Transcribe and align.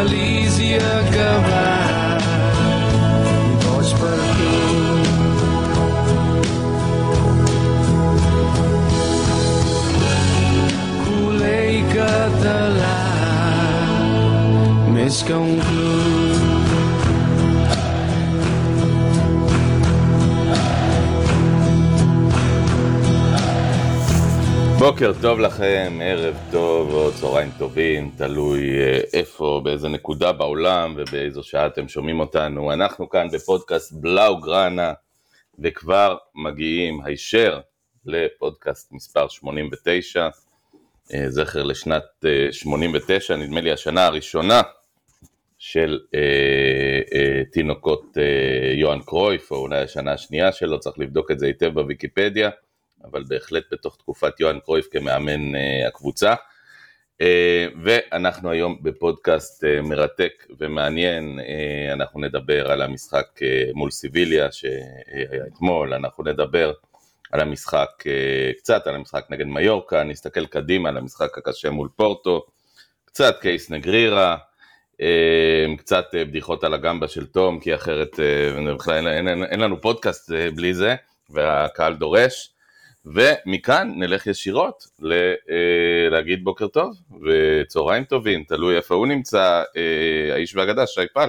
Galicia, 0.00 0.78
Cavalli. 1.12 1.69
בוקר 25.00 25.22
טוב 25.22 25.40
לכם, 25.40 25.98
ערב 26.02 26.36
טוב 26.50 26.94
או 26.94 27.12
צהריים 27.12 27.50
טובים, 27.58 28.10
תלוי 28.16 28.80
אה, 28.80 29.00
איפה, 29.12 29.60
באיזה 29.64 29.88
נקודה 29.88 30.32
בעולם 30.32 30.94
ובאיזו 30.96 31.42
שעה 31.42 31.66
אתם 31.66 31.88
שומעים 31.88 32.20
אותנו. 32.20 32.72
אנחנו 32.72 33.08
כאן 33.08 33.26
בפודקאסט 33.32 33.92
בלאו 33.92 34.40
גראנה, 34.40 34.92
וכבר 35.58 36.16
מגיעים 36.34 37.00
הישר 37.04 37.60
לפודקאסט 38.06 38.92
מספר 38.92 39.28
89, 39.28 40.28
אה, 41.14 41.30
זכר 41.30 41.62
לשנת 41.62 42.04
אה, 42.24 42.52
89, 42.52 43.36
נדמה 43.36 43.60
לי 43.60 43.72
השנה 43.72 44.06
הראשונה 44.06 44.62
של 45.58 45.98
אה, 46.14 46.20
אה, 47.14 47.42
תינוקות 47.52 48.18
אה, 48.18 48.72
יוהאן 48.74 49.00
קרויף, 49.00 49.50
או 49.50 49.56
אולי 49.56 49.78
השנה 49.78 50.12
השנייה 50.12 50.52
שלו, 50.52 50.80
צריך 50.80 50.98
לבדוק 50.98 51.30
את 51.30 51.38
זה 51.38 51.46
היטב 51.46 51.74
בוויקיפדיה. 51.74 52.50
אבל 53.04 53.24
בהחלט 53.28 53.64
בתוך 53.72 53.96
תקופת 53.96 54.40
יוהאן 54.40 54.60
קרויף 54.60 54.88
כמאמן 54.90 55.54
uh, 55.54 55.88
הקבוצה. 55.88 56.34
Uh, 56.34 57.24
ואנחנו 57.84 58.50
היום 58.50 58.78
בפודקאסט 58.82 59.64
uh, 59.64 59.82
מרתק 59.82 60.46
ומעניין, 60.58 61.38
אנחנו 61.92 62.20
נדבר 62.20 62.70
על 62.70 62.82
המשחק 62.82 63.40
מול 63.74 63.90
סיביליה 63.90 64.52
שהיה 64.52 65.46
אתמול, 65.46 65.94
אנחנו 65.94 66.24
נדבר 66.24 66.72
על 67.32 67.40
המשחק, 67.40 68.04
קצת 68.58 68.86
על 68.86 68.94
המשחק 68.94 69.24
נגד 69.30 69.46
מיורקה, 69.46 70.02
נסתכל 70.02 70.46
קדימה 70.46 70.88
על 70.88 70.96
המשחק 70.96 71.38
הקשה 71.38 71.70
מול 71.70 71.88
פורטו, 71.96 72.46
קצת 73.04 73.36
קייס 73.40 73.70
נגרירה, 73.70 74.36
קצת 75.78 76.04
בדיחות 76.14 76.64
על 76.64 76.74
הגמבה 76.74 77.08
של 77.08 77.26
תום, 77.26 77.60
כי 77.60 77.74
אחרת 77.74 78.20
אין, 78.20 79.08
אין, 79.08 79.44
אין 79.44 79.60
לנו 79.60 79.80
פודקאסט 79.80 80.30
בלי 80.54 80.74
זה, 80.74 80.94
והקהל 81.30 81.94
דורש. 81.94 82.52
ומכאן 83.06 83.92
נלך 83.96 84.26
ישירות 84.26 84.86
ל, 85.00 85.12
אה, 85.50 86.10
להגיד 86.10 86.44
בוקר 86.44 86.68
טוב 86.68 86.96
וצהריים 87.22 88.04
טובים, 88.04 88.44
תלוי 88.44 88.76
איפה 88.76 88.94
הוא 88.94 89.06
נמצא, 89.06 89.62
אה, 89.76 90.34
האיש 90.34 90.56
והאגדה, 90.56 90.86
שי 90.86 91.00
פל. 91.14 91.28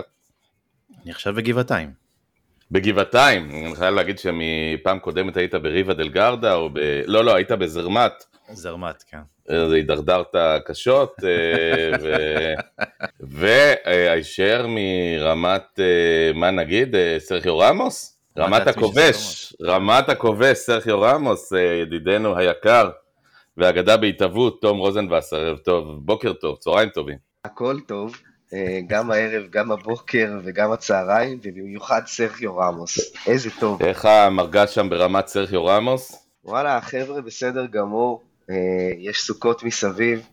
אני 1.04 1.12
עכשיו 1.12 1.34
בגבעתיים. 1.34 1.92
בגבעתיים, 2.72 3.50
אני 3.52 3.76
חייב 3.76 3.96
להגיד 3.96 4.20
שמפעם 4.20 5.00
קודמת 5.00 5.38
היית 5.38 5.56
בריבה 5.56 5.94
דל 5.94 6.10
גרדה, 6.10 6.54
או 6.54 6.70
ב... 6.70 6.80
לא, 7.06 7.26
לא, 7.26 7.36
היית 7.36 7.52
בזרמת. 7.52 8.24
זרמת, 8.54 9.04
כן. 9.08 9.22
אז 9.48 9.72
הידרדרת 9.72 10.36
קשות, 10.66 11.16
אה, 11.24 11.98
ו... 12.02 12.14
והישר 13.20 14.66
מרמת, 14.70 15.80
אה, 15.80 16.34
מה 16.34 16.52
נגיד, 16.52 16.96
אה, 16.96 17.16
סרחיו 17.20 17.60
רמוס? 17.60 18.21
רמת 18.38 18.68
הכובש, 18.68 19.54
רמת 19.62 20.10
הכובש, 20.10 20.58
סרחיו 20.58 21.02
רמוס, 21.02 21.54
אה, 21.54 21.60
ידידנו 21.60 22.38
היקר, 22.38 22.90
והאגדה 23.58 23.98
בהתהוות, 23.98 24.62
תום 24.62 24.78
רוזנבסר, 24.78 25.36
ערב 25.36 25.58
טוב, 25.58 26.06
בוקר 26.06 26.34
טוב, 26.34 26.58
צהריים 26.58 26.90
טובים. 26.90 27.18
הכל 27.46 27.80
טוב, 27.88 28.16
אה, 28.54 28.80
גם 28.88 29.12
הערב, 29.12 29.44
גם 29.50 29.72
הבוקר 29.72 30.40
וגם 30.44 30.72
הצהריים, 30.72 31.40
ובמיוחד 31.44 32.02
סרחיו 32.06 32.58
רמוס. 32.58 33.14
איזה 33.28 33.50
טוב. 33.60 33.84
איך 33.84 34.06
המרגש 34.06 34.76
שם 34.76 34.90
ברמת 34.90 35.28
סרחיו 35.28 35.66
רמוס? 35.66 36.26
וואלה, 36.46 36.78
החבר'ה 36.78 37.22
בסדר 37.22 37.66
גמור, 37.66 38.22
אה, 38.50 38.56
יש 38.98 39.22
סוכות 39.22 39.64
מסביב, 39.64 40.28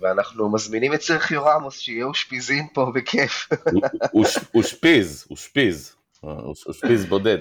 ואנחנו 0.00 0.52
מזמינים 0.52 0.94
את 0.94 1.02
סרחיו 1.02 1.44
רמוס 1.44 1.78
שיהיה 1.78 2.04
אושפיזין 2.04 2.66
פה 2.74 2.92
בכיף. 2.94 3.48
אושפיז, 4.54 5.26
אושפיז, 5.30 5.94
אושפיז 6.24 7.06
בודד. 7.06 7.38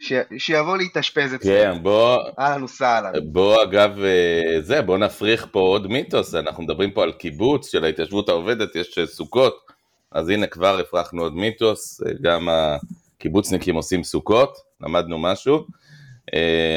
ש- 0.00 0.12
שיבוא 0.38 0.76
להתאשפז 0.76 1.34
אצלנו. 1.34 1.74
כן, 1.74 1.82
בוא, 1.82 2.18
אהלן 2.38 2.62
וסהלן. 2.62 3.12
בוא 3.32 3.62
אגב, 3.62 3.98
אה, 4.00 4.60
זה, 4.60 4.82
בוא 4.82 4.98
נפריך 4.98 5.46
פה 5.52 5.60
עוד 5.60 5.86
מיתוס, 5.86 6.34
אנחנו 6.34 6.62
מדברים 6.62 6.90
פה 6.90 7.02
על 7.02 7.12
קיבוץ 7.12 7.70
של 7.72 7.84
ההתיישבות 7.84 8.28
העובדת, 8.28 8.76
יש 8.76 8.98
אה, 8.98 9.06
סוכות, 9.06 9.66
אז 10.12 10.28
הנה 10.28 10.46
כבר 10.46 10.78
הפרחנו 10.78 11.22
עוד 11.22 11.34
מיתוס, 11.34 12.02
אה, 12.02 12.12
גם 12.22 12.48
הקיבוצניקים 12.48 13.74
עושים 13.74 14.04
סוכות, 14.04 14.58
למדנו 14.80 15.18
משהו. 15.18 15.66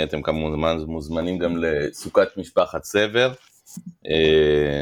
אתם 0.04 0.22
כמובן 0.22 0.78
מוזמנים 0.78 1.38
גם 1.38 1.58
לסוכת 1.58 2.28
משפחת 2.38 2.84
סבר, 2.84 3.34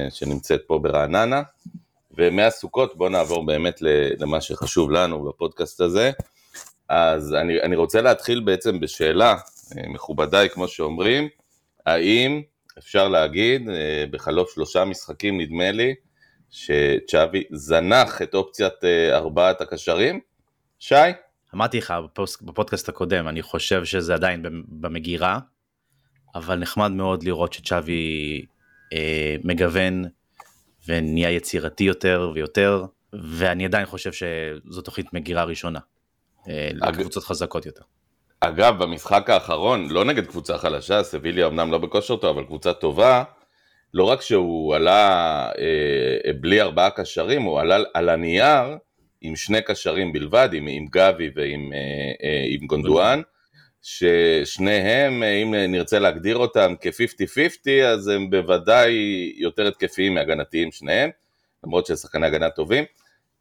שנמצאת 0.10 0.62
פה 0.68 0.80
ברעננה. 0.80 1.42
ומהסוכות 2.18 2.98
בואו 2.98 3.10
נעבור 3.10 3.46
באמת 3.46 3.82
למה 4.20 4.42
שחשוב 4.42 4.92
לנו 4.92 5.24
בפודקאסט 5.24 5.82
הזה. 5.82 6.12
אז 6.90 7.34
אני, 7.34 7.62
אני 7.62 7.76
רוצה 7.76 8.02
להתחיל 8.02 8.40
בעצם 8.40 8.80
בשאלה, 8.80 9.32
אה, 9.78 9.88
מכובדיי, 9.88 10.50
כמו 10.50 10.68
שאומרים, 10.68 11.28
האם 11.86 12.42
אפשר 12.78 13.08
להגיד, 13.08 13.70
אה, 13.70 14.04
בחלוף 14.12 14.54
שלושה 14.54 14.86
משחקים 14.86 15.42
נדמה 15.42 15.72
לי, 15.72 15.96
שצ'אבי 16.52 17.44
זנח 17.52 18.22
את 18.22 18.34
אופציית 18.36 18.84
אה, 18.84 19.16
ארבעת 19.18 19.62
הקשרים? 19.62 20.20
שי? 20.80 20.96
אמרתי 21.56 21.78
לך 21.78 21.94
בפודקאסט 22.42 22.90
הקודם, 22.90 23.28
אני 23.28 23.42
חושב 23.42 23.86
שזה 23.86 24.14
עדיין 24.14 24.44
במ- 24.44 24.64
במגירה, 24.70 25.40
אבל 26.36 26.56
נחמד 26.56 26.92
מאוד 26.92 27.24
לראות 27.24 27.54
שצ'אבי 27.54 28.46
אה, 28.94 29.36
מגוון 29.44 30.06
ונהיה 30.88 31.30
יצירתי 31.32 31.84
יותר 31.84 32.32
ויותר, 32.36 32.86
ואני 33.14 33.66
עדיין 33.66 33.86
חושב 33.86 34.12
שזו 34.14 34.82
תוכנית 34.82 35.14
מגירה 35.14 35.44
ראשונה. 35.44 35.80
אה, 36.48 36.70
לקבוצות 36.74 37.24
חזקות 37.24 37.66
יותר. 37.66 37.82
אגב, 38.40 38.84
במשחק 38.84 39.30
האחרון, 39.30 39.90
לא 39.90 40.06
נגד 40.06 40.28
קבוצה 40.28 40.58
חלשה, 40.58 41.04
סביליה 41.04 41.48
אמנם 41.48 41.72
לא 41.72 41.78
בכושר 41.78 42.16
טוב, 42.16 42.38
אבל 42.38 42.48
קבוצה 42.48 42.74
טובה, 42.74 43.24
לא 43.94 44.04
רק 44.04 44.22
שהוא 44.22 44.76
עלה 44.76 45.50
אה, 45.58 46.34
בלי 46.34 46.62
ארבעה 46.62 46.90
קשרים, 46.90 47.42
הוא 47.42 47.60
עלה 47.60 47.78
על 47.94 48.10
הנייר 48.10 48.78
עם 49.22 49.36
שני 49.36 49.62
קשרים 49.62 50.14
בלבד, 50.14 50.50
עם, 50.54 50.68
עם 50.68 50.86
גבי 50.90 51.30
ועם 51.36 51.74
אה, 51.74 52.28
אה, 52.28 52.44
עם 52.48 52.68
גונדואן, 52.68 53.22
ששניהם, 53.82 55.24
אה, 55.24 55.32
אם 55.32 55.56
נרצה 55.56 56.00
להגדיר 56.00 56.38
אותם 56.38 56.74
כ-50-50, 56.82 57.84
אז 57.86 58.08
הם 58.08 58.30
בוודאי 58.30 58.94
יותר 59.38 59.68
התקפיים 59.68 60.14
מהגנתיים 60.14 60.72
שניהם, 60.72 61.10
למרות 61.64 61.86
ששחקני 61.86 62.28
הגנה 62.28 62.50
טובים. 62.50 62.84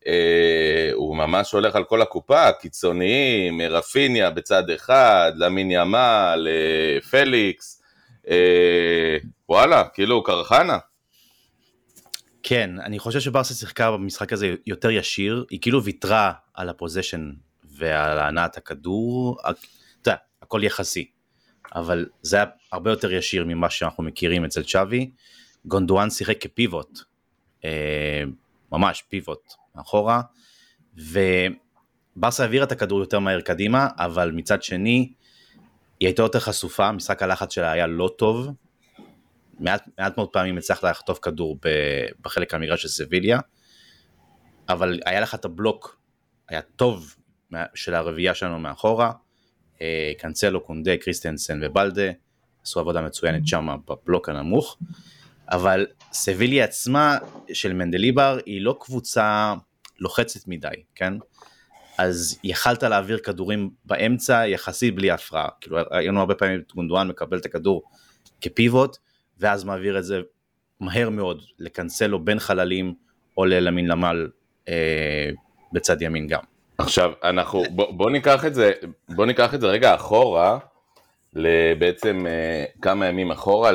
אה, 0.06 0.91
הוא 0.94 1.16
ממש 1.16 1.53
הולך 1.53 1.76
על 1.76 1.84
כל 1.84 2.03
הקופה, 2.03 2.53
קיצוניים, 2.53 3.60
רפיניה 3.60 4.31
בצד 4.31 4.70
אחד, 4.70 5.32
למין 5.36 5.70
ימל, 5.70 6.48
אה, 6.50 7.00
פליקס, 7.00 7.82
אה, 8.28 9.16
וואלה, 9.48 9.84
כאילו 9.94 10.22
קרחנה. 10.22 10.78
כן, 12.42 12.70
אני 12.81 12.98
חושב 12.98 13.20
שברסה 13.20 13.54
שיחקה 13.54 13.91
במשחק 13.91 14.32
הזה 14.32 14.54
יותר 14.66 14.91
ישיר, 14.91 15.44
היא 15.50 15.60
כאילו 15.60 15.84
ויתרה 15.84 16.32
על 16.54 16.69
הפוזיישן 16.69 17.32
ועל 17.65 18.19
הנעת 18.19 18.56
הכדור, 18.56 19.38
אתה 19.50 19.59
יודע, 20.00 20.16
הכל 20.42 20.60
יחסי, 20.65 21.10
אבל 21.75 22.06
זה 22.22 22.36
היה 22.36 22.47
הרבה 22.72 22.91
יותר 22.91 23.12
ישיר 23.12 23.44
ממה 23.44 23.70
שאנחנו 23.70 24.04
מכירים 24.04 24.44
אצל 24.44 24.62
צ'אבי. 24.62 25.10
גונדואן 25.65 26.10
שיחק 26.10 26.41
כפיבוט, 26.41 26.98
אה, 27.65 28.22
ממש 28.72 29.03
פיבוט 29.03 29.53
מאחורה, 29.78 30.21
וברסה 30.97 32.42
העבירה 32.42 32.65
את 32.65 32.72
הכדור 32.72 33.01
יותר 33.01 33.19
מהר 33.19 33.41
קדימה, 33.41 33.89
אבל 33.98 34.30
מצד 34.30 34.63
שני, 34.63 35.13
היא 36.01 36.07
הייתה 36.09 36.22
יותר 36.22 36.41
חשופה, 36.41 36.92
משחק 36.92 37.22
הלחץ 37.22 37.53
שלה 37.53 37.72
היה 37.72 37.86
לא 37.86 38.10
טוב, 38.19 38.48
מעט, 39.60 39.89
מעט 39.98 40.16
מאוד 40.16 40.28
פעמים 40.28 40.59
הצלחת 40.59 40.84
לחטוף 40.84 41.19
כדור 41.22 41.59
בחלק 42.25 42.54
המגרש 42.54 42.83
של 42.83 42.89
סביליה, 42.89 43.39
אבל 44.69 45.01
היה 45.04 45.21
לך 45.21 45.34
את 45.34 45.45
הבלוק, 45.45 45.98
היה 46.48 46.60
טוב 46.63 47.16
של 47.75 47.95
הרביעייה 47.95 48.34
שלנו 48.34 48.59
מאחורה, 48.59 49.13
אה, 49.83 50.13
קנצלו, 50.19 50.60
קונדה, 50.60 50.97
קריסטנסן 50.97 51.60
ובלדה, 51.63 52.10
עשו 52.63 52.80
עבודה 52.80 53.03
מצוינת 53.03 53.47
שם 53.47 53.69
בבלוק 53.89 54.28
הנמוך, 54.28 54.78
אבל 55.51 55.86
סביליה 56.13 56.65
עצמה 56.65 57.19
של 57.53 57.72
מנדליבר 57.72 58.39
היא 58.47 58.60
לא 58.60 58.77
קבוצה 58.80 59.54
לוחצת 60.00 60.41
מדי, 60.47 60.68
כן? 60.95 61.12
אז 61.98 62.39
יכלת 62.45 62.83
להעביר 62.83 63.18
כדורים 63.18 63.71
באמצע 63.84 64.47
יחסית 64.47 64.95
בלי 64.95 65.10
הפרעה, 65.10 65.48
כאילו 65.60 65.78
היינו 65.91 66.21
הרבה 66.21 66.34
פעמים 66.34 66.60
את 66.60 66.72
גונדואן 66.74 67.09
מקבל 67.09 67.39
את 67.39 67.47
הכדור 67.47 67.83
כפיבוט, 68.41 68.97
ואז 69.39 69.65
מעביר 69.65 69.98
את 69.98 70.04
זה 70.04 70.21
מהר 70.80 71.10
מאוד 71.10 71.42
לקנסלו 71.59 72.24
בין 72.24 72.39
חללים, 72.39 72.95
עולה 73.34 73.60
למין 73.60 73.89
ימאל 73.89 74.28
אה, 74.68 75.30
בצד 75.72 76.03
ימין 76.03 76.27
גם. 76.27 76.41
עכשיו, 76.78 77.12
אנחנו, 77.24 77.62
בוא, 77.71 77.92
בוא, 77.92 78.10
ניקח 78.10 78.44
את 78.44 78.54
זה, 78.54 78.72
בוא 79.09 79.27
ניקח 79.27 79.54
את 79.54 79.60
זה 79.60 79.66
רגע 79.66 79.94
אחורה, 79.94 80.59
בעצם 81.78 82.27
אה, 82.27 82.65
כמה 82.83 83.06
ימים 83.06 83.30
אחורה 83.30 83.71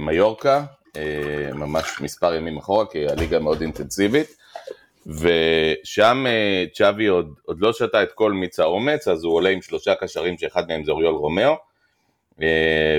למיורקה, 0.00 0.64
אה, 0.96 1.50
ממש 1.54 2.00
מספר 2.00 2.34
ימים 2.34 2.58
אחורה, 2.58 2.86
כי 2.86 3.06
הליגה 3.08 3.38
מאוד 3.38 3.60
אינטנסיבית, 3.60 4.39
ושם 5.06 6.24
אה, 6.28 6.64
צ'אבי 6.74 7.06
עוד, 7.06 7.34
עוד 7.44 7.60
לא 7.60 7.72
שתה 7.72 8.02
את 8.02 8.12
כל 8.12 8.32
מיץ 8.32 8.60
האומץ, 8.60 9.08
אז 9.08 9.24
הוא 9.24 9.34
עולה 9.34 9.50
עם 9.50 9.62
שלושה 9.62 9.94
קשרים 9.94 10.38
שאחד 10.38 10.68
מהם 10.68 10.84
זה 10.84 10.92
אוריול 10.92 11.14
רומאו, 11.14 11.54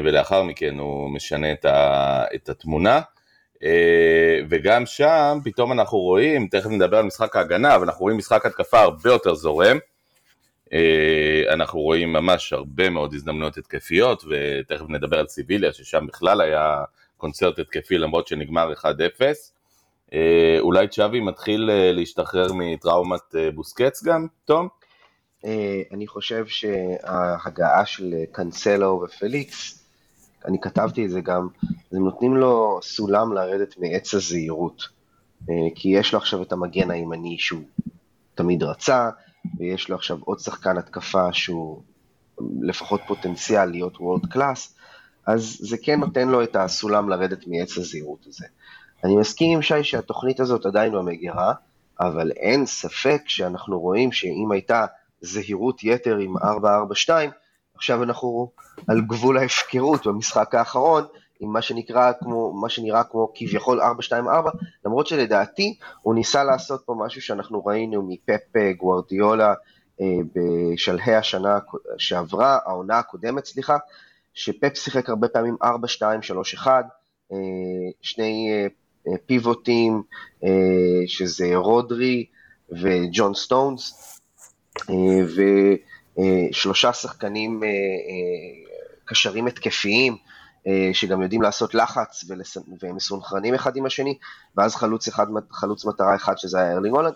ולאחר 0.04 0.44
מכן 0.44 0.78
הוא 0.78 1.10
משנה 1.10 1.52
את, 1.52 1.66
ה, 1.66 2.24
את 2.36 2.50
התמונה. 2.50 3.02
וגם 4.50 4.86
שם 4.86 5.38
פתאום 5.44 5.72
אנחנו 5.72 5.98
רואים, 5.98 6.48
תכף 6.48 6.70
נדבר 6.70 6.98
על 6.98 7.06
משחק 7.06 7.36
ההגנה, 7.36 7.76
אבל 7.76 7.86
אנחנו 7.86 8.02
רואים 8.02 8.18
משחק 8.18 8.46
התקפה 8.46 8.80
הרבה 8.80 9.10
יותר 9.10 9.36
זורם. 9.36 9.78
אנחנו 11.50 11.80
רואים 11.80 12.14
ממש 12.14 12.54
הרבה 12.54 12.90
מאוד 12.90 13.14
הזדמנויות 13.14 13.58
התקפיות, 13.58 14.24
ותכף 14.30 14.86
נדבר 14.90 15.20
על 15.20 15.28
סיביליה, 15.28 15.74
ששם 15.74 16.08
בכלל 16.08 16.42
היה 16.42 16.84
קונצרט 17.18 17.60
התקפי 17.60 17.98
למרות 17.98 18.28
שנגמר 18.28 18.74
1-0. 18.74 18.84
אה, 20.14 20.58
אולי 20.60 20.88
צ'אבי 20.88 21.20
מתחיל 21.20 21.70
אה, 21.70 21.92
להשתחרר 21.92 22.48
מטראומת 22.54 23.36
אה, 23.36 23.52
בוסקץ 23.52 24.04
גם, 24.04 24.28
תום? 24.46 24.68
אני 25.92 26.08
חושב 26.08 26.48
שההגעה 26.48 27.86
של 27.86 28.14
קאנסלו 28.32 29.04
ופליקס, 29.06 29.86
אני 30.46 30.62
כתבתי 30.62 31.06
את 31.06 31.10
זה 31.10 31.22
גם, 31.22 31.48
הם 31.92 32.04
נותנים 32.04 32.36
לו 32.36 32.80
סולם 32.84 33.34
לרדת 33.34 33.76
מעץ 33.78 34.14
הזהירות. 34.14 35.02
כי 35.76 35.90
יש 35.90 36.14
לו 36.14 36.20
עכשיו 36.20 36.42
את 36.42 36.52
המגן 36.52 36.92
הימני 36.92 37.38
שהוא 37.40 37.64
תמיד 38.36 38.64
רצה, 38.64 39.10
ויש 39.58 39.90
לו 39.90 39.96
עכשיו 39.96 40.18
עוד 40.26 40.40
שחקן 40.40 40.78
התקפה 40.78 41.34
שהוא 41.34 41.82
לפחות 42.62 43.02
פוטנציאל 43.08 43.66
להיות 43.66 43.98
וורד 44.00 44.26
קלאס, 44.26 44.76
אז 45.28 45.58
זה 45.60 45.78
כן 45.84 46.00
נותן 46.00 46.28
לו 46.28 46.44
את 46.44 46.56
הסולם 46.56 47.10
לרדת 47.10 47.48
מעץ 47.48 47.78
הזהירות 47.78 48.28
הזה. 48.28 48.46
אני 49.04 49.16
מסכים 49.16 49.56
עם 49.56 49.62
שי 49.62 49.84
שהתוכנית 49.84 50.40
הזאת 50.40 50.66
עדיין 50.66 50.92
במגירה, 50.92 51.54
אבל 52.00 52.32
אין 52.32 52.66
ספק 52.66 53.22
שאנחנו 53.28 53.80
רואים 53.80 54.12
שאם 54.12 54.52
הייתה 54.52 54.86
זהירות 55.22 55.84
יתר 55.84 56.18
עם 56.18 56.38
4-4-2, 56.38 56.42
עכשיו 57.76 58.04
אנחנו 58.04 58.52
על 58.88 59.02
גבול 59.02 59.38
ההפקרות 59.38 60.08
במשחק 60.08 60.56
האחרון, 60.56 61.04
עם 61.40 61.54
מה 61.54 61.62
שנקרא 61.62 62.12
כמו, 62.20 62.54
מה 62.54 62.70
שנראה 62.70 63.04
כמו 63.04 63.32
כביכול 63.36 63.82
4-2-4, 63.82 64.14
למרות 64.86 65.08
שלדעתי 65.08 65.78
הוא 66.02 66.16
ניסה 66.16 66.44
לעשות 66.44 66.82
פה 66.86 66.96
משהו 66.98 67.22
שאנחנו 67.22 67.66
ראינו 67.66 68.02
מפפ 68.08 68.58
גוורדיולה 68.78 69.54
אה, 70.02 70.06
בשלהי 70.36 71.16
השנה 71.16 71.60
שעברה, 71.98 72.60
העונה 72.66 73.00
הקודמת, 73.00 73.46
סליחה, 73.46 73.78
שפפ 74.34 74.78
שיחק 74.78 75.10
הרבה 75.10 75.28
פעמים 75.28 75.58
4, 75.64 75.88
2, 75.88 76.22
3, 76.22 76.54
1, 76.54 76.86
שני 78.02 78.50
אה, 78.52 78.68
פיבוטים, 79.26 80.02
אה, 80.44 80.50
שזה 81.08 81.56
רודרי 81.56 82.26
וג'ון 82.72 83.34
סטונס, 83.34 84.20
אה, 84.90 84.96
ושלושה 86.50 86.94
שחקנים 86.94 87.62
קשרים 89.06 89.48
התקפיים, 89.48 90.18
שגם 90.94 91.22
יודעים 91.22 91.42
לעשות 91.42 91.76
לחץ 91.76 92.26
והם 92.82 92.96
מסונכרנים 92.96 93.54
אחד 93.54 93.76
עם 93.76 93.86
השני, 93.86 94.18
ואז 94.58 94.76
חלוץ, 94.76 95.08
אחד, 95.08 95.28
חלוץ 95.52 95.86
מטרה 95.86 96.16
אחד 96.16 96.38
שזה 96.38 96.60
היה 96.60 96.72
ארלינג 96.72 96.96
הולנד. 96.96 97.14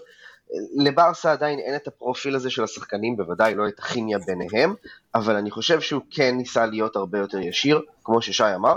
לברסה 0.75 1.31
עדיין 1.31 1.59
אין 1.59 1.75
את 1.75 1.87
הפרופיל 1.87 2.35
הזה 2.35 2.49
של 2.49 2.63
השחקנים, 2.63 3.17
בוודאי 3.17 3.55
לא 3.55 3.67
את 3.67 3.79
הכימיה 3.79 4.19
ביניהם, 4.19 4.73
אבל 5.15 5.35
אני 5.35 5.51
חושב 5.51 5.81
שהוא 5.81 6.01
כן 6.11 6.37
ניסה 6.37 6.65
להיות 6.65 6.95
הרבה 6.95 7.19
יותר 7.19 7.39
ישיר, 7.39 7.81
כמו 8.03 8.21
ששי 8.21 8.55
אמר, 8.55 8.75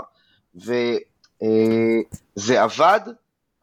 וזה 0.55 0.97
אה, 1.43 2.63
עבד, 2.63 2.99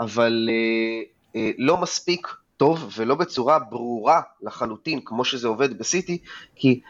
אבל 0.01 0.49
אה, 0.51 1.03
אה, 1.37 1.51
לא 1.59 1.77
מספיק 1.77 2.29
טוב 2.57 2.93
ולא 2.97 3.15
בצורה 3.15 3.59
ברורה 3.59 4.21
לחלוטין, 4.43 5.01
כמו 5.05 5.25
שזה 5.25 5.49
עובד 5.49 5.79
בסיטי, 5.79 6.19
כי 6.55 6.81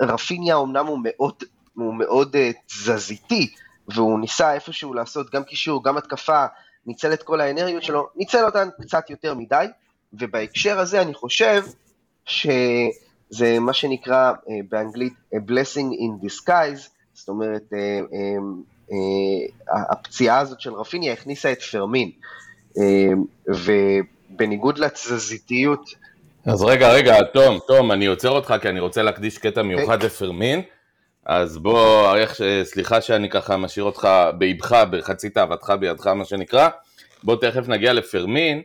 רפיניה 0.00 0.58
אמנם 0.58 0.86
הוא 0.86 0.98
מאוד, 1.02 1.44
הוא 1.74 1.94
מאוד 1.94 2.36
תזזיתי, 2.66 3.54
והוא 3.88 4.20
ניסה 4.20 4.54
איפשהו 4.54 4.94
לעשות 4.94 5.30
גם 5.30 5.44
קישור, 5.44 5.84
גם 5.84 5.96
התקפה, 5.96 6.44
ניצל 6.86 7.12
את 7.12 7.22
כל 7.22 7.40
האנרגיות 7.40 7.82
שלו, 7.82 8.08
ניצל 8.16 8.44
אותן 8.44 8.68
קצת 8.80 9.10
יותר 9.10 9.34
מדי, 9.34 9.66
ובהקשר 10.12 10.78
הזה 10.78 11.02
אני 11.02 11.14
חושב 11.14 11.64
שזה 12.24 13.58
מה 13.60 13.72
שנקרא 13.72 14.32
באנגלית 14.68 15.12
a 15.34 15.38
blessing 15.38 15.92
in 15.92 16.26
disguise, 16.26 16.88
זאת 17.14 17.28
אומרת, 17.28 17.72
הפציעה 19.90 20.38
הזאת 20.38 20.60
של 20.60 20.72
רפיניה 20.72 21.12
הכניסה 21.12 21.52
את 21.52 21.62
פרמין, 21.62 22.10
uh, 22.68 22.80
ובניגוד 23.48 24.78
לתזזיתיות... 24.78 25.80
אז 26.46 26.62
רגע, 26.62 26.92
רגע, 26.92 27.22
תום, 27.22 27.58
תום, 27.66 27.92
אני 27.92 28.06
עוצר 28.06 28.30
אותך 28.30 28.54
כי 28.62 28.68
אני 28.68 28.80
רוצה 28.80 29.02
להקדיש 29.02 29.38
קטע 29.38 29.62
מיוחד. 29.62 29.94
אוקיי. 29.94 30.06
לפרמין. 30.06 30.62
אז 31.26 31.58
בוא, 31.58 32.08
אריח, 32.08 32.34
סליחה 32.64 33.00
שאני 33.00 33.30
ככה 33.30 33.56
משאיר 33.56 33.84
אותך 33.84 34.08
באיבך, 34.38 34.84
בחצי 34.90 35.30
תאוותך 35.30 35.72
בידך, 35.80 36.06
מה 36.06 36.24
שנקרא. 36.24 36.68
בוא 37.22 37.36
תכף 37.36 37.68
נגיע 37.68 37.92
לפרמין. 37.92 38.62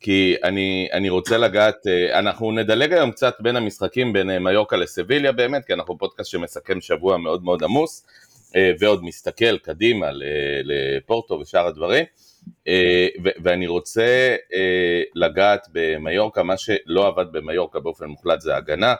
כי 0.00 0.34
אני, 0.44 0.88
אני 0.92 1.08
רוצה 1.08 1.38
לגעת, 1.38 1.86
אה, 1.86 2.18
אנחנו 2.18 2.52
נדלג 2.52 2.92
היום 2.92 3.10
קצת 3.10 3.34
בין 3.40 3.56
המשחקים 3.56 4.12
בין 4.12 4.30
אה, 4.30 4.38
מיורקה 4.38 4.76
לסביליה 4.76 5.32
באמת, 5.32 5.64
כי 5.64 5.72
אנחנו 5.72 5.98
פודקאסט 5.98 6.30
שמסכם 6.30 6.80
שבוע 6.80 7.16
מאוד 7.16 7.44
מאוד 7.44 7.64
עמוס, 7.64 8.06
אה, 8.06 8.12
ועוד 8.80 9.04
מסתכל 9.04 9.58
קדימה 9.58 10.06
לפורטו 10.64 11.34
ושאר 11.34 11.66
הדברים, 11.66 12.04
ואני 13.42 13.66
רוצה 13.66 14.36
לגעת 15.14 15.66
במיורקה, 15.72 16.42
מה 16.42 16.56
שלא 16.56 17.06
עבד 17.06 17.32
במיורקה 17.32 17.80
באופן 17.80 18.04
מוחלט 18.04 18.40
זה 18.40 18.56
הגנה, 18.56 18.94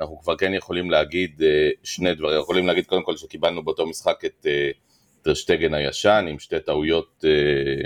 אנחנו 0.00 0.18
כבר 0.18 0.36
כן 0.36 0.54
יכולים 0.54 0.90
להגיד 0.90 1.42
שני 1.82 2.14
דברים, 2.14 2.40
יכולים 2.40 2.66
להגיד 2.66 2.86
קודם 2.86 3.02
כל 3.02 3.16
שקיבלנו 3.16 3.62
באותו 3.62 3.86
משחק 3.86 4.24
את 4.24 4.46
טרשטגן 5.22 5.74
הישן 5.74 6.26
עם 6.28 6.38
שתי 6.38 6.60
טעויות 6.60 7.24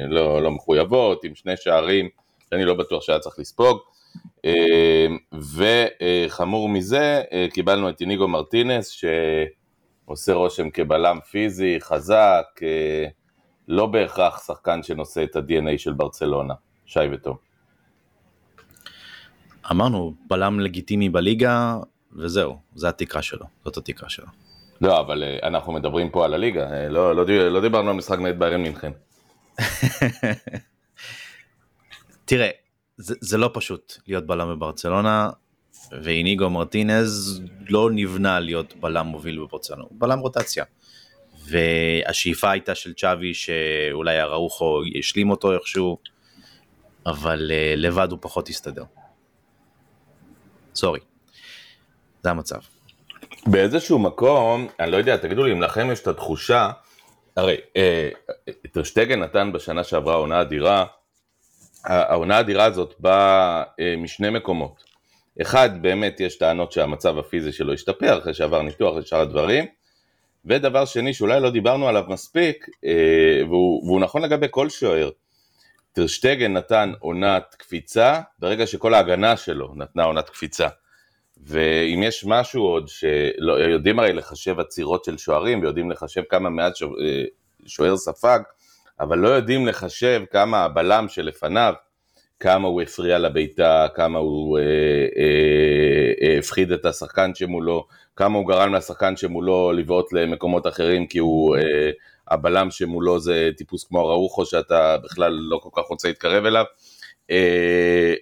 לא, 0.08 0.42
לא 0.42 0.50
מחויבות, 0.50 1.24
עם 1.24 1.34
שני 1.34 1.56
שערים 1.56 2.08
שאני 2.50 2.64
לא 2.64 2.74
בטוח 2.74 3.02
שהיה 3.02 3.18
צריך 3.18 3.38
לספוג. 3.38 3.78
אה, 4.44 5.06
וחמור 6.26 6.68
מזה, 6.68 7.22
אה, 7.32 7.46
קיבלנו 7.52 7.88
את 7.88 8.00
איניגו 8.00 8.28
מרטינס, 8.28 8.88
שעושה 10.06 10.32
רושם 10.32 10.70
כבלם 10.70 11.18
פיזי, 11.30 11.76
חזק, 11.80 12.46
אה, 12.62 13.06
לא 13.68 13.86
בהכרח 13.86 14.46
שחקן 14.46 14.82
שנושא 14.82 15.24
את 15.24 15.36
ה-DNA 15.36 15.78
של 15.78 15.92
ברצלונה. 15.92 16.54
שי 16.86 17.00
וטוב. 17.12 17.38
אמרנו, 19.70 20.14
בלם 20.30 20.60
לגיטימי 20.60 21.08
בליגה, 21.08 21.76
וזהו, 22.16 22.58
זו 22.74 22.88
התקרה 22.88 23.22
שלו, 23.22 23.46
זאת 23.64 23.76
התקרה 23.76 24.08
שלו. 24.08 24.26
לא, 24.80 25.00
אבל 25.00 25.24
אנחנו 25.42 25.72
מדברים 25.72 26.10
פה 26.10 26.24
על 26.24 26.34
הליגה, 26.34 26.88
לא, 26.88 27.16
לא, 27.16 27.26
לא 27.26 27.60
דיברנו 27.60 27.90
על 27.90 27.96
משחק 27.96 28.18
נגד 28.18 28.38
ביירן 28.38 28.62
מינכן. 28.62 28.92
תראה, 32.24 32.50
זה, 32.96 33.14
זה 33.20 33.38
לא 33.38 33.50
פשוט 33.54 33.92
להיות 34.06 34.26
בלם 34.26 34.48
בברצלונה, 34.48 35.30
ואיניגו 36.02 36.50
מרטינז 36.50 37.40
לא 37.68 37.90
נבנה 37.92 38.40
להיות 38.40 38.74
בלם 38.80 39.06
מוביל 39.06 39.38
בברצלונה, 39.38 39.82
הוא 39.82 39.92
בלם 39.92 40.18
רוטציה. 40.18 40.64
והשאיפה 41.44 42.50
הייתה 42.50 42.74
של 42.74 42.94
צ'אבי 42.94 43.34
שאולי 43.34 44.20
אראוחו 44.20 44.80
ישלים 44.94 45.30
אותו 45.30 45.54
איכשהו, 45.54 45.98
אבל 47.06 47.50
uh, 47.50 47.76
לבד 47.76 48.08
הוא 48.10 48.18
פחות 48.22 48.50
יסתדר. 48.50 48.84
סורי, 50.74 51.00
זה 52.22 52.30
המצב. 52.30 52.58
באיזשהו 53.46 53.98
מקום, 53.98 54.68
אני 54.80 54.90
לא 54.90 54.96
יודע, 54.96 55.16
תגידו 55.16 55.44
לי 55.44 55.52
אם 55.52 55.62
לכם 55.62 55.90
יש 55.92 56.00
את 56.00 56.06
התחושה, 56.06 56.70
הרי 57.36 57.56
אה, 57.76 58.08
טרשטגן 58.72 59.20
נתן 59.20 59.52
בשנה 59.52 59.84
שעברה 59.84 60.14
עונה 60.14 60.40
אדירה, 60.40 60.86
העונה 61.84 62.36
האדירה 62.36 62.64
הזאת 62.64 62.94
באה 62.98 63.62
אה, 63.80 63.94
משני 63.98 64.30
מקומות. 64.30 64.84
אחד, 65.40 65.82
באמת 65.82 66.20
יש 66.20 66.38
טענות 66.38 66.72
שהמצב 66.72 67.18
הפיזי 67.18 67.52
שלו 67.52 67.72
השתפר 67.72 68.18
אחרי 68.18 68.34
שעבר 68.34 68.62
ניתוח 68.62 68.96
ושאר 68.96 69.20
הדברים. 69.20 69.64
ודבר 70.44 70.84
שני 70.84 71.14
שאולי 71.14 71.40
לא 71.40 71.50
דיברנו 71.50 71.88
עליו 71.88 72.04
מספיק, 72.08 72.66
אה, 72.84 73.40
והוא, 73.48 73.86
והוא 73.86 74.00
נכון 74.00 74.22
לגבי 74.22 74.46
כל 74.50 74.68
שוער. 74.68 75.10
טרשטגן 75.92 76.52
נתן 76.52 76.92
עונת 76.98 77.54
קפיצה 77.58 78.20
ברגע 78.38 78.66
שכל 78.66 78.94
ההגנה 78.94 79.36
שלו 79.36 79.72
נתנה 79.76 80.04
עונת 80.04 80.28
קפיצה. 80.28 80.68
ואם 81.44 82.02
יש 82.02 82.24
משהו 82.26 82.62
עוד 82.62 82.88
שיודעים 82.88 83.98
הרי 83.98 84.12
לחשב 84.12 84.60
עצירות 84.60 85.04
של 85.04 85.18
שוערים 85.18 85.60
ויודעים 85.60 85.90
לחשב 85.90 86.22
כמה 86.28 86.50
מעט 86.50 86.72
אה, 86.82 87.24
שוער 87.66 87.96
ספג, 87.96 88.40
אבל 89.00 89.18
לא 89.18 89.28
יודעים 89.28 89.66
לחשב 89.66 90.22
כמה 90.30 90.64
הבלם 90.64 91.08
שלפניו 91.08 91.74
כמה 92.40 92.68
הוא 92.68 92.82
הפריע 92.82 93.18
לביתה, 93.18 93.86
כמה 93.94 94.18
הוא 94.18 94.58
אה, 94.58 94.62
אה, 95.16 96.12
אה, 96.22 96.38
הפחיד 96.38 96.72
את 96.72 96.84
השחקן 96.84 97.34
שמולו, 97.34 97.86
כמה 98.16 98.38
הוא 98.38 98.48
גרם 98.48 98.74
לשחקן 98.74 99.16
שמולו 99.16 99.72
לבעוט 99.72 100.12
למקומות 100.12 100.66
אחרים 100.66 101.06
כי 101.06 101.18
הוא, 101.18 101.56
אה, 101.56 101.90
הבלם 102.28 102.70
שמולו 102.70 103.20
זה 103.20 103.50
טיפוס 103.56 103.84
כמו 103.84 104.00
אראוחו 104.00 104.46
שאתה 104.46 104.96
בכלל 105.04 105.32
לא 105.32 105.60
כל 105.62 105.82
כך 105.82 105.88
רוצה 105.88 106.08
להתקרב 106.08 106.44
אליו. 106.44 106.64
אה, 107.30 108.14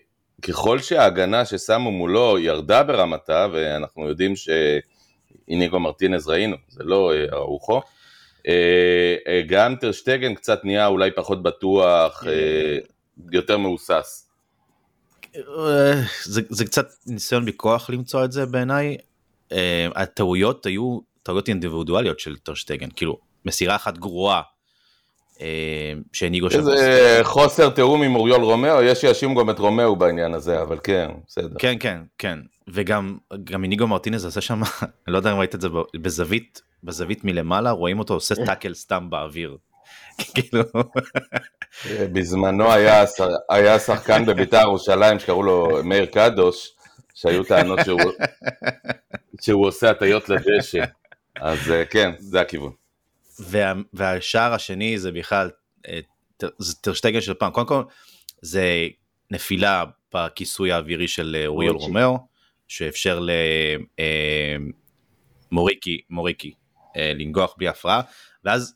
ככל 0.42 0.78
שההגנה 0.78 1.44
ששמו 1.44 1.90
מולו 1.90 2.38
ירדה 2.38 2.82
ברמתה, 2.82 3.46
ואנחנו 3.52 4.08
יודעים 4.08 4.34
שאיניגו 4.36 5.80
מרטינז 5.80 6.28
ראינו, 6.28 6.56
זה 6.68 6.84
לא 6.84 7.12
אה, 7.12 7.24
אראוחו, 7.32 7.80
אה, 8.48 9.16
אה, 9.26 9.42
גם 9.46 9.76
טרשטגן 9.76 10.34
קצת 10.34 10.64
נהיה 10.64 10.86
אולי 10.86 11.10
פחות 11.10 11.42
בטוח, 11.42 12.24
אה, 12.26 12.78
יותר 13.32 13.58
מהוסס. 13.58 14.30
אה, 15.36 16.02
זה, 16.24 16.42
זה 16.48 16.64
קצת 16.64 16.88
ניסיון 17.06 17.46
בכוח 17.46 17.90
למצוא 17.90 18.24
את 18.24 18.32
זה 18.32 18.46
בעיניי. 18.46 18.96
אה, 19.52 19.88
הטעויות 19.96 20.66
היו 20.66 20.98
טעויות 21.22 21.48
אינדיבידואליות 21.48 22.20
של 22.20 22.36
טרשטגן, 22.36 22.88
כאילו 22.96 23.18
מסירה 23.44 23.76
אחת 23.76 23.98
גרועה 23.98 24.42
אה, 25.40 25.92
שהנהיגו 26.12 26.50
שם. 26.50 26.58
איזה 26.58 27.20
חוסר 27.22 27.70
תיאום 27.70 28.02
עם 28.02 28.14
אוריול 28.14 28.42
רומאו, 28.42 28.82
יש 28.82 29.00
שיאשימו 29.00 29.40
גם 29.40 29.50
את 29.50 29.58
רומאו 29.58 29.96
בעניין 29.96 30.34
הזה, 30.34 30.62
אבל 30.62 30.78
כן, 30.82 31.10
בסדר. 31.26 31.56
כן 31.58 31.76
כן 31.80 32.00
כן 32.18 32.38
וגם 32.68 33.18
גם 33.44 33.64
איניגו 33.64 33.86
מרטינז 33.86 34.24
עשה 34.26 34.40
שם 34.40 34.60
אני 34.82 35.12
לא 35.12 35.18
יודע 35.18 35.32
אם 35.32 35.38
ראית 35.38 35.54
את 35.54 35.60
זה 35.60 35.68
בזווית 35.96 36.62
בזווית 36.84 37.24
מלמעלה 37.24 37.70
רואים 37.70 37.98
אותו 37.98 38.14
עושה 38.14 38.34
טאקל 38.46 38.74
סתם 38.74 39.10
באוויר. 39.10 39.56
כאילו 40.34 40.62
בזמנו 42.12 42.72
היה, 43.48 43.78
שחקן 43.78 44.26
בביתר 44.26 44.60
ירושלים 44.60 45.18
שקראו 45.18 45.42
לו 45.42 45.68
מאיר 45.84 46.06
קדוש, 46.06 46.72
שהיו 47.14 47.44
טענות 47.44 47.78
שהוא, 47.84 48.00
שהוא 49.42 49.66
עושה 49.66 49.90
הטיות 49.90 50.28
לדשא. 50.28 50.84
אז 51.40 51.70
אה, 51.70 51.84
כן, 51.84 52.12
זה 52.18 52.40
הכיוון. 52.40 52.72
וה, 53.40 53.72
והשער 53.92 54.54
השני 54.54 54.98
זה 54.98 55.12
בכלל 55.12 55.50
אה, 55.88 56.00
זה 56.58 56.74
טרשטגן 56.74 57.20
של 57.20 57.34
פעם 57.34 57.52
קודם 57.52 57.66
כל 57.66 57.82
זה 58.42 58.88
נפילה 59.30 59.84
בכיסוי 60.14 60.72
האווירי 60.72 61.08
של 61.08 61.36
אה, 61.38 61.46
אוריול 61.46 61.72
מוריקי. 61.72 61.86
רומאו 61.86 62.18
שאפשר 62.68 63.20
למוריקי 65.50 66.00
מוריקי 66.10 66.54
לנגוח 66.96 67.54
בלי 67.58 67.68
הפרעה 67.68 68.00
ואז 68.44 68.74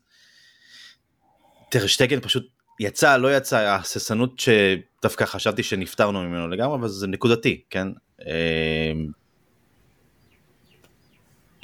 טרשטגן 1.74 2.20
פשוט 2.20 2.46
יצא 2.80 3.16
לא 3.16 3.36
יצא 3.36 3.58
ההססנות 3.58 4.38
שדווקא 4.38 5.24
חשבתי 5.24 5.62
שנפטרנו 5.62 6.22
ממנו 6.22 6.48
לגמרי 6.48 6.74
אבל 6.74 6.88
זה 6.88 7.06
נקודתי 7.06 7.62
כן? 7.70 7.88
אה, 8.26 8.92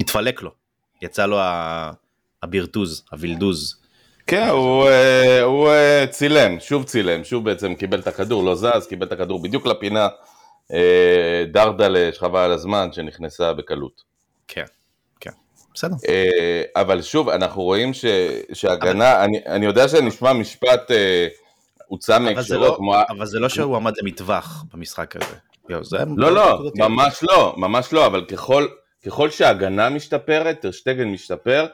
התפלק 0.00 0.43
לו. 0.43 0.50
יצא 1.02 1.26
לו 1.26 1.38
הבירטוז 2.43 3.05
הווילדוז. 3.12 3.81
כן, 4.26 4.49
הוא, 4.49 4.88
אה, 4.88 5.43
הוא 5.43 5.69
אה, 5.69 6.05
צילם, 6.11 6.61
שוב 6.61 6.85
צילם, 6.85 7.25
שוב 7.25 7.45
בעצם 7.45 7.75
קיבל 7.75 8.00
את 8.00 8.07
הכדור, 8.07 8.45
לא 8.45 8.55
זז, 8.55 8.87
קיבל 8.88 9.07
את 9.07 9.12
הכדור 9.12 9.43
בדיוק 9.43 9.67
לפינה, 9.67 10.09
אה, 10.73 11.45
דרדלה, 11.52 12.11
שחבל 12.12 12.40
על 12.40 12.52
הזמן, 12.52 12.88
שנכנסה 12.93 13.52
בקלות. 13.52 14.02
כן 14.49 14.64
בסדר 15.75 15.97
אה, 16.09 16.62
אבל 16.83 17.03
שוב, 17.03 17.29
אנחנו 17.29 17.62
רואים 17.62 17.95
ש, 17.95 18.05
שהגנה, 18.53 19.25
אני, 19.25 19.41
אני 19.47 19.67
יודע 19.67 19.89
שנשמע 19.89 20.33
משפט 20.33 20.91
אה, 20.91 21.29
הוצא 21.87 22.17
אבל 22.17 22.25
זה 22.25 22.35
מהקשרו, 22.35 22.59
לא, 22.59 22.75
כמו... 22.77 22.95
אבל 23.09 23.27
זה 23.27 23.39
לא 23.39 23.49
שהוא 23.49 23.77
עמד 23.77 23.93
למטווח 24.03 24.65
במשחק 24.75 25.17
הזה. 25.17 25.35
יו, 25.69 25.85
זה 25.85 25.99
לא, 26.17 26.33
לא. 26.33 26.71
ממש 26.77 27.23
לא, 27.23 27.55
ממש 27.57 27.93
לא, 27.93 28.07
אבל 28.07 28.25
ככל, 28.25 28.67
ככל 29.07 29.31
שההגנה 29.31 29.91
משתפרת, 29.91 30.61
טרשטגן 30.61 31.09
משתפר, 31.09 31.67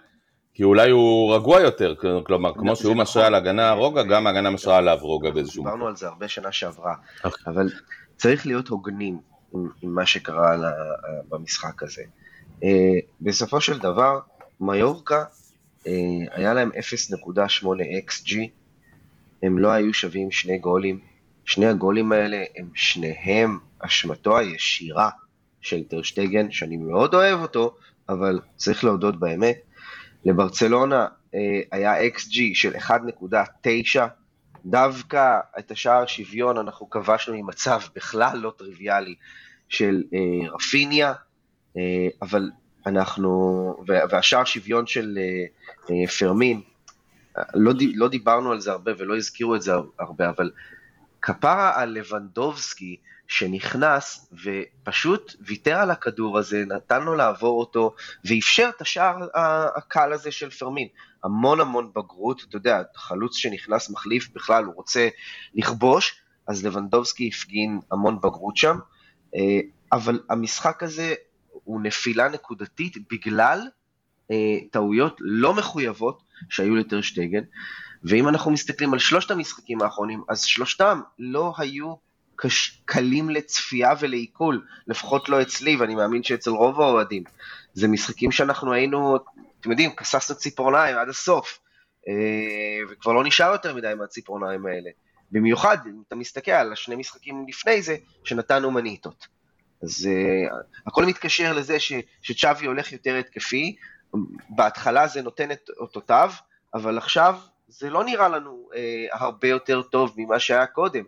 כי 0.54 0.64
אולי 0.64 0.90
הוא 0.90 1.34
רגוע 1.34 1.60
יותר, 1.60 1.94
כלומר, 2.24 2.54
כמו 2.54 2.76
שהוא 2.76 2.92
נכון. 2.92 3.02
משרה 3.02 3.26
על 3.26 3.34
הגנה 3.34 3.72
רוגע, 3.72 4.02
גם 4.02 4.26
ההגנה 4.26 4.50
משרה 4.50 4.76
עליו 4.76 4.98
רוגע 5.00 5.30
באיזשהו 5.30 5.62
מקום. 5.62 5.72
דיברנו 5.72 5.88
על 5.88 5.96
זה 5.96 6.06
הרבה 6.06 6.28
שנה 6.28 6.52
שעברה, 6.52 6.94
אוקיי. 7.24 7.52
אבל 7.52 7.68
צריך 8.16 8.46
להיות 8.46 8.68
הוגנים 8.68 9.18
עם, 9.54 9.68
מה 9.82 10.06
שקרה 10.06 10.52
על 10.52 10.64
ה- 10.64 10.70
במשחק 11.28 11.82
הזה. 11.82 12.02
אה, 12.64 12.98
בסופו 13.20 13.60
של 13.60 13.78
דבר, 13.78 14.20
מיורקה, 14.60 15.24
אה, 15.86 15.92
היה 16.30 16.54
להם 16.54 16.70
0.8 16.72 17.66
XG, 18.08 18.36
הם 19.42 19.58
לא 19.58 19.68
היו 19.68 19.94
שווים 19.94 20.30
שני 20.30 20.58
גולים. 20.58 21.00
שני 21.44 21.66
הגולים 21.66 22.12
האלה 22.12 22.44
הם 22.56 22.68
שניהם 22.74 23.58
אשמתו 23.78 24.38
הישירה 24.38 25.10
של 25.60 25.84
טרשטגן, 25.84 26.50
שאני 26.50 26.76
מאוד 26.76 27.14
אוהב 27.14 27.40
אותו, 27.40 27.76
אבל 28.08 28.40
צריך 28.56 28.84
להודות 28.84 29.20
באמת. 29.20 29.56
לברצלונה 30.24 31.06
אה, 31.34 31.60
היה 31.72 32.08
XG 32.08 32.34
של 32.54 32.76
1.9, 32.76 34.00
דווקא 34.64 35.38
את 35.58 35.70
השער 35.70 36.06
שוויון 36.06 36.58
אנחנו 36.58 36.90
כבשנו 36.90 37.42
ממצב 37.42 37.80
בכלל 37.94 38.38
לא 38.38 38.52
טריוויאלי 38.58 39.14
של 39.68 40.02
רפיניה, 40.54 41.12
אבל 42.22 42.50
אנחנו, 42.86 43.30
וה- 43.86 44.04
והשער 44.10 44.44
שוויון 44.44 44.86
של 44.86 45.18
אה, 45.18 45.44
אה, 45.90 46.06
פרמין, 46.08 46.60
אה, 47.38 47.42
לא, 47.54 47.72
די- 47.72 47.92
לא 47.94 48.08
דיברנו 48.08 48.52
על 48.52 48.60
זה 48.60 48.70
הרבה 48.72 48.92
ולא 48.98 49.16
הזכירו 49.16 49.54
את 49.56 49.62
זה 49.62 49.72
הרבה, 49.98 50.28
אבל 50.28 50.50
כפרה 51.22 51.80
על 51.82 51.88
לבנדובסקי 51.90 52.96
שנכנס 53.28 54.32
ופשוט 54.44 55.34
ויתר 55.40 55.76
על 55.76 55.90
הכדור 55.90 56.38
הזה, 56.38 56.64
נתן 56.66 57.02
לו 57.02 57.14
לעבור 57.14 57.60
אותו 57.60 57.94
ואפשר 58.24 58.70
את 58.76 58.80
השער 58.80 59.16
הקל 59.76 60.12
הזה 60.12 60.30
של 60.30 60.50
פרמין. 60.50 60.88
המון 61.24 61.60
המון 61.60 61.90
בגרות, 61.96 62.42
אתה 62.48 62.56
יודע, 62.56 62.82
חלוץ 62.96 63.36
שנכנס 63.36 63.90
מחליף 63.90 64.28
בכלל, 64.34 64.64
הוא 64.64 64.74
רוצה 64.74 65.08
לכבוש, 65.54 66.16
אז 66.46 66.66
לבנדובסקי 66.66 67.30
הפגין 67.34 67.80
המון 67.92 68.16
בגרות 68.18 68.56
שם, 68.56 68.76
אה, 69.36 69.40
אבל 69.92 70.20
המשחק 70.30 70.82
הזה 70.82 71.14
הוא 71.66 71.80
נפילה 71.80 72.28
נקודתית 72.28 72.96
בגלל 73.10 73.60
אה, 74.30 74.56
טעויות 74.70 75.16
לא 75.20 75.54
מחויבות 75.54 76.22
שהיו 76.48 76.76
לטרשטגן, 76.76 77.42
ואם 78.04 78.28
אנחנו 78.28 78.50
מסתכלים 78.50 78.92
על 78.92 78.98
שלושת 78.98 79.30
המשחקים 79.30 79.82
האחרונים, 79.82 80.22
אז 80.28 80.42
שלושתם 80.42 81.00
לא 81.18 81.54
היו 81.58 81.94
קש... 82.36 82.82
קלים 82.84 83.30
לצפייה 83.30 83.90
ולעיכול, 84.00 84.66
לפחות 84.86 85.28
לא 85.28 85.42
אצלי, 85.42 85.76
ואני 85.76 85.94
מאמין 85.94 86.22
שאצל 86.22 86.50
רוב 86.50 86.80
האוהדים. 86.80 87.22
זה 87.74 87.88
משחקים 87.88 88.32
שאנחנו 88.32 88.72
היינו, 88.72 89.16
אתם 89.60 89.70
יודעים, 89.70 89.90
כססנו 89.96 90.36
ציפורניים 90.36 90.96
עד 90.96 91.08
הסוף, 91.08 91.58
אה, 92.08 92.12
וכבר 92.90 93.12
לא 93.12 93.24
נשאר 93.24 93.52
יותר 93.52 93.74
מדי 93.74 93.92
מהציפורניים 93.98 94.66
האלה. 94.66 94.90
במיוחד, 95.32 95.78
אם 95.86 96.02
אתה 96.08 96.16
מסתכל 96.16 96.50
על 96.50 96.72
השני 96.72 96.96
משחקים 96.96 97.44
לפני 97.48 97.82
זה, 97.82 97.96
שנתנו 98.24 98.70
מניטות. 98.70 99.35
אז 99.82 100.08
uh, 100.08 100.54
הכל 100.86 101.04
מתקשר 101.04 101.52
לזה 101.52 101.80
ש, 101.80 101.92
שצ'אבי 102.22 102.66
הולך 102.66 102.92
יותר 102.92 103.14
התקפי, 103.14 103.76
בהתחלה 104.48 105.06
זה 105.06 105.22
נותן 105.22 105.50
את 105.50 105.70
אותותיו, 105.76 106.32
אבל 106.74 106.98
עכשיו 106.98 107.38
זה 107.68 107.90
לא 107.90 108.04
נראה 108.04 108.28
לנו 108.28 108.68
uh, 108.72 108.76
הרבה 109.12 109.48
יותר 109.48 109.82
טוב 109.82 110.14
ממה 110.16 110.38
שהיה 110.38 110.66
קודם. 110.66 111.04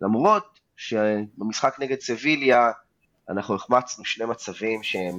למרות 0.00 0.60
שבמשחק 0.76 1.76
נגד 1.78 2.00
סביליה 2.00 2.70
אנחנו 3.28 3.54
החמצנו 3.54 4.04
שני 4.04 4.24
מצבים 4.24 4.82
שהם 4.82 5.18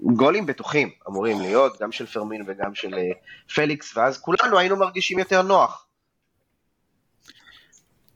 גולים 0.00 0.46
בטוחים 0.46 0.90
אמורים 1.08 1.40
להיות, 1.40 1.80
גם 1.80 1.92
של 1.92 2.06
פרמין 2.06 2.44
וגם 2.46 2.74
של 2.74 2.94
uh, 2.94 3.52
פליקס, 3.54 3.96
ואז 3.96 4.18
כולנו 4.18 4.58
היינו 4.58 4.76
מרגישים 4.76 5.18
יותר 5.18 5.42
נוח. 5.42 5.86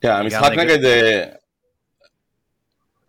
כן, 0.00 0.10
המשחק 0.10 0.50
נגד- 0.52 0.60
נגד... 0.60 1.39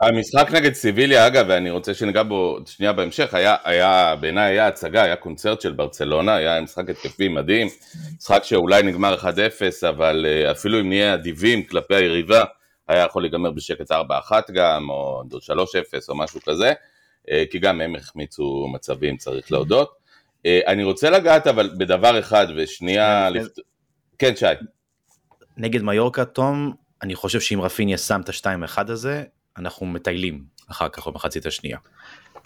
המשחק 0.02 0.52
נגד 0.52 0.74
סיביליה, 0.74 1.28
אגב, 1.28 1.46
ואני 1.50 1.70
רוצה 1.70 1.94
שניגע 1.94 2.24
בו 2.24 2.60
שנייה 2.66 2.94
בהמשך, 2.94 3.34
היה, 3.34 3.56
היה 3.64 4.16
בעיניי 4.16 4.52
היה 4.52 4.68
הצגה, 4.68 5.04
היה 5.04 5.16
קונצרט 5.16 5.62
של 5.62 5.72
ברצלונה, 5.72 6.36
היה 6.36 6.62
משחק 6.62 6.90
התקפי 6.90 7.28
מדהים, 7.28 7.68
משחק 8.18 8.44
שאולי 8.44 8.84
נגמר 8.84 9.16
1-0, 9.16 9.24
אבל 9.90 10.26
אה, 10.30 10.52
אפילו 10.52 10.80
אם 10.80 10.90
נהיה 10.90 11.14
אדיבים 11.14 11.64
כלפי 11.64 11.96
היריבה, 11.96 12.44
היה 12.88 13.06
יכול 13.06 13.24
להיגמר 13.24 13.52
בשקט 13.52 13.92
4-1 13.92 13.96
גם, 14.54 14.90
או 14.90 15.24
3-0 15.32 16.10
או 16.10 16.16
משהו 16.16 16.40
כזה, 16.42 16.74
אה, 17.32 17.44
כי 17.52 17.60
גם 17.60 17.82
הם 17.82 17.96
החמיצו 17.96 18.68
מצבים, 18.74 19.18
צריך 19.18 19.52
להודות. 19.52 19.92
אה, 20.46 20.60
אני 20.68 20.84
רוצה 20.84 21.10
לגעת 21.10 21.48
אבל 21.48 21.70
בדבר 21.78 22.20
אחד, 22.20 22.48
ושנייה... 22.56 23.30
כן, 23.34 23.40
לפת... 23.40 23.60
כן, 24.20 24.36
שי. 24.36 24.46
נגד 25.58 25.82
מיורקה, 25.82 26.26
תום, 26.26 26.74
אני 27.02 27.16
חושב 27.16 27.40
שאם 27.40 27.62
רפיניה 27.62 27.98
שם 27.98 28.22
את 28.22 28.30
ה-2-1 28.30 28.92
הזה, 28.92 29.24
אנחנו 29.58 29.86
מטיילים 29.86 30.44
אחר 30.72 30.90
כך 30.90 31.08
במחצית 31.08 31.46
השנייה. 31.46 31.78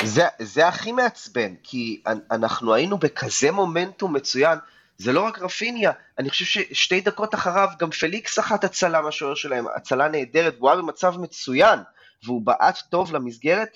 זה, 0.04 0.24
זה 0.40 0.68
הכי 0.68 0.92
מעצבן, 0.92 1.54
כי 1.64 2.02
אנ- 2.08 2.20
אנחנו 2.32 2.74
היינו 2.74 2.98
בכזה 2.98 3.52
מומנטום 3.52 4.16
מצוין, 4.16 4.60
זה 4.98 5.14
לא 5.14 5.22
רק 5.22 5.40
רפיניה, 5.40 5.92
אני 6.20 6.30
חושב 6.30 6.46
ששתי 6.46 7.02
דקות 7.02 7.36
אחריו 7.36 7.70
גם 7.80 7.92
פליקס 7.92 8.40
אחת 8.40 8.64
הצלה 8.64 9.02
מהשוער 9.02 9.36
שלהם, 9.36 9.66
הצלה 9.76 10.08
נהדרת, 10.08 10.56
והוא 10.58 10.70
היה 10.70 10.78
במצב 10.82 11.18
מצוין, 11.18 11.80
והוא 12.24 12.42
בעט 12.42 12.78
טוב 12.90 13.16
למסגרת, 13.16 13.70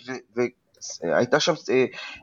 והייתה 1.03 1.39
שם 1.39 1.53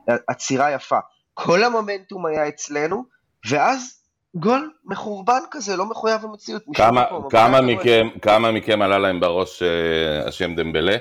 אה, 0.09 0.15
עצירה 0.27 0.71
יפה. 0.71 0.99
כל 1.33 1.63
המומנטום 1.63 2.25
היה 2.25 2.47
אצלנו, 2.47 3.05
ואז 3.49 4.01
גול 4.35 4.71
מחורבן 4.85 5.41
כזה, 5.51 5.75
לא 5.75 5.85
מחויב 5.85 6.25
המציאות. 6.25 6.63
כמה, 6.73 7.05
כמה, 7.29 7.61
מכם, 7.61 8.07
כמה 8.21 8.51
מכם 8.51 8.81
עלה 8.81 8.97
להם 8.97 9.19
בראש 9.19 9.63
אה, 9.63 10.27
השם 10.27 10.55
דמבלה? 10.55 10.97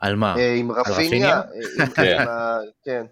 על 0.00 0.16
מה? 0.16 0.34
אה, 0.38 0.54
עם 0.54 0.72
רפיניה? 0.72 1.42
כן. 1.94 2.24
כן. 2.84 3.04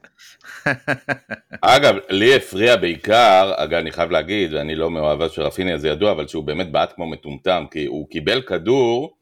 אגב, 1.61 1.94
לי 2.11 2.37
הפריע 2.37 2.76
בעיקר, 2.76 3.52
אגב, 3.56 3.78
אני 3.78 3.92
חייב 3.92 4.11
להגיד, 4.11 4.54
ואני 4.54 4.75
לא 4.75 4.90
מאוהבה 4.90 5.28
של 5.28 5.42
רפיניה, 5.42 5.78
זה 5.78 5.88
ידוע, 5.88 6.12
אבל 6.12 6.26
שהוא 6.26 6.44
באמת 6.44 6.73
בעט 6.73 6.92
כמו 6.94 7.06
מטומטם, 7.06 7.64
כי 7.71 7.87
הוא 7.87 8.09
קיבל 8.11 8.42
כדור, 8.42 9.16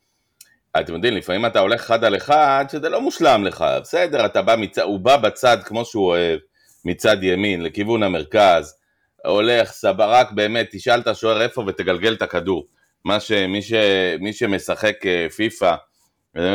אתם 0.81 0.95
יודעים, 0.95 1.15
לפעמים 1.15 1.47
אתה 1.47 1.61
הולך 1.61 1.81
אחד 1.81 2.05
על 2.05 2.17
אחד, 2.17 2.65
שזה 2.73 2.89
לא 2.89 3.01
מושלם 3.01 3.45
לך, 3.45 3.65
בסדר, 3.83 4.27
אתה 4.27 4.43
בא 4.43 4.57
מצד, 4.59 4.83
הוא 4.83 5.01
בא 5.01 5.17
בצד 5.17 5.59
כמו 5.65 5.85
שהוא 5.85 6.07
אוהב, 6.07 6.39
מצד 6.85 7.17
ימין, 7.23 7.63
לכיוון 7.63 8.03
המרכז, 8.03 8.75
הולך, 9.25 9.71
סברק, 9.71 10.33
באמת, 10.33 10.69
תשאל 10.71 11.01
את 11.01 11.07
השוער 11.07 11.43
איפה 11.43 11.65
ותגלגל 11.67 12.15
את 12.15 12.23
הכדור. 12.23 12.67
מה 13.05 13.21
שמי 13.21 13.63
ש, 13.63 13.73
מי 14.21 14.33
שמשחק 14.33 15.07
אה, 15.07 15.27
פיפא, 15.37 15.75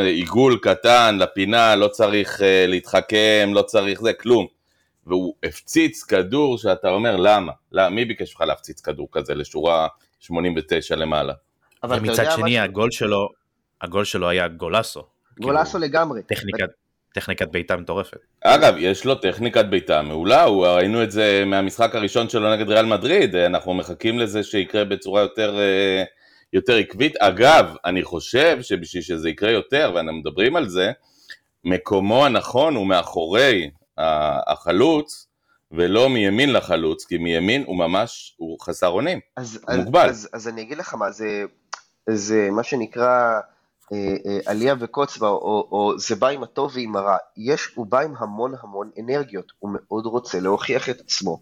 עיגול 0.06 0.60
קטן 0.62 1.18
לפינה, 1.20 1.76
לא 1.76 1.88
צריך 1.88 2.40
uh, 2.40 2.44
להתחכם, 2.68 3.50
לא 3.54 3.62
צריך 3.62 4.02
זה, 4.02 4.14
כלום. 4.14 4.48
והוא 5.06 5.36
הפציץ 5.44 6.04
כדור 6.04 6.58
שאתה 6.58 6.90
אומר 6.90 7.16
למה? 7.16 7.52
למה? 7.72 7.90
מי 7.90 8.06
ביקש 8.06 8.36
ממך 8.36 8.42
להפציץ 8.42 8.82
כדור 8.82 9.08
כזה 9.12 9.36
לשורה 9.36 9.88
89 10.20 10.96
למעלה? 10.96 11.34
אבל 11.84 12.00
ומצד 12.00 12.26
שני 12.36 12.60
הגול 12.60 12.92
שלו, 12.92 13.30
הגול 13.82 14.06
שלו 14.06 14.30
היה 14.30 14.48
גולסו. 14.48 15.04
גולסו 15.40 15.72
כאילו, 15.72 15.86
לגמרי. 15.86 16.22
טכניקת, 16.24 16.70
טכניקת 17.20 17.48
בעיטה 17.52 17.78
מטורפת. 17.78 18.18
אגב, 18.42 18.76
יש 18.78 19.06
לו 19.06 19.16
טכניקת 19.16 19.66
בעיטה 19.66 20.02
מעולה, 20.02 20.46
ראינו 20.46 21.04
את 21.04 21.12
זה 21.12 21.44
מהמשחק 21.46 21.96
הראשון 21.96 22.30
שלו 22.30 22.54
נגד 22.56 22.70
ריאל 22.70 22.86
מדריד, 22.86 23.36
אנחנו 23.36 23.74
מחכים 23.74 24.20
לזה 24.20 24.44
שיקרה 24.44 24.86
בצורה 24.86 25.22
יותר... 25.22 25.56
Uh, 25.56 26.18
יותר 26.54 26.76
עקבית. 26.76 27.18
אגב, 27.18 27.76
אני 27.86 28.04
חושב 28.04 28.58
שבשביל 28.62 29.04
שזה 29.04 29.30
יקרה 29.30 29.52
יותר, 29.52 29.92
ואנחנו 29.96 30.20
מדברים 30.20 30.56
על 30.56 30.70
זה, 30.70 30.92
מקומו 31.64 32.26
הנכון 32.26 32.76
הוא 32.76 32.88
מאחורי 32.88 33.70
החלוץ, 34.48 35.28
ולא 35.72 36.10
מימין 36.10 36.54
לחלוץ, 36.54 37.06
כי 37.06 37.18
מימין 37.18 37.64
הוא 37.68 37.78
ממש, 37.78 38.36
הוא 38.38 38.58
חסר 38.62 38.88
אונים, 38.88 39.20
אז, 39.38 39.60
הוא 39.68 39.76
מוגבל. 39.76 40.10
אז, 40.10 40.30
אז 40.34 40.48
אני 40.48 40.62
אגיד 40.62 40.78
לך 40.78 40.94
מה, 40.94 41.12
זה, 41.12 41.44
זה 42.10 42.50
מה 42.52 42.64
שנקרא 42.64 43.40
אה, 43.94 44.16
אה, 44.26 44.40
עלייה 44.46 44.76
וקוצבה, 44.80 45.28
או, 45.28 45.68
או 45.72 46.00
זה 46.00 46.16
בא 46.16 46.28
עם 46.28 46.44
הטוב 46.44 46.72
ועם 46.76 46.96
הרע. 46.96 47.18
יש, 47.38 47.72
הוא 47.76 47.86
בא 47.86 48.00
עם 48.00 48.14
המון 48.18 48.54
המון 48.62 48.90
אנרגיות, 49.00 49.52
הוא 49.60 49.72
מאוד 49.74 50.06
רוצה 50.06 50.40
להוכיח 50.40 50.90
את 50.90 51.00
עצמו. 51.00 51.40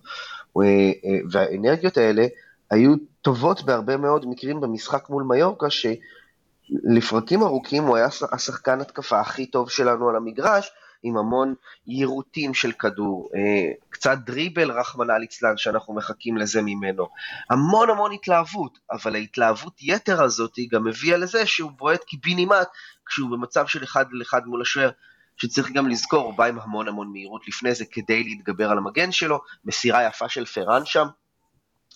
אה, 0.58 0.92
והאנרגיות 1.32 1.98
האלה, 1.98 2.26
היו 2.72 2.94
טובות 3.22 3.64
בהרבה 3.64 3.98
מאוד 3.98 4.26
מקרים 4.26 4.62
במשחק 4.62 5.10
מול 5.10 5.24
מיורקה, 5.24 5.68
שלפרקים 5.70 7.44
ארוכים 7.44 7.84
הוא 7.84 7.98
היה 7.98 8.08
השחקן 8.32 8.82
התקפה 8.82 9.20
הכי 9.20 9.46
טוב 9.46 9.70
שלנו 9.70 10.10
על 10.10 10.16
המגרש, 10.16 10.72
עם 11.06 11.18
המון 11.18 11.54
יירוטים 11.88 12.54
של 12.54 12.72
כדור, 12.72 13.30
אה, 13.36 13.72
קצת 13.90 14.18
דריבל 14.26 14.72
רחמנא 14.72 15.12
ליצלן 15.12 15.58
שאנחנו 15.58 15.94
מחכים 15.94 16.38
לזה 16.38 16.62
ממנו, 16.62 17.08
המון 17.50 17.90
המון 17.90 18.12
התלהבות, 18.14 18.80
אבל 18.92 19.16
ההתלהבות 19.16 19.74
יתר 19.82 20.24
הזאת 20.24 20.60
גם 20.72 20.88
הביאה 20.88 21.18
לזה 21.18 21.46
שהוא 21.46 21.72
בועט 21.72 22.04
קיבינימט 22.04 22.68
כשהוא 23.06 23.30
במצב 23.30 23.68
של 23.68 23.84
אחד 23.84 24.06
על 24.12 24.22
אחד 24.22 24.46
מול 24.46 24.62
השוער, 24.62 24.90
שצריך 25.38 25.72
גם 25.72 25.88
לזכור, 25.88 26.26
הוא 26.26 26.34
בא 26.34 26.46
עם 26.46 26.60
המון 26.60 26.88
המון 26.88 27.12
מהירות 27.12 27.48
לפני 27.48 27.74
זה 27.74 27.86
כדי 27.92 28.24
להתגבר 28.24 28.72
על 28.72 28.78
המגן 28.78 29.12
שלו, 29.12 29.40
מסירה 29.66 30.04
יפה 30.08 30.30
של 30.30 30.46
פראן 30.46 30.86
שם, 30.86 31.08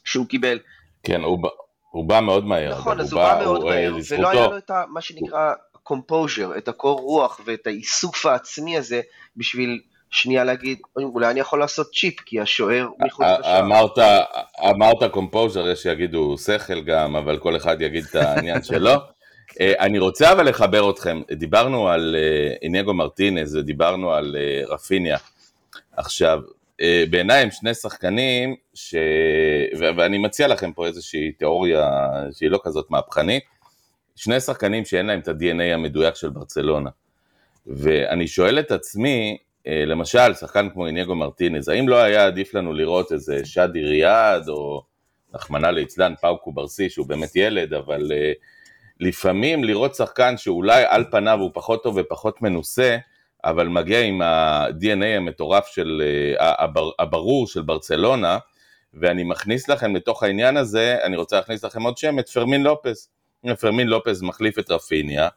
שהוא 0.05 0.27
קיבל. 0.27 0.60
כן, 1.03 1.21
הוא, 1.21 1.39
הוא 1.89 2.05
בא 2.05 2.19
מאוד 2.19 2.45
מהר. 2.45 2.71
נכון, 2.71 2.99
אז 2.99 3.13
הוא 3.13 3.21
בא, 3.21 3.36
בא 3.36 3.43
מאוד 3.43 3.62
הוא, 3.62 3.69
מהר. 3.69 3.95
ולא 4.12 4.29
היה 4.29 4.47
לו 4.47 4.57
את 4.57 4.69
ה, 4.69 4.83
מה 4.88 5.01
שנקרא 5.01 5.53
composure, 5.89 6.57
את 6.58 6.67
הקור 6.67 6.99
רוח 6.99 7.41
ואת 7.45 7.67
האיסוף 7.67 8.25
העצמי 8.25 8.78
הזה 8.78 9.02
בשביל 9.38 9.80
שנייה 10.12 10.43
להגיד, 10.43 10.78
אולי 10.95 11.32
אני 11.32 11.39
יכול 11.39 11.60
לעשות 11.60 11.91
צ'יפ, 11.93 12.19
כי 12.25 12.39
השוער 12.39 12.88
מחוץ 13.06 13.25
לשער. 13.39 13.60
אמרת, 13.60 13.97
אמרת 14.69 15.12
composure, 15.12 15.69
יש 15.69 15.84
שיגידו 15.84 16.38
שכל 16.38 16.82
גם, 16.82 17.15
אבל 17.15 17.38
כל 17.38 17.58
אחד 17.58 17.82
יגיד 17.82 18.06
את 18.10 18.15
העניין 18.15 18.63
שלו. 18.63 18.91
אה, 19.62 19.73
אני 19.80 19.99
רוצה 19.99 20.32
אבל 20.32 20.49
לחבר 20.49 20.89
אתכם, 20.89 21.21
דיברנו 21.32 21.89
על 21.89 22.15
אה, 22.19 22.56
איניגו 22.62 22.93
מרטינז 22.93 23.56
ודיברנו 23.56 24.13
על 24.13 24.36
אה, 24.39 24.73
רפיניה. 24.73 25.17
עכשיו, 25.97 26.39
בעיניי 27.10 27.43
הם 27.43 27.52
שני 27.52 27.73
שחקנים, 27.73 28.56
ש... 28.73 28.95
ואני 29.80 30.17
מציע 30.17 30.47
לכם 30.47 30.73
פה 30.73 30.88
איזושהי 30.88 31.32
תיאוריה 31.32 31.89
שהיא 32.32 32.49
לא 32.49 32.60
כזאת 32.63 32.86
מהפכנית, 32.89 33.43
שני 34.19 34.39
שחקנים 34.39 34.86
שאין 34.86 35.05
להם 35.05 35.19
את 35.19 35.27
ה-DNA 35.27 35.73
המדויק 35.73 36.15
של 36.15 36.29
ברצלונה. 36.29 36.89
ואני 37.67 38.27
שואל 38.27 38.60
את 38.60 38.71
עצמי, 38.71 39.38
אה, 39.67 39.84
למשל, 39.86 40.34
שחקן 40.34 40.69
כמו 40.69 40.88
איניגו 40.88 41.15
מרטינז, 41.15 41.69
האם 41.69 41.89
לא 41.89 41.95
היה 41.95 42.25
עדיף 42.25 42.53
לנו 42.53 42.73
לראות 42.73 43.12
איזה 43.12 43.45
שאדי 43.45 43.84
ריאד, 43.84 44.49
או 44.49 44.84
נחמנא 45.34 45.67
ליצלן, 45.67 46.13
פאוקו 46.21 46.51
ברסי, 46.51 46.89
שהוא 46.89 47.08
באמת 47.08 47.36
ילד, 47.36 47.73
אבל 47.73 48.12
uh, 48.12 48.43
לפעמים 48.99 49.63
לראות 49.63 49.95
שחקן 49.95 50.38
שאולי 50.38 50.84
על 50.88 51.05
פניו 51.12 51.39
הוא 51.39 51.51
פחות 51.53 51.84
טוב 51.84 51.97
ופחות 51.97 52.41
מנוסה, 52.41 52.97
אבל 53.45 53.67
מגיע 53.67 54.01
עם 54.01 54.21
ה-DNA 54.21 55.05
המטורף 55.17 55.67
של, 55.67 56.01
אה, 56.39 56.65
הברור 56.99 57.47
של 57.47 57.62
ברצלונה, 57.62 58.38
ואני 58.93 59.23
מכניס 59.23 59.69
לכם 59.69 59.95
לתוך 59.95 60.23
העניין 60.23 60.58
הזה, 60.58 60.97
אני 61.03 61.17
רוצה 61.17 61.36
להכניס 61.36 61.63
לכם 61.63 61.84
עוד 61.84 61.97
שם, 61.97 62.19
את 62.19 62.29
פרמין 62.29 62.63
לופס. 62.63 63.10
פרמין 63.60 63.88
לופס 63.88 64.21
מחליף 64.21 64.60
את 64.60 64.71
רפיניה, 64.71 65.28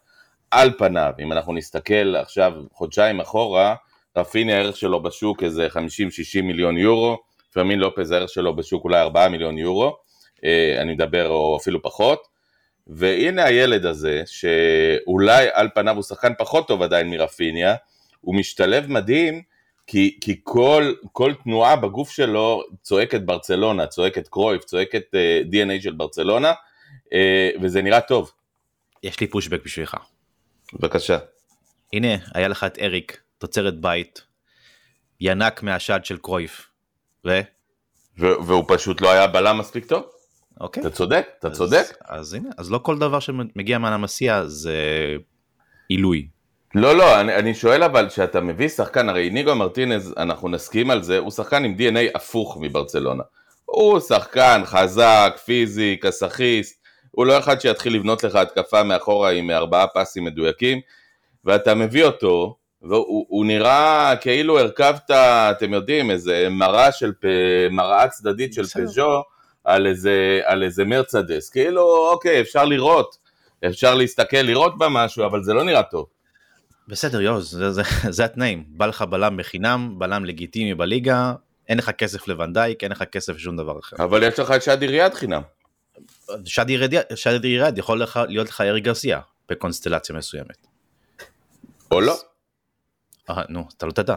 על 0.50 0.70
פניו, 0.78 1.12
אם 1.20 1.32
אנחנו 1.32 1.52
נסתכל 1.52 2.16
עכשיו 2.16 2.52
חודשיים 2.72 3.20
אחורה, 3.20 3.74
רפיניה 4.16 4.56
הערך 4.56 4.76
שלו 4.76 5.02
בשוק 5.02 5.42
איזה 5.42 5.66
50-60 5.66 5.78
מיליון 6.42 6.78
יורו, 6.78 7.18
פרמין 7.52 7.78
לופס 7.78 8.10
הערך 8.10 8.28
שלו 8.28 8.56
בשוק 8.56 8.84
אולי 8.84 9.00
4 9.00 9.28
מיליון 9.28 9.58
יורו, 9.58 9.96
אה, 10.44 10.76
אני 10.82 10.92
מדבר 10.92 11.28
או 11.28 11.56
אפילו 11.60 11.82
פחות, 11.82 12.28
והנה 12.86 13.44
הילד 13.44 13.86
הזה, 13.86 14.22
שאולי 14.26 15.46
על 15.52 15.68
פניו 15.74 15.94
הוא 15.94 16.02
שחקן 16.02 16.32
פחות 16.38 16.68
טוב 16.68 16.82
עדיין 16.82 17.10
מרפיניה, 17.10 17.74
הוא 18.20 18.34
משתלב 18.34 18.90
מדהים, 18.90 19.42
כי, 19.86 20.18
כי 20.20 20.40
כל, 20.42 20.94
כל 21.12 21.32
תנועה 21.44 21.76
בגוף 21.76 22.10
שלו 22.10 22.62
צועקת 22.82 23.20
ברצלונה, 23.20 23.86
צועקת 23.86 24.28
קרויף, 24.28 24.64
צועקת 24.64 25.02
uh, 25.02 25.16
אה, 25.16 25.40
DNA 25.50 25.82
של 25.82 25.92
ברצלונה, 25.92 26.52
וזה 27.62 27.82
נראה 27.82 28.00
טוב. 28.00 28.32
יש 29.02 29.20
לי 29.20 29.26
פושבק 29.26 29.64
בשבילך. 29.64 29.96
בבקשה. 30.72 31.18
הנה, 31.92 32.08
היה 32.34 32.48
לך 32.48 32.64
את 32.64 32.78
אריק, 32.78 33.20
תוצרת 33.38 33.80
בית, 33.80 34.22
ינק 35.20 35.62
מהשד 35.62 36.00
של 36.04 36.18
קרויף, 36.18 36.70
ו? 37.26 37.40
והוא 38.18 38.64
פשוט 38.68 39.00
לא 39.00 39.10
היה 39.10 39.26
בלם 39.26 39.58
מספיק 39.58 39.86
טוב. 39.86 40.04
אוקיי. 40.60 40.80
אתה 40.80 40.90
צודק, 40.90 41.26
אתה 41.38 41.48
אז, 41.48 41.56
צודק. 41.56 41.96
אז 42.04 42.34
הנה, 42.34 42.48
אז 42.58 42.70
לא 42.70 42.78
כל 42.78 42.98
דבר 42.98 43.20
שמגיע 43.20 43.78
מהנמסיה 43.78 44.46
זה 44.46 44.76
עילוי. 45.88 46.28
לא, 46.74 46.96
לא, 46.96 47.20
אני, 47.20 47.34
אני 47.34 47.54
שואל 47.54 47.82
אבל, 47.82 48.08
שאתה 48.08 48.40
מביא 48.40 48.68
שחקן, 48.68 49.08
הרי 49.08 49.30
ניגו 49.30 49.54
מרטינז, 49.54 50.14
אנחנו 50.16 50.48
נסכים 50.48 50.90
על 50.90 51.02
זה, 51.02 51.18
הוא 51.18 51.30
שחקן 51.30 51.64
עם 51.64 51.76
DNA 51.78 52.16
הפוך 52.16 52.58
מברצלונה. 52.60 53.22
הוא 53.64 54.00
שחקן 54.00 54.62
חזק, 54.64 55.40
פיזי, 55.44 55.96
כסאחיסט, 56.02 56.81
הוא 57.12 57.26
לא 57.26 57.38
אחד 57.38 57.60
שיתחיל 57.60 57.94
לבנות 57.94 58.24
לך 58.24 58.34
התקפה 58.34 58.82
מאחורה 58.82 59.30
עם 59.30 59.50
ארבעה 59.50 59.86
פסים 59.86 60.24
מדויקים, 60.24 60.80
ואתה 61.44 61.74
מביא 61.74 62.04
אותו, 62.04 62.56
והוא 62.82 63.46
נראה 63.46 64.14
כאילו 64.20 64.58
הרכבת, 64.58 65.10
אתם 65.10 65.72
יודעים, 65.72 66.10
איזה 66.10 66.48
מראה 66.50 66.92
של, 66.92 67.12
מראה 67.70 68.08
צדדית 68.08 68.54
של 68.54 68.64
פז'ו 68.64 69.22
על 69.64 69.86
איזה, 69.86 70.40
על 70.44 70.62
איזה 70.62 70.84
מרצדס, 70.84 71.50
כאילו, 71.50 72.08
אוקיי, 72.12 72.40
אפשר 72.40 72.64
לראות, 72.64 73.16
אפשר 73.66 73.94
להסתכל, 73.94 74.36
לראות 74.36 74.78
בה 74.78 74.88
משהו, 74.88 75.26
אבל 75.26 75.42
זה 75.42 75.54
לא 75.54 75.64
נראה 75.64 75.82
טוב. 75.82 76.06
בסדר 76.88 77.20
יוז, 77.20 77.50
זה, 77.50 77.70
זה, 77.70 77.82
זה 78.10 78.24
התנאים, 78.24 78.64
בא 78.68 78.86
לך 78.86 79.02
בלם 79.02 79.36
בחינם, 79.36 79.94
בלם 79.98 80.24
לגיטימי 80.24 80.74
בליגה, 80.74 81.32
אין 81.68 81.78
לך 81.78 81.90
כסף 81.90 82.28
לוונדייק, 82.28 82.82
אין 82.84 82.92
לך 82.92 83.02
כסף 83.02 83.34
לשום 83.34 83.56
דבר 83.56 83.78
אחר. 83.78 83.96
אבל 83.98 84.22
יש 84.22 84.38
לך 84.38 84.50
את 84.50 84.62
שדי 84.62 84.86
ריאד 84.86 85.14
חינם. 85.14 85.42
שדי 86.44 87.58
ריאד 87.58 87.78
יכול 87.78 88.02
לך, 88.02 88.20
להיות 88.28 88.48
לך 88.48 88.60
ארי 88.60 88.80
גרסיה 88.80 89.20
בקונסטלציה 89.48 90.16
מסוימת. 90.16 90.66
או 91.90 92.00
לא. 92.00 92.14
אה, 93.30 93.42
נו, 93.48 93.64
אתה 93.76 93.86
לא 93.86 93.92
תדע. 93.92 94.16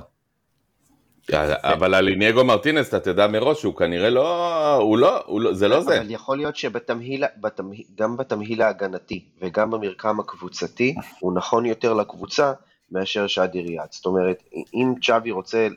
אבל 1.64 1.94
על 1.94 2.08
אינייגו 2.08 2.44
מרטינס 2.44 2.88
אתה 2.88 3.00
תדע 3.00 3.28
מראש 3.28 3.62
שהוא 3.62 3.76
כנראה 3.76 4.10
לא, 4.10 4.76
הוא 4.76 4.98
לא, 4.98 5.22
הוא 5.26 5.42
לא 5.42 5.54
זה 5.54 5.68
לא 5.68 5.82
זה. 5.82 5.98
אבל 6.02 6.12
יכול 6.12 6.38
להיות 6.38 6.56
שגם 6.56 8.18
בתמהיל 8.18 8.62
ההגנתי 8.62 9.26
וגם 9.42 9.72
במרקם 9.72 10.20
הקבוצתי, 10.20 10.96
הוא 11.20 11.34
נכון 11.34 11.66
יותר 11.66 11.94
לקבוצה 11.94 12.54
מאשר 12.92 13.28
שאדי 13.28 13.62
ריאד. 13.62 13.88
זאת 13.92 14.06
אומרת, 14.06 14.44
אם 14.74 14.94
צ'אבי 15.02 15.32
רוצה 15.32 15.68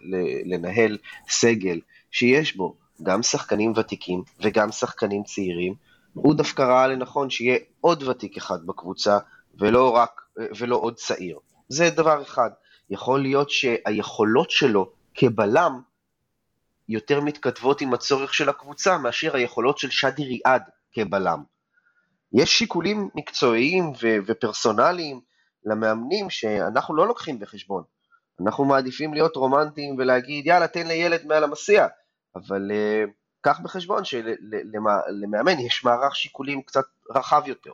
לנהל 0.44 0.98
סגל 1.28 1.80
שיש 2.10 2.56
בו 2.56 2.74
גם 3.02 3.22
שחקנים 3.22 3.72
ותיקים 3.76 4.22
וגם 4.40 4.72
שחקנים 4.72 5.22
צעירים, 5.22 5.74
הוא 6.14 6.34
דווקא 6.34 6.62
ראה 6.62 6.86
לנכון 6.86 7.30
שיהיה 7.30 7.58
עוד 7.80 8.02
ותיק 8.02 8.36
אחד 8.36 8.66
בקבוצה 8.66 9.18
ולא 9.58 9.90
רק, 9.90 10.20
ולא 10.58 10.76
עוד 10.76 10.94
צעיר. 10.94 11.38
זה 11.68 11.90
דבר 11.90 12.22
אחד. 12.22 12.50
יכול 12.90 13.22
להיות 13.22 13.50
שהיכולות 13.50 14.50
שלו 14.50 14.92
כבלם 15.14 15.80
יותר 16.88 17.20
מתכתבות 17.20 17.80
עם 17.80 17.94
הצורך 17.94 18.34
של 18.34 18.48
הקבוצה 18.48 18.98
מאשר 18.98 19.36
היכולות 19.36 19.78
של 19.78 19.90
שדי 19.90 20.24
ריאד 20.24 20.62
כבלם. 20.92 21.42
יש 22.32 22.58
שיקולים 22.58 23.08
מקצועיים 23.14 23.84
ו- 24.02 24.18
ופרסונליים 24.26 25.20
למאמנים 25.64 26.30
שאנחנו 26.30 26.96
לא 26.96 27.06
לוקחים 27.06 27.38
בחשבון. 27.38 27.82
אנחנו 28.40 28.64
מעדיפים 28.64 29.14
להיות 29.14 29.36
רומנטיים 29.36 29.96
ולהגיד 29.98 30.46
יאללה 30.46 30.68
תן 30.68 30.86
לילד 30.86 31.26
מעל 31.26 31.44
המסיע, 31.44 31.86
אבל 32.36 32.70
uh, 32.70 33.10
קח 33.40 33.60
בחשבון 33.60 34.04
שלמאמן 34.04 35.58
יש 35.60 35.84
מערך 35.84 36.16
שיקולים 36.16 36.62
קצת 36.62 36.84
רחב 37.14 37.42
יותר. 37.46 37.70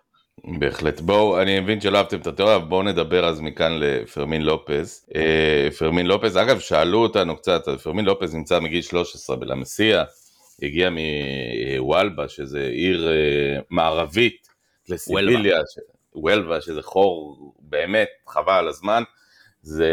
בהחלט. 0.59 1.00
בואו, 1.00 1.42
אני 1.42 1.61
מבין 1.61 1.81
שלא 1.81 1.98
אהבתם 1.98 2.20
את 2.20 2.27
התיאוריה, 2.27 2.59
בואו 2.59 2.83
נדבר 2.83 3.29
אז 3.29 3.40
מכאן 3.40 3.72
לפרמין 3.81 4.42
לופז. 4.42 5.07
אה, 5.14 5.68
פרמין 5.79 6.07
לופז, 6.07 6.37
אגב, 6.37 6.59
שאלו 6.59 7.03
אותנו 7.03 7.37
קצת, 7.37 7.68
פרמין 7.83 8.05
לופז 8.05 8.35
נמצא 8.35 8.61
מגיל 8.61 8.83
13 8.83 9.37
בלמסיה, 9.37 10.05
הגיע 10.62 10.90
מוואלבה, 10.90 12.29
שזה 12.29 12.61
עיר 12.61 13.09
אה, 13.09 13.61
מערבית 13.70 14.48
לסיביליה, 14.88 15.59
וולבה, 16.14 16.61
שזה 16.61 16.83
חור 16.83 17.55
באמת 17.59 18.09
חבל 18.29 18.53
על 18.53 18.68
הזמן, 18.68 19.03
זה, 19.62 19.88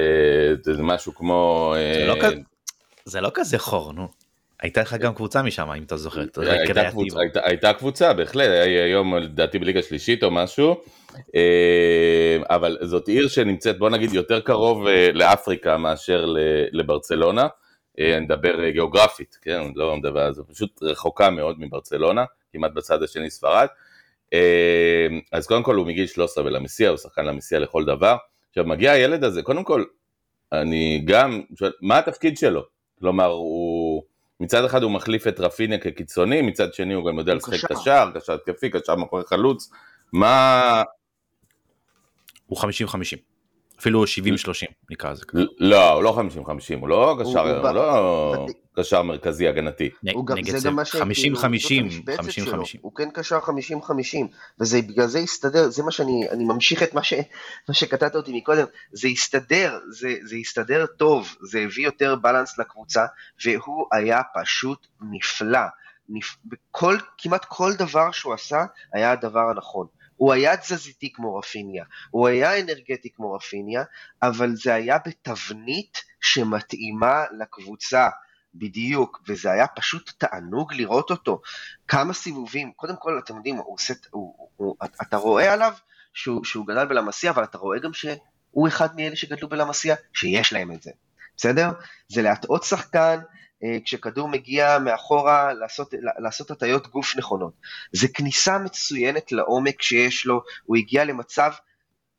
זה 0.63 0.83
משהו 0.83 1.15
כמו... 1.15 1.73
זה 1.93 2.05
לא, 2.05 2.15
אה, 2.23 2.29
זה 3.05 3.21
לא 3.21 3.31
כזה 3.33 3.59
חור, 3.59 3.93
נו. 3.93 4.20
הייתה 4.61 4.81
לך 4.81 4.93
גם 4.93 5.13
קבוצה 5.13 5.41
משם, 5.43 5.71
אם 5.71 5.83
אתה 5.83 5.97
זוכר. 5.97 6.21
הייתה, 6.37 6.91
קבוצה, 6.91 7.19
הייתה, 7.19 7.39
הייתה 7.43 7.73
קבוצה, 7.73 8.13
בהחלט, 8.13 8.49
היום 8.85 9.15
לדעתי 9.15 9.59
בליגה 9.59 9.81
שלישית 9.81 10.23
או 10.23 10.31
משהו, 10.31 10.81
אה, 11.35 12.37
אבל 12.49 12.77
זאת 12.81 13.07
עיר 13.07 13.27
שנמצאת, 13.27 13.77
בוא 13.77 13.89
נגיד, 13.89 14.13
יותר 14.13 14.39
קרוב 14.39 14.87
אה, 14.87 15.11
לאפריקה 15.13 15.77
מאשר 15.77 16.25
לברצלונה, 16.71 17.47
אה, 17.99 18.17
אני 18.17 18.25
מדבר 18.25 18.69
גיאוגרפית, 18.69 19.37
כן, 19.41 19.61
לא 19.75 19.97
מדבר, 19.97 20.31
זה 20.31 20.43
פשוט 20.43 20.83
רחוקה 20.83 21.29
מאוד 21.29 21.55
מברצלונה, 21.59 22.25
כמעט 22.53 22.71
בצד 22.71 23.03
השני 23.03 23.29
ספרד. 23.29 23.67
אז 25.31 25.47
קודם 25.47 25.63
כל 25.63 25.75
הוא 25.75 25.87
מגיל 25.87 26.07
13 26.07 26.45
ולמסיע, 26.45 26.89
הוא 26.89 26.97
שחקן 26.97 27.25
למסיע 27.25 27.59
לכל 27.59 27.85
דבר. 27.85 28.15
עכשיו 28.49 28.65
מגיע 28.65 28.91
הילד 28.91 29.23
הזה, 29.23 29.41
קודם 29.41 29.63
כל, 29.63 29.83
אני 30.51 31.01
גם, 31.05 31.41
מה 31.81 31.97
התפקיד 31.97 32.37
שלו? 32.37 32.63
כלומר, 32.99 33.25
הוא... 33.25 33.70
מצד 34.41 34.65
אחד 34.65 34.83
הוא 34.83 34.91
מחליף 34.91 35.27
את 35.27 35.39
רפיניה 35.39 35.77
כקיצוני, 35.77 36.41
מצד 36.41 36.73
שני 36.73 36.93
הוא 36.93 37.05
גם 37.05 37.19
יודע 37.19 37.33
לשחק 37.33 37.71
קשר, 37.71 38.09
קשר 38.13 38.33
התקפי, 38.33 38.69
קשר 38.69 38.95
מאחורי 38.95 39.23
חלוץ, 39.25 39.71
מה... 40.13 40.83
הוא 42.45 42.59
50-50, 42.59 42.63
אפילו 43.81 44.03
70-30 44.03 44.07
נקרא 44.91 45.11
לזה. 45.11 45.23
לא, 45.59 45.91
הוא 45.93 46.03
לא 46.03 46.21
50-50, 46.45 46.49
הוא 46.79 46.89
לא 46.89 47.17
קשר, 47.21 47.39
הוא 47.39 47.69
לא 47.75 48.47
קשר 48.77 49.01
מרכזי 49.01 49.47
הגנתי. 49.47 49.89
הוא 50.13 50.25
גם, 50.25 50.37
זה 50.43 50.69
גם 50.69 50.75
מה 50.75 50.85
ש... 50.85 50.95
50-50, 50.95 50.99
50-50. 50.99 52.77
הוא 52.81 52.95
כן 52.95 53.09
קשר 53.13 53.39
50-50, 53.39 53.49
וזה 54.59 54.81
בגלל 54.81 55.07
זה 55.07 55.19
הסתדר, 55.19 55.69
זה 55.69 55.83
מה 55.83 55.91
שאני, 55.91 56.29
אני 56.31 56.43
ממשיך 56.43 56.83
את 56.83 56.93
מה, 56.93 57.03
ש, 57.03 57.13
מה 57.69 57.73
שקטעת 57.73 58.15
אותי 58.15 58.37
מקודם, 58.37 58.65
זה 58.91 59.07
הסתדר, 59.07 59.79
זה, 59.89 60.15
זה 60.23 60.35
הסתדר 60.35 60.85
טוב, 60.85 61.35
זה 61.41 61.59
הביא 61.59 61.85
יותר 61.85 62.15
בלנס 62.15 62.59
לקבוצה, 62.59 63.05
והוא 63.45 63.85
היה 63.91 64.21
פשוט 64.41 64.87
נפלא. 65.11 65.59
נפ... 66.09 66.35
בכל, 66.45 66.97
כמעט 67.17 67.45
כל 67.45 67.73
דבר 67.73 68.11
שהוא 68.11 68.33
עשה, 68.33 68.65
היה 68.93 69.11
הדבר 69.11 69.49
הנכון. 69.49 69.87
הוא 70.21 70.33
היה 70.33 70.57
תזזיתי 70.57 71.13
כמו 71.13 71.35
רפיניה, 71.35 71.85
הוא 72.11 72.27
היה 72.27 72.59
אנרגטי 72.59 73.09
כמו 73.15 73.33
רפיניה, 73.33 73.83
אבל 74.21 74.55
זה 74.55 74.73
היה 74.73 74.97
בתבנית 75.05 75.97
שמתאימה 76.21 77.23
לקבוצה. 77.39 78.09
בדיוק, 78.55 79.21
וזה 79.27 79.51
היה 79.51 79.67
פשוט 79.67 80.11
תענוג 80.17 80.73
לראות 80.73 81.11
אותו. 81.11 81.41
כמה 81.87 82.13
סיבובים, 82.13 82.71
קודם 82.71 82.95
כל, 82.99 83.19
אתם 83.19 83.35
יודעים, 83.35 83.55
הוא 83.55 83.73
עושה, 83.73 83.93
הוא, 84.09 84.49
הוא, 84.57 84.75
אתה 85.01 85.17
רואה 85.17 85.53
עליו 85.53 85.73
שהוא, 86.13 86.43
שהוא 86.43 86.67
גדל 86.67 86.85
בלמסיה, 86.85 87.31
אבל 87.31 87.43
אתה 87.43 87.57
רואה 87.57 87.79
גם 87.79 87.93
שהוא 87.93 88.67
אחד 88.67 88.95
מאלה 88.95 89.15
שגדלו 89.15 89.49
בלמסיה, 89.49 89.95
שיש 90.13 90.53
להם 90.53 90.71
את 90.71 90.81
זה, 90.81 90.91
בסדר? 91.37 91.69
זה 92.07 92.21
להטעות 92.21 92.63
שחקן, 92.63 93.19
כשכדור 93.85 94.27
מגיע 94.27 94.79
מאחורה 94.79 95.53
לעשות, 95.53 95.93
לעשות 96.19 96.51
הטיות 96.51 96.87
גוף 96.87 97.17
נכונות. 97.17 97.53
זה 97.91 98.07
כניסה 98.07 98.57
מצוינת 98.57 99.31
לעומק 99.31 99.81
שיש 99.81 100.25
לו, 100.25 100.41
הוא 100.63 100.77
הגיע 100.77 101.05
למצב, 101.05 101.51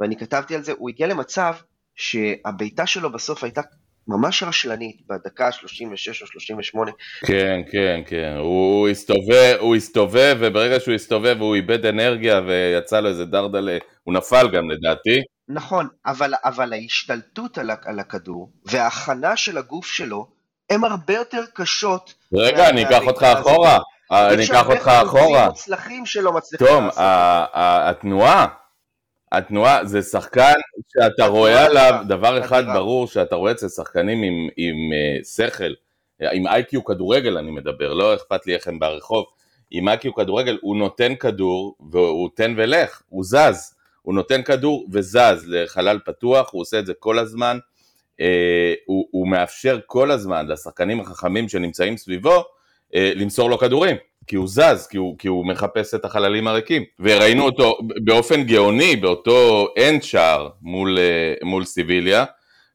ואני 0.00 0.16
כתבתי 0.16 0.54
על 0.54 0.62
זה, 0.62 0.72
הוא 0.78 0.88
הגיע 0.88 1.06
למצב 1.06 1.54
שהבעיטה 1.94 2.86
שלו 2.86 3.12
בסוף 3.12 3.44
הייתה 3.44 3.60
ממש 4.08 4.42
רשלנית, 4.42 4.96
בדקה 5.08 5.52
36 5.52 6.22
או 6.22 6.26
38. 6.26 6.90
כן, 7.26 7.60
כן, 7.72 8.00
כן, 8.06 8.36
הוא 8.38 8.88
הסתובב, 8.88 9.56
הוא 9.60 9.76
הסתובב, 9.76 10.36
וברגע 10.40 10.80
שהוא 10.80 10.94
הסתובב 10.94 11.36
הוא 11.40 11.54
איבד 11.54 11.86
אנרגיה 11.86 12.40
ויצא 12.46 13.00
לו 13.00 13.08
איזה 13.08 13.24
דרדלה, 13.24 13.78
הוא 14.04 14.14
נפל 14.14 14.48
גם 14.52 14.70
לדעתי. 14.70 15.20
נכון, 15.48 15.88
אבל, 16.06 16.32
אבל 16.44 16.72
ההשתלטות 16.72 17.58
על, 17.58 17.70
על 17.84 17.98
הכדור 17.98 18.52
וההכנה 18.64 19.36
של 19.36 19.58
הגוף 19.58 19.86
שלו 19.86 20.31
הן 20.70 20.84
הרבה 20.84 21.14
יותר 21.14 21.42
קשות. 21.54 22.14
רגע, 22.34 22.68
אני 22.68 22.84
אקח 22.84 23.02
אותך 23.06 23.22
אחורה. 23.22 23.78
אני 24.10 24.44
אקח 24.44 24.66
אותך 24.68 24.88
אחורה. 24.88 25.46
מוצלחים 25.46 26.06
שלא 26.06 26.32
מצליחים 26.32 26.66
תום, 26.66 26.88
התנועה, 26.96 28.46
התנועה 29.32 29.84
זה 29.84 30.02
שחקן 30.02 30.52
שאתה 30.92 31.26
רואה 31.26 31.64
עליו, 31.64 32.04
דבר 32.08 32.44
אחד 32.44 32.64
ברור 32.74 33.06
שאתה 33.06 33.36
רואה 33.36 33.52
אצל 33.52 33.68
שחקנים 33.68 34.22
עם, 34.56 34.74
uh, 34.92 35.24
שכל, 35.24 35.72
עם 36.32 36.46
איי-קיו 36.46 36.84
כדורגל 36.84 37.38
אני 37.38 37.50
מדבר, 37.50 37.92
לא 37.92 38.14
אכפת 38.14 38.46
לי 38.46 38.54
איך 38.54 38.68
הם 38.68 38.78
ברחוב, 38.78 39.24
עם 39.70 39.88
איי-קיו 39.88 40.14
כדורגל 40.14 40.58
הוא 40.62 40.76
נותן 40.76 41.14
כדור 41.14 41.76
והוא 41.90 42.28
תן 42.34 42.54
ולך, 42.56 43.02
הוא 43.08 43.24
זז, 43.24 43.74
הוא 44.02 44.14
נותן 44.14 44.42
כדור 44.42 44.86
וזז 44.92 45.44
לחלל 45.46 45.98
פתוח, 46.04 46.52
הוא 46.52 46.60
עושה 46.60 46.78
את 46.78 46.86
זה 46.86 46.92
כל 46.98 47.18
הזמן, 47.18 47.56
אה, 47.56 47.60
הוא, 48.86 49.08
הוא 49.10 49.28
מאפשר 49.28 49.78
כל 49.86 50.10
הזמן 50.10 50.46
לשחקנים 50.46 51.00
החכמים 51.00 51.48
שנמצאים 51.48 51.96
סביבו 51.96 52.44
אה, 52.94 53.12
למסור 53.16 53.50
לו 53.50 53.58
כדורים, 53.58 53.96
כי 54.26 54.36
הוא 54.36 54.48
זז, 54.48 54.86
כי 54.90 54.96
הוא, 54.96 55.18
כי 55.18 55.28
הוא 55.28 55.46
מחפש 55.46 55.94
את 55.94 56.04
החללים 56.04 56.46
הריקים. 56.46 56.82
וראינו 57.00 57.44
אותו 57.44 57.78
באופן 58.04 58.42
גאוני, 58.42 58.96
באותו 58.96 59.68
אנד 59.78 60.02
שער 60.02 60.48
מול, 60.62 60.98
אה, 60.98 61.34
מול 61.42 61.64
סיביליה, 61.64 62.24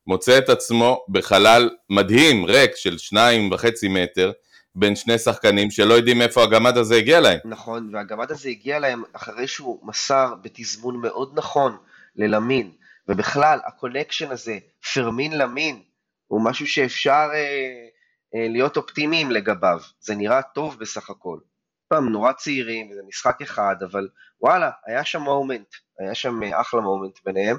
מוצא 0.07 0.37
את 0.37 0.49
עצמו 0.49 1.05
בחלל 1.09 1.69
מדהים, 1.89 2.45
ריק, 2.45 2.75
של 2.75 2.97
שניים 2.97 3.51
וחצי 3.51 3.87
מטר, 3.87 4.31
בין 4.75 4.95
שני 4.95 5.17
שחקנים 5.17 5.71
שלא 5.71 5.93
יודעים 5.93 6.21
איפה 6.21 6.43
הגמד 6.43 6.77
הזה 6.77 6.95
הגיע 6.95 7.19
להם. 7.19 7.39
נכון, 7.45 7.89
והגמד 7.93 8.31
הזה 8.31 8.49
הגיע 8.49 8.79
להם 8.79 9.03
אחרי 9.13 9.47
שהוא 9.47 9.79
מסר 9.83 10.33
בתזמון 10.41 11.01
מאוד 11.01 11.31
נכון 11.35 11.77
ללמין. 12.15 12.71
ובכלל, 13.07 13.59
ה 13.65 13.71
connection 13.71 14.31
הזה, 14.31 14.57
פרמין 14.93 15.37
למין, 15.37 15.81
הוא 16.27 16.45
משהו 16.45 16.67
שאפשר 16.67 17.29
אה, 17.33 17.87
אה, 18.35 18.47
להיות 18.49 18.77
אופטימיים 18.77 19.31
לגביו. 19.31 19.79
זה 19.99 20.15
נראה 20.15 20.41
טוב 20.41 20.79
בסך 20.79 21.09
הכל. 21.09 21.39
הם 21.87 22.09
נורא 22.09 22.31
צעירים, 22.33 22.93
זה 22.93 23.01
משחק 23.07 23.41
אחד, 23.41 23.75
אבל 23.83 24.07
וואלה, 24.41 24.71
היה 24.85 25.05
שם 25.05 25.21
moment, 25.21 25.67
היה 25.99 26.15
שם 26.15 26.43
אה, 26.43 26.61
אחלה 26.61 26.81
moment 26.81 27.19
ביניהם, 27.25 27.57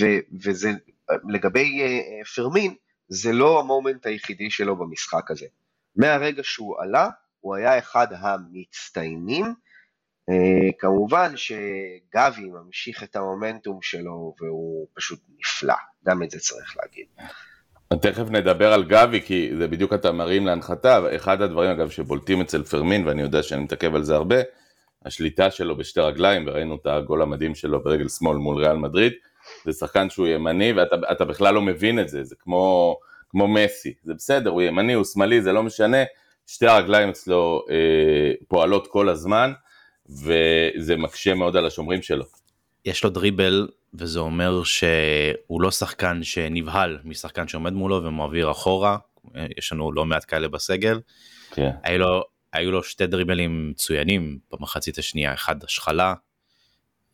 ו, 0.00 0.04
וזה, 0.44 0.70
לגבי 1.28 1.82
אה, 1.82 1.86
אה, 1.86 2.24
פרמין, 2.36 2.74
זה 3.08 3.32
לא 3.32 3.60
ה 3.60 3.67
moment 3.67 4.06
היחידי 4.06 4.50
שלו 4.50 4.76
במשחק 4.76 5.30
הזה. 5.30 5.46
מהרגע 5.96 6.42
שהוא 6.44 6.80
עלה, 6.80 7.08
הוא 7.40 7.54
היה 7.54 7.78
אחד 7.78 8.06
המצטיינים, 8.10 9.54
כמובן 10.78 11.32
שגבי 11.36 12.50
ממשיך 12.50 13.02
את 13.02 13.16
המומנטום 13.16 13.78
שלו 13.82 14.34
והוא 14.40 14.86
פשוט 14.94 15.20
נפלא, 15.38 15.74
גם 16.06 16.22
את 16.22 16.30
זה 16.30 16.38
צריך 16.38 16.76
להגיד. 16.82 17.06
תכף 18.00 18.30
נדבר 18.30 18.72
על 18.72 18.84
גבי 18.84 19.20
כי 19.20 19.50
זה 19.58 19.68
בדיוק 19.68 19.92
אתה 19.92 20.12
מרים 20.12 20.46
להנחתה, 20.46 21.16
אחד 21.16 21.42
הדברים 21.42 21.70
אגב 21.70 21.90
שבולטים 21.90 22.40
אצל 22.40 22.62
פרמין 22.62 23.06
ואני 23.06 23.22
יודע 23.22 23.42
שאני 23.42 23.62
מתעכב 23.62 23.94
על 23.94 24.02
זה 24.02 24.14
הרבה, 24.14 24.36
השליטה 25.04 25.50
שלו 25.50 25.76
בשתי 25.76 26.00
רגליים 26.00 26.46
וראינו 26.46 26.74
את 26.74 26.86
הגול 26.86 27.22
המדהים 27.22 27.54
שלו 27.54 27.82
ברגל 27.82 28.08
שמאל 28.08 28.36
מול 28.36 28.56
ריאל 28.56 28.76
מדריד, 28.76 29.12
זה 29.64 29.72
שחקן 29.72 30.10
שהוא 30.10 30.26
ימני 30.26 30.72
ואתה 30.72 31.24
בכלל 31.24 31.54
לא 31.54 31.62
מבין 31.62 32.00
את 32.00 32.08
זה, 32.08 32.24
זה 32.24 32.34
כמו, 32.38 32.96
כמו 33.30 33.48
מסי, 33.48 33.94
זה 34.02 34.14
בסדר, 34.14 34.50
הוא 34.50 34.62
ימני, 34.62 34.92
הוא 34.92 35.04
שמאלי, 35.04 35.42
זה 35.42 35.52
לא 35.52 35.62
משנה, 35.62 36.02
שתי 36.46 36.66
הרגליים 36.66 37.08
אצלו 37.08 37.64
אה, 37.70 38.32
פועלות 38.48 38.86
כל 38.86 39.08
הזמן, 39.08 39.52
וזה 40.08 40.96
מקשה 40.96 41.34
מאוד 41.34 41.56
על 41.56 41.66
השומרים 41.66 42.02
שלו. 42.02 42.24
יש 42.84 43.04
לו 43.04 43.10
דריבל 43.10 43.68
וזה 43.94 44.18
אומר 44.18 44.62
שהוא 44.64 45.62
לא 45.62 45.70
שחקן 45.70 46.22
שנבהל 46.22 46.98
משחקן 47.04 47.48
שעומד 47.48 47.72
מולו 47.72 48.04
ומעביר 48.04 48.50
אחורה, 48.50 48.96
יש 49.58 49.72
לנו 49.72 49.92
לא 49.92 50.04
מעט 50.04 50.24
כאלה 50.28 50.48
בסגל. 50.48 51.00
כן. 51.54 51.70
היו 51.82 51.98
לו, 51.98 52.22
היו 52.52 52.70
לו 52.70 52.82
שתי 52.82 53.06
דריבלים 53.06 53.70
מצוינים 53.70 54.38
במחצית 54.52 54.98
השנייה, 54.98 55.34
אחד 55.34 55.64
השחלה, 55.64 56.14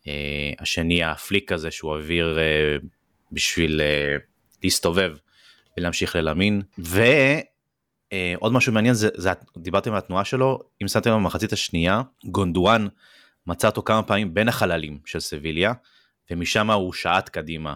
אה, 0.09 0.53
השני 0.59 1.05
הפליק 1.05 1.53
הזה 1.53 1.71
שהוא 1.71 1.97
העביר 1.97 2.39
אה, 2.39 2.77
בשביל 3.33 3.81
אה, 3.81 4.17
להסתובב 4.63 5.13
ולהמשיך 5.79 6.17
ללמין. 6.17 6.63
ועוד 8.15 8.53
משהו 8.53 8.73
מעניין 8.73 8.95
זה, 8.95 9.09
זה 9.17 9.31
דיברתם 9.57 9.93
על 9.93 9.99
התנועה 9.99 10.25
שלו, 10.25 10.59
אם 10.83 10.89
שמתם 10.89 11.11
במחצית 11.11 11.53
השנייה, 11.53 12.03
גונדואן 12.25 12.87
מצא 13.47 13.69
אותו 13.69 13.83
כמה 13.83 14.03
פעמים 14.03 14.35
בין 14.35 14.49
החללים 14.49 14.99
של 15.05 15.21
סביליה, 15.21 15.73
ומשם 16.31 16.71
הוא 16.71 16.93
שעט 16.93 17.29
קדימה. 17.29 17.75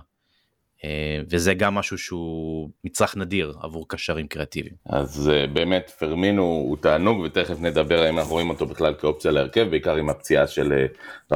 אה, 0.84 1.20
וזה 1.30 1.54
גם 1.54 1.74
משהו 1.74 1.98
שהוא 1.98 2.70
מצרך 2.84 3.16
נדיר 3.16 3.54
עבור 3.62 3.88
קשרים 3.88 4.28
קריאטיביים. 4.28 4.74
אז 4.86 5.30
אה, 5.30 5.46
באמת 5.46 5.90
פרמינו 5.98 6.42
הוא 6.42 6.76
תענוג 6.80 7.18
ותכף 7.18 7.60
נדבר 7.60 8.02
האם 8.02 8.18
אנחנו 8.18 8.32
רואים 8.32 8.50
אותו 8.50 8.66
בכלל 8.66 8.94
כאופציה 8.94 9.30
להרכב, 9.30 9.70
בעיקר 9.70 9.94
עם 9.94 10.10
הפציעה 10.10 10.46
של 10.46 10.72
אה, 10.72 10.86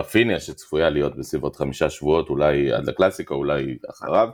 רפיניה 0.00 0.40
שצפויה 0.40 0.90
להיות 0.90 1.16
בסביבות 1.16 1.56
חמישה 1.56 1.90
שבועות, 1.90 2.28
אולי 2.28 2.72
עד 2.72 2.88
לקלאסיקה, 2.88 3.34
אולי 3.34 3.78
אחריו. 3.90 4.28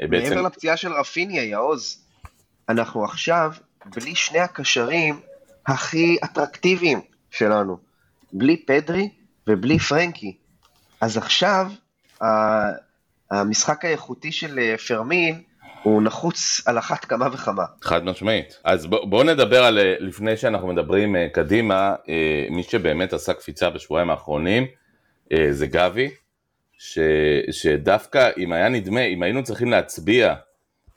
בעצם... 0.00 0.28
מעבר 0.28 0.42
לפציעה 0.42 0.76
של 0.76 0.92
רפיניה, 0.92 1.44
יעוז, 1.44 2.04
אנחנו 2.68 3.04
עכשיו 3.04 3.52
בלי 3.96 4.14
שני 4.14 4.38
הקשרים 4.38 5.20
הכי 5.66 6.16
אטרקטיביים 6.24 7.00
שלנו, 7.30 7.78
בלי 8.32 8.56
פדרי 8.56 9.08
ובלי 9.46 9.78
פרנקי. 9.78 10.36
אז 11.00 11.16
עכשיו 11.16 11.70
המשחק 13.30 13.84
האיכותי 13.84 14.32
של 14.32 14.58
אה, 14.58 14.74
פרמין 14.88 15.42
הוא 15.82 16.02
נחוץ 16.02 16.62
על 16.66 16.78
אחת 16.78 17.04
כמה 17.04 17.28
וכמה. 17.32 17.64
חד 17.82 18.04
משמעית. 18.04 18.60
אז 18.64 18.86
בואו 18.86 19.10
בוא 19.10 19.24
נדבר 19.24 19.64
על, 19.64 19.78
אה, 19.78 19.94
לפני 20.00 20.36
שאנחנו 20.36 20.68
מדברים 20.68 21.16
אה, 21.16 21.26
קדימה, 21.32 21.94
מי 22.50 22.62
שבאמת 22.62 23.12
עשה 23.12 23.32
קפיצה 23.32 23.70
בשבועיים 23.70 24.10
האחרונים 24.10 24.66
זה 25.50 25.66
גבי, 25.66 26.10
ש, 26.78 26.98
שדווקא 27.50 28.30
אם 28.38 28.52
היה 28.52 28.68
נדמה, 28.68 29.00
אם 29.00 29.22
היינו 29.22 29.42
צריכים 29.42 29.70
להצביע 29.70 30.34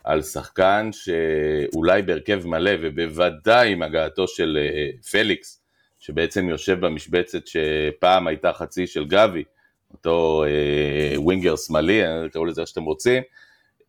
על 0.03 0.21
שחקן 0.21 0.89
שאולי 0.91 2.01
בהרכב 2.01 2.47
מלא 2.47 2.71
ובוודאי 2.81 3.71
עם 3.71 3.81
הגעתו 3.81 4.27
של 4.27 4.57
פליקס, 5.11 5.61
שבעצם 5.99 6.49
יושב 6.49 6.85
במשבצת 6.85 7.47
שפעם 7.47 8.27
הייתה 8.27 8.53
חצי 8.53 8.87
של 8.87 9.05
גבי, 9.05 9.43
אותו 9.93 10.43
אה, 10.47 11.19
winger 11.19 11.55
שמאלי, 11.55 12.01
תראו 12.31 12.45
לזה 12.45 12.61
איך 12.61 12.67
שאתם 12.67 12.83
רוצים, 12.83 13.23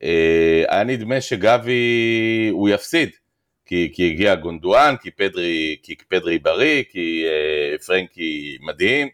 אה, 0.03 0.65
היה 0.69 0.85
נדמה 0.85 1.21
שגבי 1.21 2.49
הוא 2.53 2.69
יפסיד, 2.69 3.11
כי, 3.67 3.93
כי 3.95 4.11
הגיע 4.11 4.35
גונדואן, 4.35 4.95
כי 5.03 5.11
פדרי, 5.11 5.77
כי 5.83 5.95
פדרי 6.09 6.39
בריא, 6.39 6.83
כי 6.91 7.25
אה, 7.27 7.79
פרנקי 7.79 8.59
מדהים, 8.61 9.09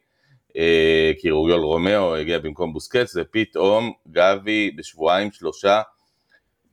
אה, 0.56 1.12
כי 1.18 1.30
אוריול 1.30 1.60
רומאו 1.60 2.16
הגיע 2.16 2.38
במקום 2.38 2.72
בוסקטס, 2.72 3.16
ופתאום 3.16 3.92
גבי 4.08 4.70
בשבועיים 4.76 5.32
שלושה, 5.32 5.82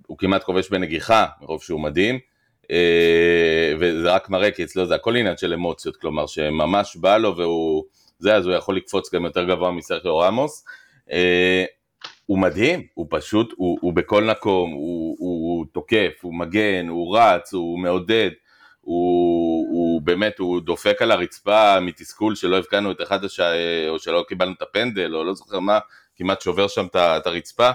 הוא 0.08 0.18
כמעט 0.18 0.44
כובש 0.44 0.70
בנגיחה, 0.70 1.26
מרוב 1.42 1.64
שהוא 1.64 1.80
מדהים. 1.80 2.20
אה, 2.72 3.74
וזה 3.80 4.12
רק 4.12 4.30
מראה 4.30 4.52
כי 4.52 4.64
אצלו 4.64 4.86
זה 4.86 4.96
הכל 4.96 5.16
עניין 5.16 5.38
של 5.38 5.54
אמוציות, 5.54 5.98
כלומר 5.98 6.26
שממש 6.26 6.96
בא 6.96 7.18
לו 7.18 7.38
והוא 7.38 7.84
זה, 8.20 8.36
אז 8.36 8.46
הוא 8.46 8.56
יכול 8.56 8.76
לקפוץ 8.76 9.14
גם 9.14 9.26
יותר 9.26 9.44
גבוה 9.44 9.72
מסרחיו 9.72 10.18
רמוס. 10.18 10.66
אה, 11.12 11.66
הוא 12.26 12.40
מדהים, 12.40 12.88
הוא 12.94 13.08
פשוט, 13.10 13.54
הוא, 13.58 13.78
הוא 13.82 13.94
בכל 13.94 14.24
מקום, 14.24 14.72
הוא, 14.72 15.16
הוא, 15.20 15.58
הוא 15.58 15.66
תוקף, 15.74 16.12
הוא 16.22 16.36
מגן, 16.36 16.88
הוא 16.88 17.18
רץ, 17.18 17.54
הוא 17.54 17.80
מעודד, 17.80 18.30
הוא, 18.82 19.68
הוא 19.72 20.02
באמת, 20.02 20.40
הוא 20.40 20.62
דופק 20.62 21.02
על 21.02 21.12
הרצפה 21.12 21.80
מתסכול 21.80 22.36
שלא 22.36 22.58
הבקענו 22.58 22.92
את 22.92 23.02
אחד 23.02 23.24
השעה, 23.24 23.90
או 23.90 24.00
שלא 24.00 24.26
קיבלנו 24.28 24.54
את 24.58 24.62
הפנדל, 24.62 25.16
או 25.16 25.24
לא 25.24 25.34
זוכר 25.34 25.60
מה, 25.60 25.80
כמעט 26.16 26.42
שובר 26.42 26.68
שם 26.68 26.86
את 26.96 27.28
הרצפה. 27.28 27.72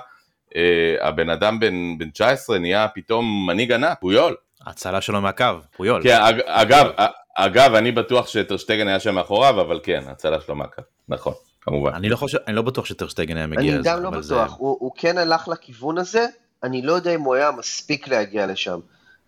Uh, 0.50 1.04
הבן 1.04 1.30
אדם 1.30 1.60
בן, 1.60 1.98
בן 1.98 2.10
19 2.10 2.58
נהיה 2.58 2.88
פתאום 2.94 3.46
מנהיג 3.46 3.72
ענק, 3.72 3.98
פויול. 4.00 4.36
ההצלה 4.66 5.00
שלו 5.00 5.20
מהקו, 5.20 5.44
פויול. 5.76 6.02
כן, 6.02 6.18
אגב, 6.46 6.86
אגב, 7.34 7.74
אני 7.74 7.92
בטוח 7.92 8.28
שטרשטגן 8.28 8.88
היה 8.88 9.00
שם 9.00 9.14
מאחוריו, 9.14 9.60
אבל 9.60 9.80
כן, 9.82 10.02
הצלה 10.06 10.40
שלו 10.40 10.54
מהקו, 10.54 10.82
נכון, 11.08 11.34
כמובן. 11.60 11.94
אני 11.94 12.08
לא 12.08 12.16
חושב, 12.16 12.38
אני 12.46 12.56
לא 12.56 12.62
בטוח 12.62 12.84
שטרשטגן 12.84 13.36
היה 13.36 13.46
מגיע 13.46 13.78
לזה. 13.78 13.90
אני 13.90 13.98
גם 13.98 14.02
לא 14.02 14.10
בטוח, 14.10 14.22
זה... 14.22 14.54
הוא, 14.58 14.76
הוא 14.80 14.92
כן 14.96 15.18
הלך 15.18 15.48
לכיוון 15.48 15.98
הזה, 15.98 16.26
אני 16.62 16.82
לא 16.82 16.92
יודע 16.92 17.14
אם 17.14 17.20
הוא 17.20 17.34
היה 17.34 17.50
מספיק 17.50 18.08
להגיע 18.08 18.46
לשם. 18.46 18.80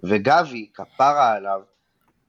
וגבי, 0.05 0.67
כפרה 0.75 1.33
עליו, 1.33 1.61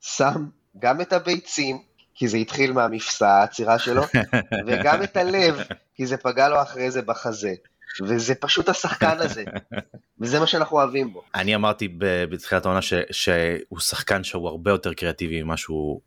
שם 0.02 0.46
גם 0.80 1.02
את 1.02 1.14
הביצים, 1.14 1.78
כי 2.16 2.28
זה 2.28 2.38
התחיל 2.38 2.74
מהמפסע, 2.74 3.30
העצירה 3.30 3.80
שלו, 3.80 4.04
וגם 4.68 5.04
את 5.04 5.18
הלב, 5.18 5.60
כי 5.96 6.06
זה 6.06 6.18
פגע 6.18 6.50
לו 6.50 6.62
אחרי 6.62 6.92
זה 6.92 7.02
בחזה. 7.02 7.54
וזה 8.02 8.36
פשוט 8.36 8.70
השחקן 8.70 9.18
הזה, 9.20 9.44
וזה 10.22 10.40
מה 10.40 10.48
שאנחנו 10.48 10.78
אוהבים 10.78 11.14
בו. 11.14 11.24
אני 11.36 11.56
אמרתי 11.56 11.96
בתחילת 12.00 12.66
העונה 12.66 12.80
שהוא 13.12 13.80
שחקן 13.80 14.24
שהוא 14.24 14.48
הרבה 14.48 14.72
יותר 14.72 14.94
קריאטיבי 14.94 15.44
ממה 15.44 15.58
שהוא 15.58 16.02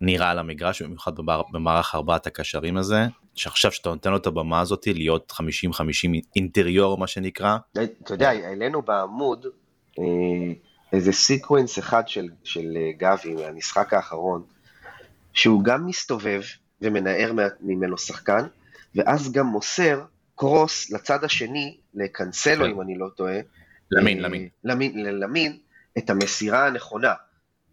נראה 0.00 0.30
על 0.30 0.38
המגרש, 0.38 0.82
במיוחד 0.82 1.12
במערך 1.52 1.94
ארבעת 1.94 2.26
הקשרים 2.26 2.76
הזה, 2.76 3.06
שעכשיו 3.34 3.72
שאתה 3.72 3.88
נותן 3.88 4.10
לו 4.10 4.16
את 4.16 4.26
הבמה 4.26 4.60
הזאת 4.60 4.86
להיות 4.86 5.32
50-50 5.32 5.42
אינטריור 6.36 6.98
מה 6.98 7.06
שנקרא. 7.06 7.56
אתה 7.72 8.14
יודע, 8.14 8.30
העלינו 8.30 8.82
בעמוד 8.82 9.46
אה, 9.98 10.04
איזה 10.92 11.12
sequence 11.12 11.78
אחד 11.78 12.08
של, 12.08 12.28
של 12.44 12.76
אה, 12.76 12.90
גבי 12.98 13.34
מהמשחק 13.34 13.94
האחרון, 13.94 14.42
שהוא 15.32 15.64
גם 15.64 15.86
מסתובב 15.86 16.42
ומנער 16.80 17.32
ממנו 17.60 17.98
שחקן, 17.98 18.46
ואז 18.94 19.32
גם 19.32 19.46
מוסר 19.46 20.00
cross 20.42 20.90
לצד 20.90 21.24
השני, 21.24 21.76
לקנסלו, 21.94 22.64
כן. 22.64 22.70
אם 22.70 22.80
אני 22.80 22.98
לא 22.98 23.08
טועה. 23.16 23.38
למין, 23.90 24.18
אה, 24.18 24.28
למין. 24.28 24.48
למין, 24.64 25.04
למין, 25.04 25.58
את 25.98 26.10
המסירה 26.10 26.66
הנכונה. 26.66 27.14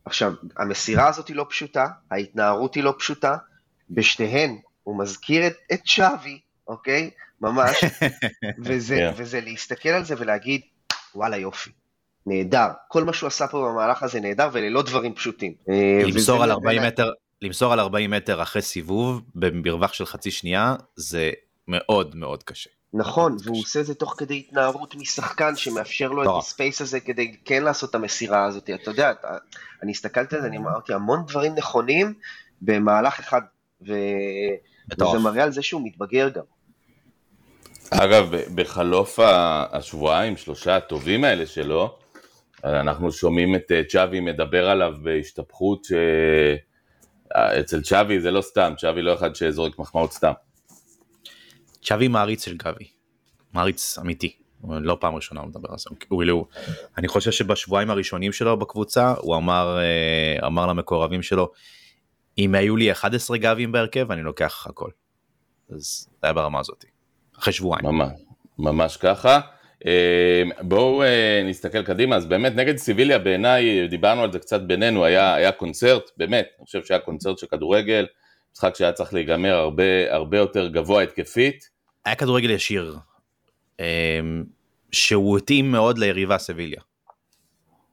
עכשיו, 0.06 0.34
המסירה 0.58 1.08
הזאת 1.08 1.28
היא 1.28 1.36
לא 1.36 1.46
פשוטה, 1.50 1.88
ההתנערות 2.12 2.76
היא 2.76 2.84
לא 2.84 2.96
פשוטה, 3.00 3.38
בשתיהן 3.90 4.58
הוא 4.84 5.00
מזכיר 5.00 5.48
את, 5.48 5.54
את 5.74 5.88
צ'אבי, 5.88 6.40
אוקיי? 6.68 7.10
ממש, 7.42 7.84
וזה, 8.66 8.96
yeah. 8.96 9.16
כן. 9.16 9.24
וזה 9.24 9.42
להסתכל 9.42 9.90
על 9.90 10.04
זה 10.04 10.16
ולהגיד, 10.18 10.62
וואלה 11.16 11.38
יופי, 11.38 11.70
נהדר. 12.26 12.68
כל 12.88 13.04
מה 13.04 13.14
שהוא 13.14 13.28
עשה 13.28 13.48
פה 13.48 13.70
במהלך 13.72 14.04
הזה 14.04 14.20
נהדר 14.20 14.50
וללא 14.54 14.82
דברים 14.82 15.14
פשוטים. 15.14 15.54
אה, 15.70 16.02
למסור 16.06 16.44
על 16.44 16.52
40 16.52 16.82
מטר, 16.82 17.12
למסור 17.42 17.74
על 17.74 17.80
40 17.80 18.12
מטר 18.12 18.42
אחרי 18.42 18.62
סיבוב 18.62 19.22
במרווח 19.36 19.94
של 19.94 20.06
חצי 20.06 20.32
שנייה, 20.32 20.76
זה 20.96 21.32
מאוד 21.70 22.16
מאוד 22.16 22.44
קשה. 22.44 22.70
נכון, 22.94 23.38
והוא 23.44 23.56
קשה. 23.56 23.64
עושה 23.64 23.80
את 23.80 23.86
זה 23.86 23.96
תוך 23.96 24.16
כדי 24.18 24.38
התנערות 24.38 24.96
משחקן 24.96 25.56
שמאפשר 25.56 26.12
לו. 26.12 26.24
את 26.24 26.44
הספייס 26.44 26.82
הזה 26.82 27.00
כדי 27.00 27.36
כן 27.46 27.64
לעשות 27.64 27.90
את 27.90 27.96
המסירה 27.96 28.46
הזאת. 28.46 28.70
אתה 28.70 28.92
יודע, 28.92 29.12
אתה, 29.12 29.38
אני 29.84 29.92
הסתכלתי 29.92 30.36
על 30.36 30.42
זה, 30.42 30.48
אני 30.48 30.58
אמרתי 30.58 30.94
המון 30.94 31.26
דברים 31.28 31.56
נכונים 31.56 32.14
במהלך 32.62 33.20
אחד, 33.20 33.42
ו... 33.88 33.94
וזה 34.94 35.20
מראה 35.20 35.44
על 35.44 35.52
זה 35.52 35.62
שהוא 35.62 35.82
מתבגר 35.86 36.30
גם. 36.30 36.44
אגב, 37.92 38.36
בחלוף 38.56 39.20
השבועיים, 39.72 40.38
שלושה 40.38 40.76
הטובים 40.76 41.24
האלה 41.24 41.46
שלו, 41.46 41.98
אנחנו 42.64 43.12
שומעים 43.12 43.56
את 43.56 43.72
אה, 43.72 43.82
צ'אבי 43.90 44.20
מדבר 44.20 44.70
עליו 44.70 44.94
בהשתפכות 45.04 45.86
שאצל 47.34 47.82
צ'אבי 47.82 48.20
זה 48.20 48.32
לא 48.32 48.42
סתם, 48.42 48.74
צ'אבי 48.78 49.02
לא 49.02 49.14
אחד 49.14 49.36
שזורק 49.36 49.80
מחמאות 49.80 50.14
סתם. 50.14 50.32
צ'אבי 51.82 52.08
מעריץ 52.08 52.46
של 52.46 52.58
גבי, 52.58 52.88
מעריץ 53.54 53.98
אמיתי, 53.98 54.36
לא 54.70 54.98
פעם 55.00 55.16
ראשונה 55.16 55.42
הוא 55.42 55.50
מדבר 55.50 55.68
על 55.72 55.78
זה, 55.78 55.90
כאילו, 56.00 56.48
אני 56.98 57.08
חושב 57.08 57.32
שבשבועיים 57.32 57.90
הראשונים 57.90 58.32
שלו 58.32 58.60
בקבוצה 58.60 59.14
הוא 59.18 59.36
אמר, 59.36 59.80
אה, 59.80 60.48
אמר 60.48 60.68
למקורבים 60.68 61.22
שלו, 61.22 61.52
אם 62.38 62.56
היו 62.56 62.76
לי 62.76 62.92
11 62.92 63.38
גבים 63.38 63.72
בהרכב 63.72 64.12
אני 64.12 64.22
לוקח 64.22 64.68
הכל. 64.70 64.90
אז 65.70 66.08
זה 66.22 66.28
היה 66.28 66.34
ברמה 66.34 66.60
הזאת, 66.60 66.86
אחרי 67.40 67.54
שבועיים. 67.54 67.86
ממש, 67.86 68.12
ממש 68.60 68.98
ככה. 68.98 69.40
אה, 69.86 70.44
בואו 70.62 71.04
אה, 71.04 71.42
נסתכל 71.46 71.84
קדימה, 71.84 72.16
אז 72.16 72.26
באמת 72.26 72.56
נגד 72.56 72.78
סיביליה 72.78 73.20
בעיניי, 73.20 73.88
דיברנו 73.88 74.24
על 74.24 74.32
זה 74.32 74.40
קצת 74.40 74.62
בינינו, 74.62 75.06
היה, 75.06 75.36
היה 75.36 75.52
קונצרט, 75.52 76.12
באמת, 76.18 76.48
אני 76.58 76.66
חושב 76.66 76.86
שהיה 76.86 77.00
קונצרט 77.00 77.38
של 77.38 77.48
כדורגל, 77.48 78.06
משחק 78.54 78.76
שהיה 78.76 78.92
צריך 78.92 79.14
להיגמר 79.14 79.56
הרבה, 79.56 80.14
הרבה 80.14 80.38
יותר 80.38 80.68
גבוה 80.68 81.04
התקפית. 81.04 81.70
היה 82.06 82.16
כדורגל 82.16 82.50
ישיר, 82.50 82.98
אמ, 83.80 84.44
שהוא 84.92 85.38
התאים 85.38 85.72
מאוד 85.72 85.98
ליריבה 85.98 86.38
סביליה. 86.38 86.82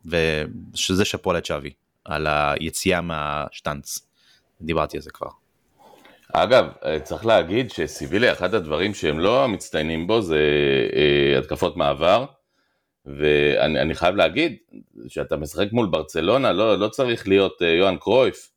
ושזה 0.04 1.04
שאפו 1.04 1.32
לצ'אבי, 1.32 1.70
על 2.04 2.26
היציאה 2.26 3.00
מהשטאנץ. 3.00 3.98
דיברתי 4.60 4.96
על 4.96 5.02
זה 5.02 5.10
כבר. 5.10 5.28
אגב, 6.32 6.66
אה, 6.84 7.00
צריך 7.00 7.26
להגיד 7.26 7.70
שסיביליה, 7.70 8.32
אחד 8.32 8.54
הדברים 8.54 8.94
שהם 8.94 9.18
לא 9.18 9.48
מצטיינים 9.48 10.06
בו 10.06 10.20
זה 10.20 10.40
אה, 10.96 11.38
התקפות 11.38 11.76
מעבר, 11.76 12.24
ואני 13.06 13.94
חייב 13.94 14.14
להגיד 14.14 14.56
שאתה 15.08 15.36
משחק 15.36 15.72
מול 15.72 15.86
ברצלונה, 15.86 16.52
לא, 16.52 16.78
לא 16.78 16.88
צריך 16.88 17.28
להיות 17.28 17.62
אה, 17.62 17.68
יוהאן 17.68 17.96
קרויף, 17.96 18.50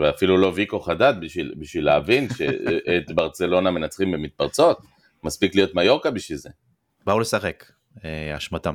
ואפילו 0.00 0.36
לא 0.36 0.52
ויקו 0.54 0.80
חדד 0.80 1.14
בשביל, 1.20 1.54
בשביל 1.56 1.84
להבין 1.84 2.28
שאת 2.28 3.10
ברצלונה 3.16 3.70
מנצחים 3.70 4.12
במתפרצות, 4.12 4.78
מספיק 5.24 5.54
להיות 5.54 5.74
מיורקה 5.74 6.10
בשביל 6.10 6.38
זה. 6.38 6.48
באו 7.06 7.20
לשחק, 7.20 7.64
אה, 8.04 8.36
אשמתם. 8.36 8.74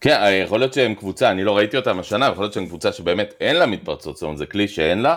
כן, 0.00 0.20
אה, 0.22 0.30
יכול 0.30 0.60
להיות 0.60 0.74
שהם 0.74 0.94
קבוצה, 0.94 1.30
אני 1.30 1.44
לא 1.44 1.56
ראיתי 1.56 1.76
אותם 1.76 1.98
השנה, 1.98 2.26
יכול 2.26 2.44
להיות 2.44 2.52
שהם 2.52 2.66
קבוצה 2.66 2.92
שבאמת 2.92 3.34
אין 3.40 3.56
לה 3.56 3.66
מתפרצות, 3.66 4.16
זאת 4.16 4.22
אומרת 4.22 4.38
זה 4.38 4.46
כלי 4.46 4.68
שאין 4.68 5.02
לה, 5.02 5.16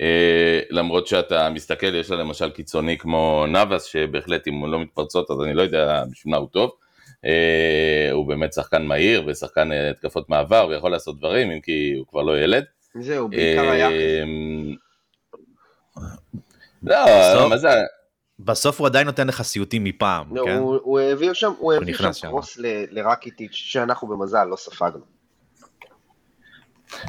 אה, 0.00 0.60
למרות 0.70 1.06
שאתה 1.06 1.50
מסתכל, 1.50 1.94
יש 1.94 2.10
לה 2.10 2.16
למשל 2.16 2.50
קיצוני 2.50 2.98
כמו 2.98 3.44
נאבס, 3.48 3.84
שבהחלט 3.84 4.48
אם 4.48 4.54
הוא 4.54 4.68
לא 4.68 4.80
מתפרצות 4.80 5.30
אז 5.30 5.42
אני 5.42 5.54
לא 5.54 5.62
יודע 5.62 6.04
בשביל 6.10 6.30
מה 6.30 6.36
הוא 6.36 6.48
טוב, 6.52 6.70
הוא 8.12 8.26
באמת 8.26 8.52
שחקן 8.52 8.82
מהיר 8.82 9.24
ושחקן 9.26 9.72
התקפות 9.72 10.28
מעבר 10.28 10.66
ויכול 10.70 10.90
לעשות 10.90 11.18
דברים, 11.18 11.50
אם 11.50 11.60
כי 11.60 11.94
הוא 11.98 12.06
כבר 12.06 12.22
לא 12.22 12.38
ילד. 12.38 12.64
זהו, 13.00 13.28
בעיקר 13.28 13.70
היה 13.70 13.88
כזה. 13.88 14.24
לא, 16.82 17.48
מה 17.48 17.56
זה... 17.56 17.68
בסוף 18.38 18.80
הוא 18.80 18.86
עדיין 18.86 19.06
נותן 19.06 19.26
לך 19.26 19.42
סיוטים 19.42 19.84
מפעם, 19.84 20.36
לא, 20.36 20.44
כן? 20.44 20.56
הוא, 20.56 20.78
הוא 20.82 20.98
העביר 20.98 21.32
שם, 21.32 21.52
הוא 21.58 21.72
העביר 21.72 21.96
שם 21.96 22.12
שם. 22.12 22.28
קרוס 22.28 22.58
לרקיטיץ' 22.90 23.52
שאנחנו 23.52 24.08
במזל 24.08 24.44
לא 24.44 24.56
ספגנו. 24.56 25.16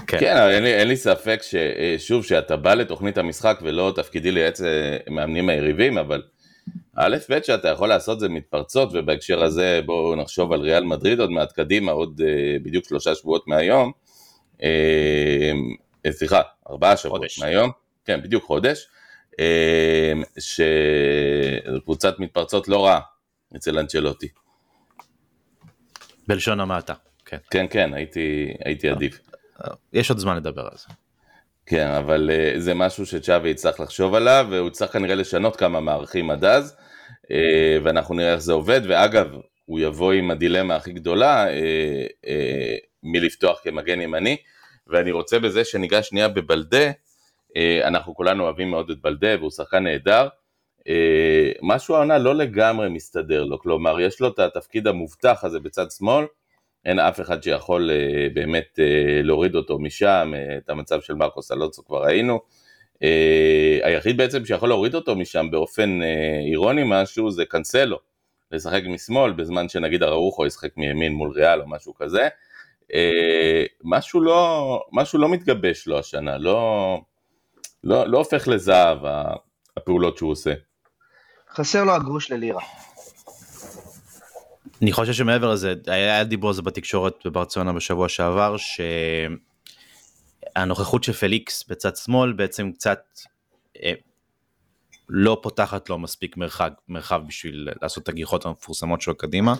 כן. 0.07 0.17
כן, 0.19 0.37
אבל 0.37 0.51
אין 0.51 0.63
לי, 0.63 0.73
אין 0.73 0.87
לי 0.87 0.97
ספק 0.97 1.41
ששוב, 1.41 2.25
שאתה 2.25 2.55
בא 2.55 2.73
לתוכנית 2.73 3.17
המשחק 3.17 3.59
ולא 3.61 3.93
תפקידי 3.95 4.31
לייעץ 4.31 4.61
אה, 4.61 4.97
מאמנים 5.09 5.49
היריבים, 5.49 5.97
אבל 5.97 6.21
א' 6.95 7.17
ב' 7.29 7.41
שאתה 7.43 7.67
יכול 7.67 7.89
לעשות 7.89 8.19
זה 8.19 8.29
מתפרצות, 8.29 8.89
ובהקשר 8.93 9.43
הזה 9.43 9.81
בואו 9.85 10.15
נחשוב 10.15 10.53
על 10.53 10.61
ריאל 10.61 10.83
מדריד 10.83 11.19
עוד 11.19 11.31
מעט 11.31 11.51
קדימה, 11.51 11.91
עוד 11.91 12.21
אה, 12.25 12.57
בדיוק 12.63 12.85
שלושה 12.85 13.15
שבועות 13.15 13.47
מהיום, 13.47 13.87
אה, 13.87 13.87
אה, 13.87 14.06
סליחה, 16.11 16.41
ארבעה 16.69 16.97
שבועות. 16.97 17.21
מהיום, 17.39 17.71
כן, 18.05 18.21
בדיוק 18.21 18.43
חודש, 18.43 18.87
אה, 19.39 20.13
שקבוצת 21.73 22.19
מתפרצות 22.19 22.67
לא 22.67 22.85
רעה 22.85 22.99
אצל 23.55 23.79
אנצ'לוטי. 23.79 24.27
בלשון 26.27 26.59
המעטה, 26.59 26.93
כן. 27.25 27.37
כן, 27.51 27.65
כן, 27.69 27.93
הייתי, 27.93 28.53
הייתי 28.65 28.89
עדיף. 28.89 29.19
יש 29.93 30.09
עוד 30.09 30.19
זמן 30.19 30.37
לדבר 30.37 30.61
על 30.61 30.77
זה. 30.77 30.93
כן, 31.65 31.87
אבל 31.87 32.29
uh, 32.29 32.59
זה 32.59 32.73
משהו 32.73 33.05
שצ'אבי 33.05 33.49
יצטרך 33.49 33.79
לחשוב 33.79 34.15
עליו, 34.15 34.47
והוא 34.49 34.67
יצטרך 34.67 34.93
כנראה 34.93 35.15
לשנות 35.15 35.55
כמה 35.55 35.79
מערכים 35.79 36.31
עד 36.31 36.45
אז, 36.45 36.75
uh, 37.25 37.29
ואנחנו 37.83 38.15
נראה 38.15 38.33
איך 38.33 38.39
זה 38.39 38.53
עובד, 38.53 38.81
ואגב, 38.87 39.27
הוא 39.67 39.79
יבוא 39.79 40.11
עם 40.11 40.31
הדילמה 40.31 40.75
הכי 40.75 40.91
גדולה, 40.91 41.47
uh, 41.47 41.51
uh, 42.25 42.29
מי 43.03 43.19
לפתוח 43.19 43.59
כמגן 43.63 44.01
ימני, 44.01 44.37
ואני 44.87 45.11
רוצה 45.11 45.39
בזה 45.39 45.65
שניגע 45.65 46.03
שנייה 46.03 46.27
בבלדה, 46.27 46.91
uh, 46.91 47.53
אנחנו 47.83 48.15
כולנו 48.15 48.43
אוהבים 48.43 48.69
מאוד 48.69 48.89
את 48.89 48.97
בלדה, 49.01 49.35
והוא 49.39 49.51
שחקן 49.51 49.83
נהדר, 49.83 50.27
uh, 50.79 50.83
משהו 51.61 51.95
העונה 51.95 52.17
לא 52.17 52.35
לגמרי 52.35 52.89
מסתדר 52.89 53.43
לו, 53.43 53.59
כלומר, 53.59 53.99
יש 53.99 54.19
לו 54.19 54.27
את 54.27 54.39
התפקיד 54.39 54.87
המובטח 54.87 55.43
הזה 55.43 55.59
בצד 55.59 55.91
שמאל, 55.97 56.25
אין 56.85 56.99
אף 56.99 57.21
אחד 57.21 57.43
שיכול 57.43 57.89
uh, 57.89 58.33
באמת 58.33 58.79
uh, 58.79 59.23
להוריד 59.23 59.55
אותו 59.55 59.79
משם, 59.79 60.33
uh, 60.33 60.57
את 60.57 60.69
המצב 60.69 61.01
של 61.01 61.13
מרקוס 61.13 61.51
אלונסו 61.51 61.85
כבר 61.85 62.03
ראינו. 62.03 62.39
Uh, 62.95 62.99
היחיד 63.83 64.17
בעצם 64.17 64.45
שיכול 64.45 64.69
להוריד 64.69 64.95
אותו 64.95 65.15
משם 65.15 65.47
באופן 65.51 65.99
uh, 66.01 66.05
אירוני 66.51 66.81
משהו 66.85 67.31
זה 67.31 67.45
קאנסלו, 67.45 67.99
לשחק 68.51 68.81
משמאל 68.89 69.33
בזמן 69.33 69.69
שנגיד 69.69 70.03
אראוחו 70.03 70.45
ישחק 70.45 70.77
מימין 70.77 71.13
מול 71.13 71.31
ריאל 71.31 71.61
או 71.61 71.69
משהו 71.69 71.95
כזה. 71.95 72.27
Uh, 72.83 72.87
משהו, 73.83 74.21
לא, 74.21 74.83
משהו 74.91 75.19
לא 75.19 75.29
מתגבש 75.29 75.87
לו 75.87 75.99
השנה, 75.99 76.37
לא, 76.37 77.01
לא, 77.83 78.07
לא 78.07 78.17
הופך 78.17 78.47
לזהב 78.47 78.97
הפעולות 79.77 80.17
שהוא 80.17 80.31
עושה. 80.31 80.53
חסר 81.55 81.83
לו 81.83 81.93
הגרוש 81.95 82.31
ללירה. 82.31 82.61
אני 84.81 84.91
חושב 84.91 85.13
שמעבר 85.13 85.51
לזה, 85.51 85.73
היה 85.87 86.23
דיבור 86.23 86.49
על 86.49 86.53
זה 86.53 86.61
בתקשורת 86.61 87.13
בברצלונה 87.25 87.73
בשבוע 87.73 88.09
שעבר, 88.09 88.55
שהנוכחות 90.55 91.03
של 91.03 91.13
פליקס 91.13 91.67
בצד 91.69 91.95
שמאל 91.95 92.33
בעצם 92.33 92.71
קצת 92.71 93.01
אה, 93.83 93.93
לא 95.09 95.39
פותחת 95.43 95.89
לו 95.89 95.97
מספיק 95.97 96.37
מרחב, 96.37 96.69
מרחב 96.87 97.21
בשביל 97.27 97.69
לעשות 97.81 98.03
את 98.03 98.09
הגיחות 98.09 98.45
המפורסמות 98.45 99.01
שלו 99.01 99.17
קדימה. 99.17 99.53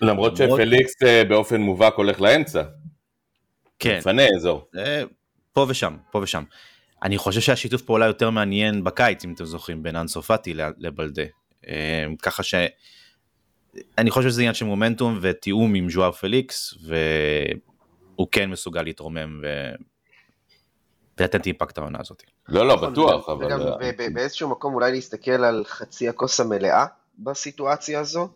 למרות 0.00 0.40
למרות- 0.40 0.60
שפליקס 0.60 1.02
אה, 1.02 1.24
באופן 1.24 1.60
מובהק 1.60 1.94
הולך 1.94 2.20
לאמצע, 2.20 2.62
כן, 3.78 3.98
מפנה 3.98 4.22
אזור. 4.36 4.68
אה, 4.78 5.02
פה 5.52 5.66
ושם, 5.68 5.96
פה 6.10 6.18
ושם. 6.18 6.44
אני 7.02 7.18
חושב 7.18 7.40
שהשיתוף 7.40 7.82
פעולה 7.82 8.06
יותר 8.06 8.30
מעניין 8.30 8.84
בקיץ, 8.84 9.24
אם 9.24 9.32
אתם 9.32 9.44
זוכרים, 9.44 9.82
בין 9.82 9.96
אנסו 9.96 10.22
פאטי 10.22 10.54
לבלדה. 10.78 11.22
אה, 11.68 12.04
ככה 12.22 12.42
ש... 12.42 12.54
אני 13.98 14.10
חושב 14.10 14.28
שזה 14.28 14.40
עניין 14.40 14.54
של 14.54 14.64
מומנטום 14.64 15.18
ותיאום 15.22 15.74
עם 15.74 15.90
ז'ואר 15.90 16.12
פליקס, 16.12 16.74
והוא 16.82 18.28
כן 18.32 18.50
מסוגל 18.50 18.82
להתרומם 18.82 19.40
ו... 19.42 19.46
ולתת 21.18 21.46
אימפקט 21.46 21.78
העונה 21.78 21.98
הזאת. 22.00 22.22
לא, 22.48 22.66
לא, 22.66 22.74
נכון, 22.74 22.92
בטוח, 22.92 23.28
אבל... 23.28 23.46
וגם 23.46 23.60
ב- 23.80 24.12
באיזשהו 24.14 24.48
מקום 24.48 24.74
אולי 24.74 24.92
להסתכל 24.92 25.44
על 25.44 25.64
חצי 25.66 26.08
הכוס 26.08 26.40
המלאה 26.40 26.86
בסיטואציה 27.18 28.00
הזו. 28.00 28.28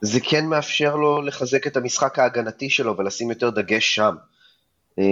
זה 0.00 0.20
כן 0.20 0.46
מאפשר 0.46 0.96
לו 0.96 1.22
לחזק 1.22 1.66
את 1.66 1.76
המשחק 1.76 2.18
ההגנתי 2.18 2.70
שלו 2.70 2.96
ולשים 2.96 3.30
יותר 3.30 3.50
דגש 3.50 3.94
שם. 3.94 4.14
אה, 4.98 5.04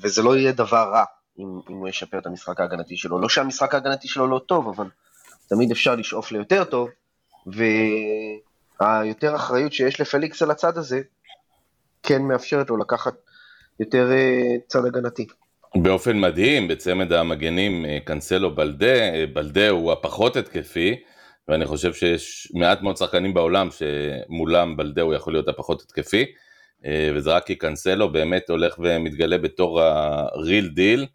וזה 0.00 0.22
לא 0.22 0.36
יהיה 0.36 0.52
דבר 0.52 0.90
רע 0.92 1.04
אם, 1.38 1.60
אם 1.70 1.74
הוא 1.74 1.88
ישפר 1.88 2.18
את 2.18 2.26
המשחק 2.26 2.60
ההגנתי 2.60 2.96
שלו. 2.96 3.18
לא 3.18 3.28
שהמשחק 3.28 3.74
ההגנתי 3.74 4.08
שלו 4.08 4.26
לא 4.26 4.38
טוב, 4.46 4.68
אבל 4.68 4.86
תמיד 5.48 5.70
אפשר 5.70 5.94
לשאוף 5.94 6.32
ליותר 6.32 6.64
טוב, 6.64 6.88
והיותר 8.80 9.36
אחריות 9.36 9.72
שיש 9.72 10.00
לפליקס 10.00 10.42
על 10.42 10.50
הצד 10.50 10.78
הזה, 10.78 11.00
כן 12.02 12.22
מאפשרת 12.22 12.70
לו 12.70 12.76
לקחת 12.76 13.14
יותר 13.80 14.12
אה, 14.12 14.56
צד 14.66 14.84
הגנתי. 14.86 15.26
באופן 15.82 16.20
מדהים, 16.20 16.68
בצמד 16.68 17.12
המגנים 17.12 17.84
אה, 17.84 17.98
קאנסלו 18.04 18.54
בלדה, 18.54 18.94
אה, 18.94 19.24
בלדה 19.32 19.68
הוא 19.68 19.92
הפחות 19.92 20.36
התקפי, 20.36 21.02
ואני 21.48 21.66
חושב 21.66 21.94
שיש 21.94 22.52
מעט 22.54 22.82
מאוד 22.82 22.96
שחקנים 22.96 23.34
בעולם 23.34 23.68
שמולם 23.70 24.76
בלדה 24.76 25.02
הוא 25.02 25.14
יכול 25.14 25.32
להיות 25.32 25.48
הפחות 25.48 25.82
התקפי, 25.82 26.24
אה, 26.84 27.10
וזה 27.14 27.30
רק 27.30 27.46
כי 27.46 27.54
קאנסלו 27.54 28.12
באמת 28.12 28.50
הולך 28.50 28.78
ומתגלה 28.78 29.38
בתור 29.38 29.82
ה-real 29.82 30.76
deal, 30.76 31.06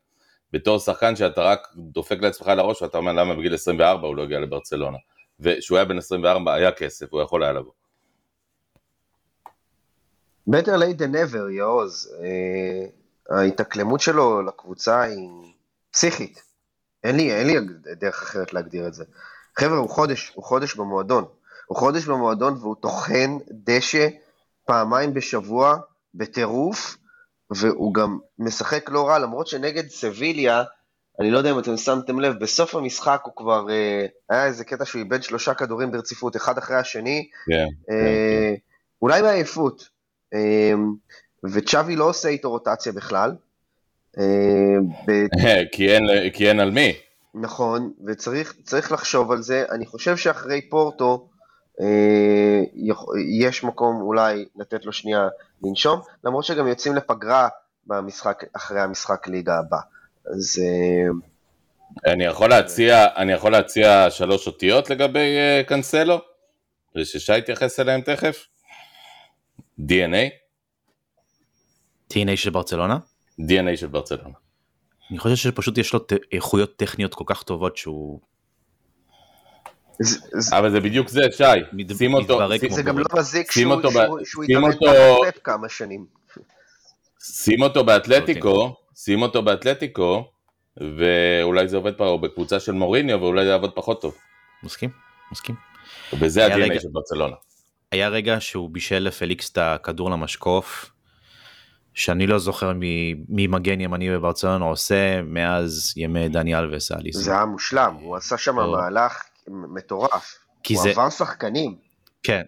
בתור 0.53 0.79
שחקן 0.79 1.15
שאתה 1.15 1.41
רק 1.41 1.67
דופק 1.77 2.21
לעצמך 2.21 2.47
על 2.47 2.59
הראש 2.59 2.81
ואתה 2.81 2.97
אומר 2.97 3.13
למה 3.13 3.35
בגיל 3.35 3.53
24 3.53 4.07
הוא 4.07 4.15
לא 4.15 4.23
הגיע 4.23 4.39
לברצלונה. 4.39 4.97
וכשהוא 5.39 5.77
היה 5.77 5.85
בן 5.85 5.97
24 5.97 6.53
היה 6.53 6.71
כסף, 6.71 7.13
הוא 7.13 7.21
יכול 7.21 7.43
היה 7.43 7.53
לבוא. 7.53 7.71
better 10.49 10.77
late 10.77 10.99
than 10.99 11.13
never, 11.13 11.51
יעוז. 11.57 12.15
אה, 12.23 12.98
ההתאקלמות 13.29 13.99
שלו 13.99 14.41
לקבוצה 14.41 15.01
היא 15.01 15.29
פסיכית. 15.91 16.41
אין 17.03 17.15
לי, 17.15 17.33
אין 17.33 17.47
לי 17.47 17.55
דרך 17.99 18.21
אחרת 18.23 18.53
להגדיר 18.53 18.87
את 18.87 18.93
זה. 18.93 19.03
חבר'ה, 19.59 19.77
הוא 19.77 19.89
חודש, 19.89 20.31
הוא 20.35 20.43
חודש 20.43 20.75
במועדון. 20.75 21.25
הוא 21.65 21.77
חודש 21.77 22.05
במועדון 22.05 22.53
והוא 22.53 22.75
טוחן 22.81 23.37
דשא 23.51 24.07
פעמיים 24.65 25.13
בשבוע 25.13 25.77
בטירוף, 26.13 26.97
והוא 27.49 27.93
גם 27.93 28.19
משחק 28.39 28.89
לא 28.89 29.07
רע, 29.07 29.19
למרות 29.19 29.47
שנגד 29.47 29.87
סביליה, 29.87 30.63
אני 31.19 31.31
לא 31.31 31.37
יודע 31.37 31.51
אם 31.51 31.59
אתם 31.59 31.77
שמתם 31.77 32.19
לב, 32.19 32.39
בסוף 32.39 32.75
המשחק 32.75 33.21
הוא 33.23 33.33
כבר, 33.35 33.69
אה, 33.69 34.05
היה 34.29 34.45
איזה 34.45 34.65
קטע 34.65 34.85
שהוא 34.85 34.99
איבד 34.99 35.23
שלושה 35.23 35.53
כדורים 35.53 35.91
ברציפות, 35.91 36.35
אחד 36.35 36.57
אחרי 36.57 36.75
השני, 36.75 37.29
כן, 37.45 37.67
אה, 37.89 38.53
אולי 39.01 39.21
מעייפות. 39.21 39.89
אה, 40.33 40.73
וצ'אבי 41.43 41.95
לא 41.95 42.09
עושה 42.09 42.29
איתו 42.29 42.49
רוטציה 42.49 42.91
בכלל. 42.91 43.35
אה, 44.17 44.23
כי, 45.71 46.49
אין, 46.49 46.59
על 46.59 46.71
מי. 46.71 46.93
נכון, 47.33 47.93
וצריך 48.05 48.53
צריך 48.63 48.91
לחשוב 48.91 49.31
על 49.31 49.41
זה. 49.41 49.65
אני 49.71 49.85
חושב 49.85 50.17
שאחרי 50.17 50.69
פורטו 50.69 51.27
אה, 51.81 52.61
יש 53.39 53.63
מקום 53.63 54.01
אולי 54.01 54.45
לתת 54.55 54.85
לו 54.85 54.93
שנייה 54.93 55.27
לנשום, 55.63 56.01
למרות 56.23 56.43
שגם 56.43 56.67
יוצאים 56.67 56.95
לפגרה 56.95 57.47
במשחק, 57.87 58.43
אחרי 58.53 58.81
המשחק 58.81 59.27
ליגה 59.27 59.57
הבא. 59.57 59.79
אז 60.25 60.61
אה, 60.63 62.11
אני 62.13 62.25
יכול 62.25 62.49
להציע, 62.49 63.05
אני 63.15 63.33
יכול 63.33 63.51
להציע 63.51 64.09
שלוש 64.09 64.47
אותיות 64.47 64.89
לגבי 64.89 65.37
קאנסלו, 65.67 66.17
וששי 66.95 67.37
יתייחס 67.37 67.79
אליהם 67.79 68.01
תכף. 68.01 68.45
DNA. 69.79 70.48
TNA 72.13 72.35
של 72.35 72.49
ברצלונה? 72.49 72.97
DNA 73.41 73.75
של 73.75 73.87
ברצלונה. 73.87 74.33
אני 75.11 75.19
חושב 75.19 75.35
שפשוט 75.35 75.77
יש 75.77 75.93
לו 75.93 75.99
איכויות 76.31 76.75
טכניות 76.75 77.13
כל 77.13 77.23
כך 77.27 77.43
טובות 77.43 77.77
שהוא 77.77 78.19
אבל 80.57 80.71
זה 80.71 80.79
בדיוק 80.79 81.07
זה, 81.09 81.21
שי. 81.31 81.43
שים 81.97 82.13
אותו, 82.13 82.39
זה 82.69 82.83
גם 82.83 82.97
לא. 82.97 83.05
מזיק 83.13 83.51
שהוא 83.51 84.43
יתאמן 84.43 84.71
פפ 84.71 85.39
כמה 85.43 85.69
שנים. 85.69 86.05
שים 87.23 87.61
אותו 87.61 87.83
באתלטיקו, 87.83 88.75
שים 88.95 89.21
אותו 89.21 89.41
באתלטיקו, 89.41 90.31
ואולי 90.77 91.67
זה 91.67 91.77
עובד 91.77 91.97
פה 91.97 92.17
בקבוצה 92.21 92.59
של 92.59 92.71
מוריניו, 92.71 93.21
ואולי 93.21 93.43
זה 93.45 93.49
יעבוד 93.51 93.71
פחות 93.75 94.01
טוב. 94.01 94.15
מסכים? 94.63 94.89
מסכים. 95.31 95.55
וזה 96.19 96.45
רגע- 96.45 96.79
של 96.79 96.87
ברצלונה. 96.91 97.35
היה 97.91 98.09
רגע 98.09 98.35
שהוא 98.39 98.69
בישל 98.69 98.99
לפליקס 98.99 99.51
את 99.51 99.57
הכדור 99.57 100.09
למשקוף, 100.09 100.91
שאני 101.99 102.27
לא 102.27 102.39
זוכר 102.39 102.73
מי, 102.73 103.15
מי 103.29 103.47
מגן 103.47 103.81
ימני 103.81 104.09
בברצלונה 104.09 104.65
עושה 104.65 105.21
מאז 105.21 105.93
ימי 105.97 106.29
דני 106.29 106.55
אלווס 106.55 106.91
האליס. 106.91 107.15
זה 107.17 107.31
היה 107.31 107.45
מושלם, 107.45 107.97
הוא 108.01 108.15
עשה 108.15 108.37
שם 108.37 108.57
או. 108.57 108.71
מהלך 108.71 109.23
מטורף. 109.47 110.37
כי 110.63 110.73
הוא 110.73 110.83
זה, 110.83 110.89
עבר 110.89 111.09
שחקנים. 111.09 111.75
כן. 112.23 112.41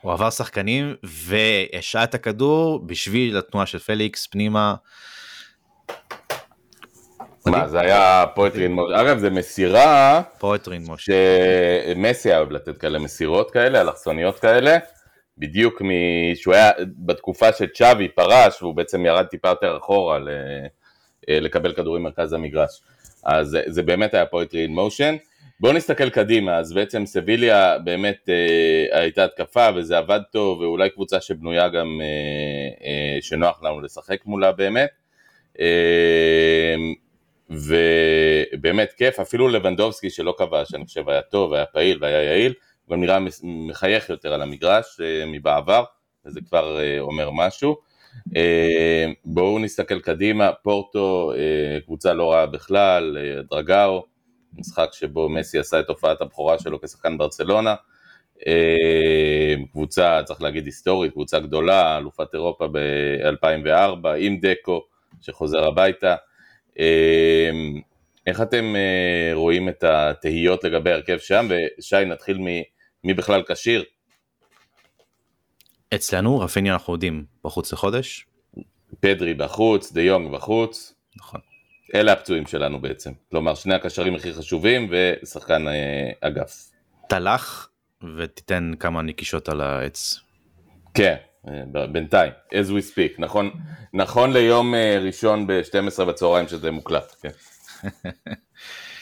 הוא 0.00 0.12
עבר 0.12 0.30
שחקנים 0.30 0.94
והשעה 1.02 2.04
את 2.04 2.14
הכדור 2.14 2.86
בשביל 2.86 3.38
התנועה 3.38 3.66
של 3.66 3.78
פליקס 3.78 4.26
פנימה. 4.26 4.74
מה, 7.46 7.68
זה 7.68 7.80
היה 7.80 8.24
poetry 8.34 8.62
in 8.62 8.72
mo... 8.72 8.92
אגב, 8.92 9.18
זה 9.18 9.30
מסירה 9.30 10.22
poetry 10.38 10.72
in 10.72 10.84
motion. 10.88 11.12
שמסי 11.94 12.34
אהב 12.34 12.50
לתת 12.50 12.78
כאלה 12.78 12.98
מסירות 12.98 13.50
כאלה, 13.50 13.80
אלכסוניות 13.80 14.38
כאלה, 14.38 14.78
בדיוק 15.38 15.82
משהוא 15.84 16.54
היה 16.54 16.70
בתקופה 16.98 17.52
שצ'אבי 17.52 18.08
פרש, 18.08 18.62
והוא 18.62 18.74
בעצם 18.74 19.06
ירד 19.06 19.26
טיפה 19.26 19.48
יותר 19.48 19.76
אחורה 19.76 20.18
ל... 20.18 20.28
אה, 21.28 21.40
לקבל 21.40 21.72
כדורים 21.72 22.02
מרכז 22.02 22.32
המגרש. 22.32 22.80
אז 23.24 23.48
זה- 23.48 23.62
זה 23.66 23.82
באמת 23.82 24.14
היה 24.14 24.26
poetry 24.26 24.62
in 24.62 24.70
motion. 24.74 25.16
בואו 25.60 25.72
נסתכל 25.72 26.10
קדימה, 26.10 26.56
אז 26.58 26.72
בעצם 26.72 27.06
סביליה 27.06 27.78
באמת 27.78 28.28
אה, 28.28 29.00
הייתה 29.00 29.24
התקפה 29.24 29.68
וזה 29.76 29.98
עבד 29.98 30.20
טוב, 30.32 30.60
ואולי 30.60 30.90
קבוצה 30.90 31.20
שבנויה 31.20 31.68
גם, 31.68 32.00
אה, 32.00 32.06
אה, 32.86 33.18
שנוח 33.22 33.62
לנו 33.62 33.80
לשחק 33.80 34.26
מולה 34.26 34.52
באמת. 34.52 34.90
אה, 35.60 36.74
ובאמת 37.50 38.92
כיף, 38.96 39.20
אפילו 39.20 39.48
לבנדובסקי 39.48 40.10
שלא 40.10 40.34
כבש, 40.38 40.74
אני 40.74 40.84
חושב 40.86 41.08
היה 41.08 41.22
טוב, 41.22 41.52
היה 41.54 41.66
פעיל 41.66 41.98
והיה 42.00 42.22
יעיל, 42.22 42.52
גם 42.90 43.00
נראה 43.00 43.18
מחייך 43.42 44.10
יותר 44.10 44.34
על 44.34 44.42
המגרש 44.42 45.00
אה, 45.00 45.26
מבעבר, 45.26 45.84
וזה 46.26 46.40
כבר 46.48 46.80
אה, 46.80 47.00
אומר 47.00 47.30
משהו. 47.30 47.76
אה, 48.36 49.06
בואו 49.24 49.58
נסתכל 49.58 50.00
קדימה, 50.00 50.52
פורטו, 50.62 51.32
קבוצה 51.84 52.12
לא 52.12 52.32
רעה 52.32 52.46
בכלל, 52.46 53.16
דרגאו, 53.50 54.04
משחק 54.58 54.88
שבו 54.92 55.28
מסי 55.28 55.58
עשה 55.58 55.80
את 55.80 55.88
הופעת 55.88 56.20
הבכורה 56.20 56.58
שלו 56.58 56.80
כשחקן 56.80 57.18
ברצלונה. 57.18 57.74
קבוצה, 59.72 60.20
צריך 60.24 60.42
להגיד 60.42 60.66
היסטורית, 60.66 61.12
קבוצה 61.12 61.40
גדולה, 61.40 61.98
אלופת 61.98 62.34
אירופה 62.34 62.66
ב-2004, 62.72 64.08
עם 64.18 64.38
דקו, 64.40 64.84
שחוזר 65.20 65.64
הביתה. 65.64 66.14
איך 68.26 68.42
אתם 68.42 68.74
רואים 69.32 69.68
את 69.68 69.84
התהיות 69.84 70.64
לגבי 70.64 70.92
הרכב 70.92 71.18
שם? 71.18 71.48
ושי, 71.78 72.04
נתחיל 72.06 72.38
ממי 73.04 73.14
בכלל 73.14 73.42
כשיר. 73.48 73.84
אצלנו 75.94 76.40
רפיניה 76.40 76.72
אנחנו 76.72 76.92
יודעים 76.92 77.24
בחוץ 77.44 77.72
לחודש. 77.72 78.26
פדרי 79.00 79.34
בחוץ, 79.34 79.92
דה 79.92 80.02
יונג 80.02 80.32
בחוץ, 80.32 80.94
נכון. 81.16 81.40
אלה 81.94 82.12
הפצועים 82.12 82.46
שלנו 82.46 82.80
בעצם. 82.80 83.12
כלומר, 83.30 83.54
שני 83.54 83.74
הקשרים 83.74 84.14
הכי 84.14 84.32
חשובים 84.32 84.90
ושחקן 84.90 85.68
אה, 85.68 86.10
אגף. 86.20 86.70
תלך 87.08 87.68
ותיתן 88.16 88.72
כמה 88.80 89.02
נקישות 89.02 89.48
על 89.48 89.60
העץ. 89.60 90.20
כן, 90.94 91.16
אה, 91.48 91.86
בינתיים, 91.86 92.32
as 92.50 92.68
we 92.68 92.92
speak, 92.92 93.14
נכון, 93.18 93.50
נכון 93.92 94.32
ליום 94.32 94.74
אה, 94.74 94.98
ראשון 94.98 95.46
ב-12 95.46 96.04
בצהריים 96.04 96.48
שזה 96.48 96.70
מוקלט, 96.70 97.14
כן. 97.22 97.30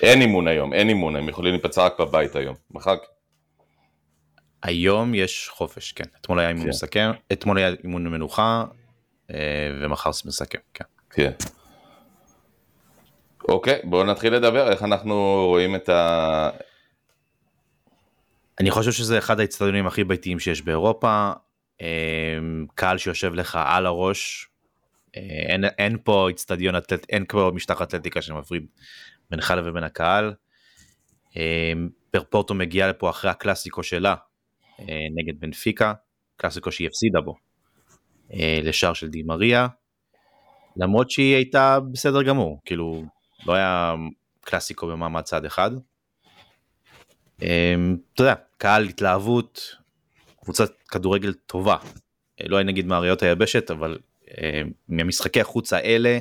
אין 0.02 0.20
אימון 0.20 0.48
היום, 0.48 0.72
אין 0.72 0.88
אימון, 0.88 1.16
הם 1.16 1.28
יכולים 1.28 1.52
להיפצע 1.52 1.84
רק 1.84 2.00
בבית 2.00 2.36
היום, 2.36 2.54
מחר, 2.70 2.96
היום 4.62 5.14
יש 5.14 5.48
חופש, 5.48 5.92
כן. 5.92 6.04
אתמול 6.20 6.38
היה 6.38 6.48
אימון 6.48 6.62
כן. 6.62 6.68
מסכם, 6.68 7.10
אתמול 7.32 7.58
היה 7.58 7.74
אימון 7.84 8.06
מנוחה, 8.06 8.64
אה, 9.30 9.70
ומחר 9.80 10.10
מסכם, 10.24 10.58
כן. 10.74 10.84
כן. 11.10 11.30
אוקיי, 13.48 13.80
בואו 13.84 14.04
נתחיל 14.04 14.34
לדבר, 14.34 14.70
איך 14.70 14.82
אנחנו 14.82 15.44
רואים 15.48 15.76
את 15.76 15.88
ה... 15.88 16.50
אני 18.60 18.70
חושב 18.70 18.92
שזה 18.92 19.18
אחד 19.18 19.40
האצטדיונים 19.40 19.86
הכי 19.86 20.04
ביתיים 20.04 20.38
שיש 20.38 20.62
באירופה. 20.62 21.32
אה, 21.80 22.38
קהל 22.74 22.98
שיושב 22.98 23.34
לך 23.34 23.58
על 23.64 23.86
הראש. 23.86 24.48
אה, 25.16 25.20
אין, 25.22 25.64
אין 25.64 25.98
פה 26.04 26.28
אצטדיון 26.30 26.74
אין 27.08 27.24
פה 27.28 27.50
משטח 27.54 27.82
אתלטיקה 27.82 28.22
שמפריד 28.22 28.66
בינך 29.30 29.54
לבין 29.56 29.84
הקהל. 29.84 30.34
פרפורטו 32.10 32.54
מגיעה 32.54 32.88
לפה 32.88 33.10
אחרי 33.10 33.30
הקלאסיקו 33.30 33.82
שלה 33.82 34.14
נגד 35.14 35.40
בנפיקה, 35.40 35.92
קלאסיקו 36.36 36.72
שהיא 36.72 36.86
הפסידה 36.88 37.20
בו, 37.20 37.34
אה, 38.32 38.58
לשער 38.62 38.92
של 38.92 39.08
די 39.08 39.22
מריה, 39.22 39.66
למרות 40.76 41.10
שהיא 41.10 41.34
הייתה 41.34 41.78
בסדר 41.92 42.22
גמור, 42.22 42.60
כאילו 42.64 43.04
לא 43.46 43.54
היה 43.54 43.94
קלאסיקו 44.40 44.86
במעמד 44.86 45.22
צד 45.22 45.44
אחד. 45.44 45.70
אמ, 47.42 47.96
אתה 48.14 48.22
יודע, 48.22 48.34
קהל 48.58 48.84
התלהבות, 48.84 49.76
קבוצת 50.42 50.72
כדורגל 50.88 51.32
טובה, 51.32 51.76
אה, 52.40 52.46
לא 52.48 52.62
נגיד 52.62 52.86
מאריות 52.86 53.22
היבשת, 53.22 53.70
אבל 53.70 53.98
אה, 54.38 54.62
מהמשחקי 54.88 55.40
החוץ 55.40 55.72
האלה, 55.72 56.18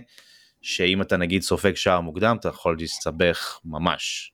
שאם 0.61 1.01
אתה 1.01 1.17
נגיד 1.17 1.41
סופג 1.41 1.75
שער 1.75 2.01
מוקדם, 2.01 2.37
אתה 2.39 2.49
יכול 2.49 2.77
להסתבך 2.79 3.59
ממש. 3.65 4.31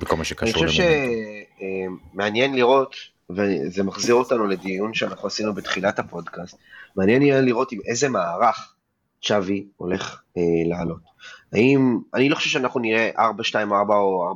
אה, 0.00 0.06
בכל 0.06 0.16
מה 0.16 0.20
אני 0.20 0.24
שקשור 0.24 0.66
חושב 0.66 0.82
למומנטום. 0.82 2.12
שמעניין 2.12 2.54
לראות, 2.54 2.96
וזה 3.30 3.82
מחזיר 3.82 4.14
אותנו 4.14 4.46
לדיון 4.46 4.94
שאנחנו 4.94 5.26
עשינו 5.26 5.54
בתחילת 5.54 5.98
הפודקאסט, 5.98 6.56
מעניין 6.96 7.22
יהיה 7.22 7.40
לראות 7.40 7.72
עם 7.72 7.78
איזה 7.86 8.08
מערך 8.08 8.74
צ'אבי 9.22 9.66
הולך 9.76 10.22
אה, 10.36 10.42
לעלות. 10.66 11.10
האם, 11.52 11.98
אני 12.14 12.28
לא 12.28 12.34
חושב 12.34 12.50
שאנחנו 12.50 12.80
נראה 12.80 13.10
4-2-4 13.16 13.18
או 13.90 14.34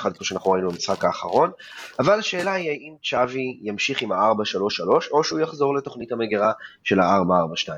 4-2-3-1 0.00 0.10
כמו 0.14 0.24
שאנחנו 0.24 0.50
ראינו 0.50 0.70
במשחק 0.70 1.04
האחרון, 1.04 1.50
אבל 1.98 2.18
השאלה 2.18 2.52
היא 2.52 2.70
האם 2.70 2.94
צ'אבי 3.04 3.58
ימשיך 3.62 4.02
עם 4.02 4.12
ה-4-3-3 4.12 4.88
או 5.10 5.24
שהוא 5.24 5.40
יחזור 5.40 5.74
לתוכנית 5.74 6.12
המגירה 6.12 6.52
של 6.84 7.00
ה-4-4-2. 7.00 7.68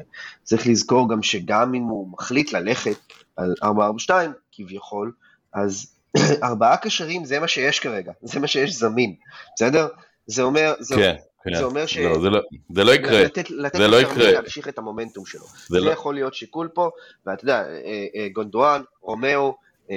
צריך 0.43 0.67
לזכור 0.67 1.11
גם 1.11 1.23
שגם 1.23 1.75
אם 1.75 1.83
הוא 1.83 2.13
מחליט 2.13 2.53
ללכת 2.53 2.97
על 3.37 3.55
4-4-2 3.63 4.11
כביכול, 4.53 5.13
אז 5.53 6.00
ארבעה 6.43 6.77
קשרים 6.77 7.25
זה 7.25 7.41
מה 7.41 7.49
שיש 7.49 7.81
כרגע, 7.81 8.13
זה 8.23 8.41
מה 8.41 8.47
שיש 8.47 8.75
זמין, 8.75 9.15
בסדר? 9.57 9.89
זה 10.27 10.43
אומר, 10.43 10.75
זה, 10.79 10.95
כן, 10.95 11.15
כן. 11.45 11.55
זה 11.55 11.65
אומר 11.65 11.87
ש... 11.87 11.99
לא, 11.99 12.21
זה 12.21 12.31
לא- 12.31 12.41
זה 12.75 12.85
לא 12.85 12.93
יקרה, 12.93 13.23
לתת, 13.25 13.51
לתת 13.51 13.79
זה 13.79 13.89
לא 13.89 14.01
יקרה. 14.01 14.33
להמשיך 14.33 14.69
את 14.69 14.79
המומנטום 14.79 15.27
שלו. 15.27 15.41
זה 15.41 15.49
זה, 15.69 15.81
לא- 15.81 15.91
יכול 15.91 16.15
להיות 16.15 16.35
שיקול 16.35 16.69
פה, 16.69 16.91
ואתה 17.27 17.45
יודע, 17.45 17.65
אה, 17.69 18.07
אה, 18.17 18.29
גונדואן, 18.33 18.83
רומאו 19.03 19.57
אה, 19.91 19.97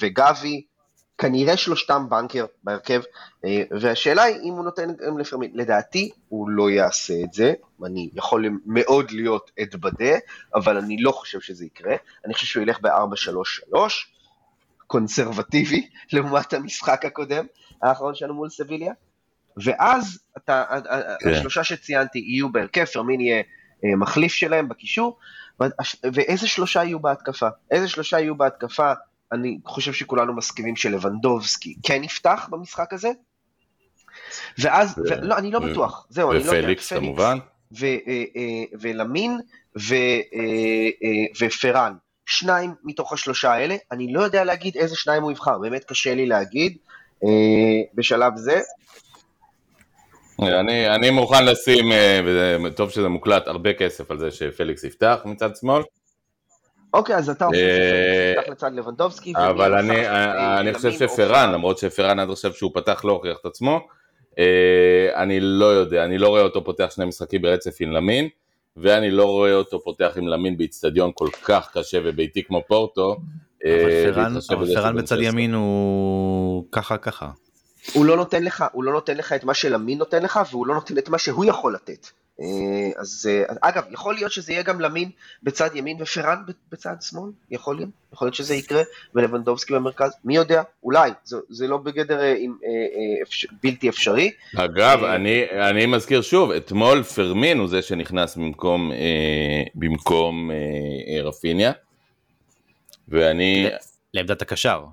וגבי, 0.00 0.62
כנראה 1.18 1.56
שלושתם 1.56 2.06
banker 2.08 2.46
בהרכב, 2.64 3.00
והשאלה 3.80 4.22
היא 4.22 4.36
אם 4.42 4.52
הוא 4.52 4.64
נותן 4.64 4.88
גם 5.06 5.18
לפרמין. 5.18 5.50
לדעתי 5.54 6.10
הוא 6.28 6.50
לא 6.50 6.70
יעשה 6.70 7.14
את 7.24 7.32
זה, 7.32 7.52
אני 7.84 8.10
יכול 8.14 8.44
מאוד 8.66 9.10
להיות 9.10 9.50
אתבדה, 9.62 10.14
אבל 10.54 10.76
אני 10.76 10.96
לא 11.02 11.12
חושב 11.12 11.40
שזה 11.40 11.64
יקרה. 11.64 11.94
אני 12.24 12.34
חושב 12.34 12.46
שהוא 12.46 12.62
ילך 12.62 12.78
ב-4-3-3, 12.80 13.76
קונסרבטיבי, 14.90 15.88
לעומת 16.12 16.52
המשחק 16.52 17.04
הקודם, 17.04 17.44
האחרון 17.82 18.14
שלנו 18.14 18.34
מול 18.34 18.50
סביליה. 18.50 18.92
ואז 19.56 20.18
אתה, 20.36 20.64
כן. 21.20 21.30
השלושה 21.30 21.64
שציינתי 21.64 22.18
יהיו 22.18 22.52
בהרכב, 22.52 22.84
פרמין 22.84 23.20
יהיה 23.20 23.42
אה, 23.84 23.96
מחליף 23.96 24.32
שלהם 24.32 24.68
בקישור, 24.68 25.18
ואיזה 26.12 26.48
שלושה 26.48 26.84
יהיו 26.84 27.00
בהתקפה? 27.00 27.48
איזה 27.70 27.88
שלושה 27.88 28.20
יהיו 28.20 28.36
בהתקפה? 28.36 28.92
אני 29.32 29.58
חושב 29.64 29.92
שכולנו 29.92 30.36
מסכימים 30.36 30.76
שלבנדובסקי 30.76 31.74
כן 31.82 32.04
יפתח 32.04 32.48
במשחק 32.50 32.92
הזה, 32.92 33.10
ואז, 34.58 34.98
ו- 34.98 35.02
ו- 35.02 35.20
לא, 35.22 35.38
אני 35.38 35.50
לא 35.50 35.58
ו- 35.58 35.70
בטוח, 35.70 36.06
זהו, 36.08 36.32
אני 36.32 36.38
לא 36.38 36.44
יודע, 36.44 36.60
ופליקס 36.60 36.92
כמובן, 36.92 37.38
ו- 37.78 37.86
אה, 37.86 38.24
אה, 38.36 38.64
ולמין 38.80 39.40
ו- 39.78 40.20
ופרן, 41.40 41.94
שניים 42.30 42.74
מתוך 42.84 43.12
השלושה 43.12 43.52
האלה, 43.52 43.76
אני 43.92 44.12
לא 44.12 44.20
יודע 44.20 44.44
להגיד 44.44 44.76
איזה 44.76 44.96
שניים 44.96 45.22
הוא 45.22 45.32
יבחר, 45.32 45.58
באמת 45.58 45.84
קשה 45.84 46.14
לי 46.14 46.26
להגיד 46.26 46.76
אה, 47.24 47.28
בשלב 47.94 48.36
זה. 48.36 48.60
אני, 50.42 50.88
אני 50.94 51.10
מוכן 51.10 51.44
לשים, 51.44 51.92
אה, 51.92 52.20
וטוב 52.64 52.90
שזה 52.90 53.08
מוקלט, 53.08 53.46
הרבה 53.46 53.72
כסף 53.72 54.10
על 54.10 54.18
זה 54.18 54.30
שפליקס 54.30 54.84
יפתח 54.84 55.20
מצד 55.24 55.56
שמאל. 55.56 55.82
אוקיי, 56.94 57.16
אז 57.16 57.30
אתה 57.30 57.46
חושב 57.46 57.60
אה, 57.60 58.32
שפתח 58.36 58.52
לצד 58.52 58.72
לבנדובסקי. 58.74 59.32
אבל 59.36 59.74
אני? 59.74 60.08
אני 60.60 60.74
חושב 60.74 60.92
שפרן, 60.92 61.44
שמאל? 61.44 61.54
למרות 61.54 61.78
שפרן 61.78 62.18
עד 62.18 62.30
עכשיו 62.30 62.52
שהוא 62.52 62.70
פתח 62.74 63.04
לא 63.04 63.12
הוכיח 63.12 63.36
את 63.40 63.46
עצמו, 63.46 63.80
אני 65.14 65.40
לא 65.40 65.64
יודע, 65.64 66.04
אני 66.04 66.18
לא 66.18 66.28
רואה 66.28 66.42
אותו 66.42 66.64
פותח 66.64 66.90
שני 66.90 67.04
משחקים 67.04 67.42
ברצף 67.42 67.76
עם 67.80 67.92
למין, 67.92 68.28
ואני 68.76 69.10
לא 69.10 69.24
רואה 69.24 69.54
אותו 69.54 69.80
פותח 69.80 70.12
עם 70.16 70.28
למין 70.28 70.56
באיצטדיון 70.56 71.10
כל 71.14 71.28
כך 71.42 71.70
קשה 71.72 71.98
וביתי 72.04 72.44
כמו 72.44 72.62
פורטו. 72.68 73.16
אה, 73.64 73.82
אבל 73.82 74.12
פרן, 74.12 74.34
בזה 74.60 74.74
פרן 74.74 74.96
בצד 74.96 75.16
בן 75.16 75.22
16. 75.22 75.22
ימין 75.22 75.54
הוא 75.54 76.64
ככה 76.72 76.98
ככה. 76.98 77.30
הוא 77.92 78.04
לא 78.04 78.16
נותן 78.16 78.42
לך, 78.42 78.64
הוא 78.72 78.84
לא 78.84 78.92
נותן 78.92 79.16
לך 79.16 79.32
את 79.32 79.44
מה 79.44 79.54
שלמין 79.54 79.98
נותן 79.98 80.22
לך, 80.22 80.40
והוא 80.50 80.66
לא 80.66 80.74
נותן 80.74 80.98
את 80.98 81.08
מה 81.08 81.18
שהוא 81.18 81.44
יכול 81.44 81.74
לתת. 81.74 82.06
אה, 82.40 82.90
אז 82.96 83.28
אה, 83.30 83.54
אגב, 83.60 83.84
יכול 83.90 84.14
להיות 84.14 84.32
שזה 84.32 84.52
יהיה 84.52 84.62
גם 84.62 84.80
למין 84.80 85.10
בצד 85.42 85.70
ימין 85.74 85.96
ופרן 86.02 86.42
בצד 86.72 86.94
שמאל, 87.00 87.30
יכול 87.50 87.76
להיות, 87.76 87.88
יכול 88.12 88.26
להיות 88.26 88.34
שזה 88.34 88.54
יקרה, 88.54 88.82
ולבנדובסקי 89.14 89.74
במרכז, 89.74 90.10
מי 90.24 90.36
יודע, 90.36 90.62
אולי, 90.82 91.10
זה, 91.24 91.36
זה 91.48 91.68
לא 91.68 91.76
בגדר 91.76 92.20
אה, 92.20 92.34
עם, 92.38 92.56
אה, 92.64 92.68
אה, 92.68 93.22
אפשר, 93.22 93.48
בלתי 93.62 93.88
אפשרי. 93.88 94.30
אגב, 94.56 95.04
אה, 95.04 95.14
אני, 95.14 95.44
אני 95.70 95.86
מזכיר 95.86 96.22
שוב, 96.22 96.50
אתמול 96.50 97.02
פרמין 97.02 97.58
הוא 97.58 97.68
זה 97.68 97.82
שנכנס 97.82 98.36
במקום, 98.36 98.92
אה, 98.92 99.62
במקום 99.74 100.50
אה, 100.50 100.56
אה, 101.16 101.22
רפיניה, 101.22 101.72
ואני, 103.08 103.68
לעמדת 104.14 104.42
הקשר. 104.42 104.84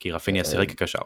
כי 0.00 0.10
רפיניה 0.10 0.44
שיחק 0.44 0.70
כקשר. 0.70 0.98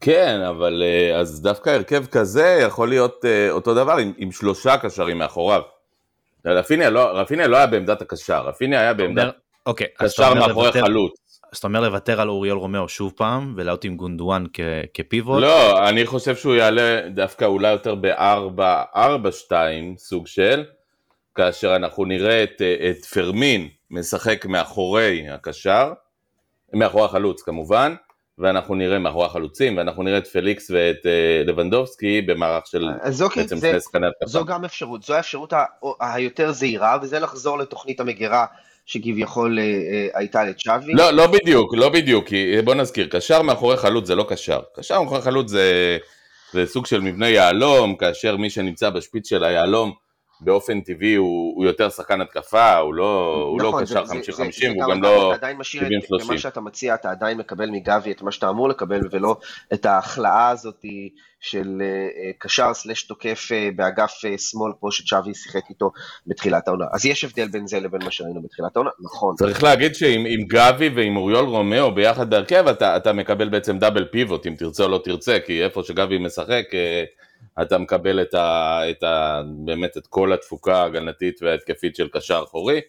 כן, 0.00 0.40
אבל 0.48 0.82
אה, 0.82 1.18
אז 1.18 1.42
דווקא 1.42 1.70
הרכב 1.70 2.06
כזה 2.06 2.58
יכול 2.66 2.88
להיות 2.88 3.24
אה, 3.24 3.50
אותו 3.50 3.74
דבר 3.74 3.96
עם, 3.96 4.12
עם 4.16 4.32
שלושה 4.32 4.76
קשרים 4.78 5.18
מאחוריו. 5.18 5.62
רפיניה 6.46 6.90
לא, 6.90 7.00
רפיניה 7.04 7.46
לא 7.48 7.56
היה 7.56 7.66
בעמדת 7.66 8.02
הקשר, 8.02 8.42
רפיניה 8.48 8.80
היה 8.80 8.94
בעמדת 8.94 9.18
אומר- 9.22 9.30
אוקיי, 9.66 9.86
קשר 9.98 10.34
מאחורי 10.34 10.66
לוותר- 10.66 10.80
חלוץ. 10.80 11.12
אז 11.52 11.58
אתה 11.58 11.66
אומר 11.66 11.80
לוותר 11.80 12.20
על 12.20 12.28
אוריול 12.28 12.58
רומאו 12.58 12.88
שוב 12.88 13.12
פעם, 13.16 13.54
ולעלות 13.56 13.84
עם 13.84 13.96
גונדואן 13.96 14.44
כ- 14.52 14.60
כפיבוט? 14.94 15.42
לא, 15.42 15.88
אני 15.88 16.06
חושב 16.06 16.36
שהוא 16.36 16.54
יעלה 16.54 17.08
דווקא 17.08 17.44
אולי 17.44 17.72
יותר 17.72 17.94
ב-4-4-2 18.00 19.52
סוג 19.98 20.26
של, 20.26 20.64
כאשר 21.34 21.76
אנחנו 21.76 22.04
נראה 22.04 22.42
את, 22.42 22.62
אה, 22.62 22.90
את 22.90 23.04
פרמין 23.04 23.68
משחק 23.90 24.46
מאחורי 24.46 25.28
הקשר, 25.30 25.92
מאחורי 26.72 27.04
החלוץ 27.04 27.42
כמובן, 27.42 27.94
ואנחנו 28.38 28.74
נראה 28.74 28.98
מאחורי 28.98 29.26
החלוצים, 29.26 29.76
ואנחנו 29.76 30.02
נראה 30.02 30.18
את 30.18 30.26
פליקס 30.26 30.70
ואת 30.70 31.06
אה, 31.06 31.42
לבנדובסקי 31.46 32.22
במערך 32.22 32.66
של 32.66 32.88
אוקיי, 33.22 33.42
בעצם 33.42 33.56
שני 33.56 33.80
שחקני 33.80 34.06
התקפה. 34.06 34.26
זו 34.26 34.44
גם 34.44 34.64
אפשרות, 34.64 35.02
זו 35.02 35.14
האפשרות 35.14 35.52
היותר 36.00 36.52
זהירה, 36.52 36.98
וזה 37.02 37.18
לחזור 37.18 37.58
לתוכנית 37.58 38.00
המגירה 38.00 38.46
שכביכול 38.86 39.58
אה, 39.58 39.64
אה, 39.64 40.08
הייתה 40.14 40.44
לצ'אבי. 40.44 40.92
לא, 40.92 41.10
לא 41.10 41.26
בדיוק, 41.26 41.74
לא 41.74 41.88
בדיוק, 41.88 42.26
כי 42.26 42.62
בוא 42.64 42.74
נזכיר, 42.74 43.06
קשר 43.06 43.42
מאחורי 43.42 43.76
חלוץ 43.76 44.06
זה 44.06 44.14
לא 44.14 44.26
קשר. 44.28 44.60
קשר 44.76 45.02
מאחורי 45.02 45.22
חלוץ 45.22 45.50
זה, 45.50 45.98
זה 46.52 46.66
סוג 46.66 46.86
של 46.86 47.00
מבנה 47.00 47.28
יהלום, 47.28 47.96
כאשר 47.96 48.36
מי 48.36 48.50
שנמצא 48.50 48.90
בשפיץ 48.90 49.28
של 49.28 49.44
היהלום 49.44 49.92
באופן 50.40 50.80
טבעי 50.80 51.14
הוא, 51.14 51.52
הוא 51.56 51.64
יותר 51.64 51.90
שחקן 51.90 52.20
התקפה, 52.20 52.76
הוא 52.76 52.94
לא, 52.94 53.34
הוא 53.50 53.60
לא 53.60 53.68
נכון, 53.68 53.82
קשר 53.84 54.04
זה- 54.04 54.14
זה- 54.14 54.32
50-50, 54.32 54.36
זה- 54.36 54.50
זה 54.60 54.68
הוא 54.68 54.92
גם 54.92 55.02
לא... 55.02 55.28
אתה 55.34 55.36
עדיין 55.36 55.56
משאיר 55.56 55.82
את 55.82 55.88
70-30. 56.22 56.24
במה 56.28 56.38
שאתה 56.38 56.60
מציע, 56.60 56.94
אתה 56.94 57.10
עדיין 57.10 57.38
מקבל 57.38 57.70
מגבי 57.70 58.12
את 58.12 58.22
מה 58.22 58.32
שאתה 58.32 58.48
אמור 58.50 58.68
לקבל, 58.68 59.00
ולא 59.10 59.36
את 59.74 59.86
ההכלאה 59.86 60.48
הזאת 60.48 60.84
של 61.40 61.78
אה, 61.80 61.86
אה, 61.86 62.30
קשר 62.38 62.74
סלש 62.74 63.02
תוקף 63.02 63.48
אה, 63.52 63.68
באגף 63.76 64.12
שמאל, 64.36 64.72
כמו 64.80 64.92
שצ'אבי 64.92 65.34
שיחק 65.34 65.62
איתו 65.70 65.90
בתחילת 66.26 66.68
העונה. 66.68 66.84
אז 66.92 67.06
יש 67.06 67.24
הבדל 67.24 67.48
בין 67.48 67.66
זה 67.66 67.80
לבין 67.80 68.02
מה 68.04 68.10
שראינו 68.10 68.42
בתחילת 68.42 68.76
העונה, 68.76 68.90
נכון. 69.04 69.34
צריך 69.36 69.62
להגיד 69.62 69.94
שעם 69.94 70.24
עם 70.28 70.40
גבי 70.46 70.88
ועם 70.88 71.16
אוריול 71.16 71.44
רומאו 71.44 71.94
ביחד 71.94 72.30
בהרכב, 72.30 72.68
אתה, 72.68 72.96
אתה 72.96 73.12
מקבל 73.12 73.48
בעצם 73.48 73.78
double 73.78 74.04
pivot, 74.04 74.46
אם 74.46 74.54
תרצה 74.58 74.84
או 74.84 74.88
לא 74.88 75.00
תרצה, 75.04 75.38
כי 75.46 75.64
איפה 75.64 75.82
שגבי 75.82 76.18
משחק, 76.18 76.64
אתה 77.62 77.78
מקבל 77.78 78.22
את 78.22 78.34
ה, 78.34 78.80
את 78.90 79.02
ה, 79.02 79.42
באמת 79.64 79.96
את 79.96 80.06
כל 80.06 80.32
התפוקה 80.32 80.76
ההגנתית 80.82 81.42
וההתקפית 81.42 81.96
של 81.96 82.08
קשר 82.08 82.42
אחורי, 82.44 82.80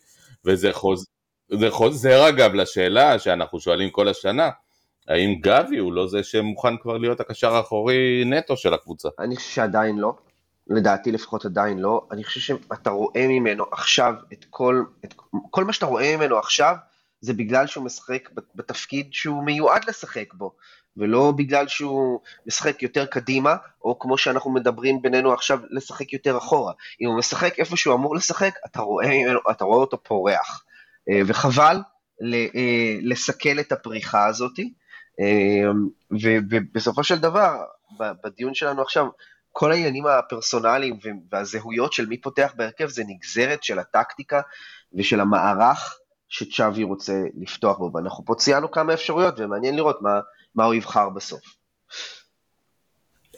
וזה 0.45 0.73
חוז, 0.73 1.07
חוזר 1.69 2.29
אגב 2.29 2.53
לשאלה 2.53 3.19
שאנחנו 3.19 3.59
שואלים 3.59 3.89
כל 3.89 4.07
השנה, 4.07 4.49
האם 5.07 5.35
גבי 5.41 5.77
הוא 5.77 5.93
לא 5.93 6.07
זה 6.07 6.23
שמוכן 6.23 6.77
כבר 6.77 6.97
להיות 6.97 7.19
הקשר 7.19 7.53
האחורי 7.53 8.23
נטו 8.25 8.57
של 8.57 8.73
הקבוצה? 8.73 9.09
אני 9.19 9.35
חושב 9.35 9.49
שעדיין 9.49 9.97
לא, 9.97 10.15
לדעתי 10.67 11.11
לפחות 11.11 11.45
עדיין 11.45 11.79
לא. 11.79 12.07
אני 12.11 12.23
חושב 12.23 12.39
שאתה 12.39 12.89
רואה 12.89 13.27
ממנו 13.27 13.65
עכשיו 13.71 14.13
את 14.33 14.45
כל, 14.49 14.83
את 15.05 15.13
כל 15.51 15.65
מה 15.65 15.73
שאתה 15.73 15.85
רואה 15.85 16.17
ממנו 16.17 16.37
עכשיו, 16.37 16.75
זה 17.21 17.33
בגלל 17.33 17.67
שהוא 17.67 17.85
משחק 17.85 18.29
בתפקיד 18.55 19.07
שהוא 19.11 19.43
מיועד 19.43 19.81
לשחק 19.87 20.33
בו, 20.33 20.55
ולא 20.97 21.33
בגלל 21.37 21.67
שהוא 21.67 22.19
משחק 22.45 22.83
יותר 22.83 23.05
קדימה, 23.05 23.55
או 23.83 23.99
כמו 23.99 24.17
שאנחנו 24.17 24.51
מדברים 24.51 25.01
בינינו 25.01 25.33
עכשיו, 25.33 25.59
לשחק 25.69 26.13
יותר 26.13 26.37
אחורה. 26.37 26.73
אם 27.01 27.07
הוא 27.07 27.17
משחק 27.17 27.59
איפה 27.59 27.77
שהוא 27.77 27.95
אמור 27.95 28.15
לשחק, 28.15 28.55
אתה 28.65 28.81
רואה, 28.81 29.11
אתה 29.51 29.65
רואה 29.65 29.79
אותו 29.79 30.03
פורח. 30.03 30.63
אה, 31.09 31.21
וחבל 31.27 31.77
אה, 32.23 32.97
לסכל 33.01 33.59
את 33.59 33.71
הפריחה 33.71 34.27
הזאתי. 34.27 34.73
אה, 35.19 35.71
ובסופו 36.51 37.03
של 37.03 37.19
דבר, 37.19 37.63
בדיון 38.23 38.53
שלנו 38.53 38.81
עכשיו, 38.81 39.07
כל 39.51 39.71
העניינים 39.71 40.05
הפרסונליים 40.05 40.99
והזהויות 41.31 41.93
של 41.93 42.05
מי 42.05 42.21
פותח 42.21 42.53
בהרכב 42.55 42.87
זה 42.87 43.03
נגזרת 43.07 43.63
של 43.63 43.79
הטקטיקה 43.79 44.41
ושל 44.93 45.19
המערך 45.19 45.97
שצ'אבי 46.29 46.83
רוצה 46.83 47.13
לפתוח 47.37 47.77
בו. 47.77 47.91
ואנחנו 47.93 48.25
פה 48.25 48.35
ציינו 48.35 48.71
כמה 48.71 48.93
אפשרויות, 48.93 49.39
ומעניין 49.39 49.75
לראות 49.75 50.01
מה, 50.01 50.19
מה 50.55 50.65
הוא 50.65 50.73
יבחר 50.73 51.09
בסוף. 51.09 51.41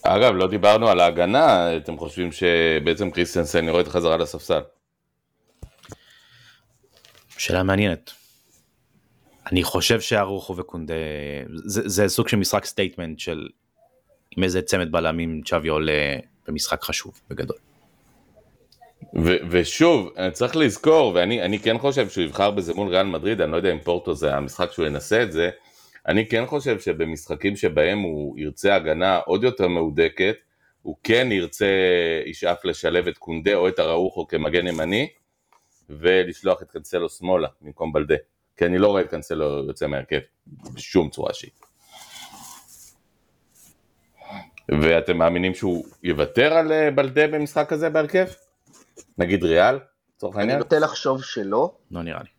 אגב, 0.04 0.34
לא 0.34 0.48
דיברנו 0.48 0.88
על 0.90 1.00
ההגנה, 1.00 1.78
אתם 1.78 1.98
חושבים 1.98 2.32
שבעצם 2.32 3.12
קריסטנסן 3.12 3.68
יורד 3.68 3.88
חזרה 3.88 4.18
לספסל? 4.18 4.62
שאלה 7.38 7.64
מעניינת. 7.64 8.12
אני 9.52 9.64
חושב 9.64 10.02
שאראוחו 10.02 10.58
וקונדה, 10.58 10.94
זה, 11.54 11.82
זה 11.90 12.08
סוג 12.08 12.28
של 12.28 12.38
משחק 12.38 12.66
statement 12.66 13.20
של 13.20 13.48
עם 14.38 14.44
איזה 14.44 14.62
צמד 14.62 14.92
בלמים 14.92 15.42
צ'אבי 15.46 15.68
עולה 15.68 16.18
במשחק 16.48 16.84
חשוב 16.84 17.22
בגדול. 17.30 17.58
ו- 19.16 19.38
ושוב, 19.50 20.10
צריך 20.32 20.56
לזכור, 20.56 21.12
ואני 21.16 21.42
אני 21.42 21.60
כן 21.60 21.78
חושב 21.78 22.10
שהוא 22.10 22.24
יבחר 22.24 22.52
בזה 22.52 22.74
מול 22.74 22.88
ריאל 22.88 23.06
מדריד, 23.06 23.42
אני 23.42 23.52
לא 23.52 23.58
יודע 23.58 23.72
אם 23.72 23.80
פורטו 23.80 24.16
זה 24.16 24.36
המשחק 24.36 24.72
שהוא 24.72 24.86
ינסה 24.86 25.24
את 25.24 25.32
זה, 25.32 25.50
אני 26.08 26.28
כן 26.28 26.46
חושב 26.46 26.80
שבמשחקים 26.80 27.56
שבהם 27.56 28.00
הוא 28.00 28.40
ירצה 28.40 28.76
הגנה 28.76 29.18
עוד 29.18 29.44
יותר 29.44 29.68
מהודקת, 29.68 30.36
הוא 30.82 30.96
כן 31.04 31.32
ירצה, 31.32 31.66
ישאף 32.26 32.66
לשלב 32.66 33.08
את 33.08 33.18
קונדה 33.18 33.56
או 33.56 33.68
את 33.68 33.80
אראוחו 33.80 34.28
כמגן 34.28 34.68
ימני, 34.68 35.08
ולשלוח 35.90 36.62
את 36.62 36.72
קנסלו 36.72 37.10
שמאלה 37.10 37.48
במקום 37.62 37.94
בלדה. 37.94 38.16
כי 38.58 38.66
אני 38.66 38.78
לא 38.78 38.88
רואה 38.88 39.02
את 39.02 39.10
קנסלו 39.10 39.66
יוצא 39.68 39.88
מהרכב 39.88 40.20
בשום 40.74 41.10
צורה 41.10 41.34
שהיא. 41.34 41.52
ואתם 44.82 45.18
מאמינים 45.18 45.54
שהוא 45.54 45.86
יוותר 46.04 46.54
על 46.54 46.72
אה, 46.72 46.92
בלדה 46.92 47.28
במשחק 47.28 47.74
הזה 47.74 47.90
בהרכב? 47.90 48.26
נגיד 49.20 49.44
ריאל, 49.44 49.80
לצורך 50.16 50.36
אני 50.36 50.42
העניין? 50.42 50.60
נוטה 50.60 50.80
לחשוב 50.80 51.24
שלא, 51.24 51.72
לא 51.92 52.04
נראה 52.04 52.20
לי. 52.20 52.30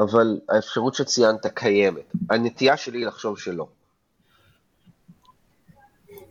אבל 0.00 0.40
האפשרות 0.48 0.94
שציינת 0.94 1.46
קיימת. 1.46 2.12
הנטייה 2.30 2.76
שלי 2.76 2.98
היא 2.98 3.06
לחשוב 3.06 3.38
שלא. 3.38 3.66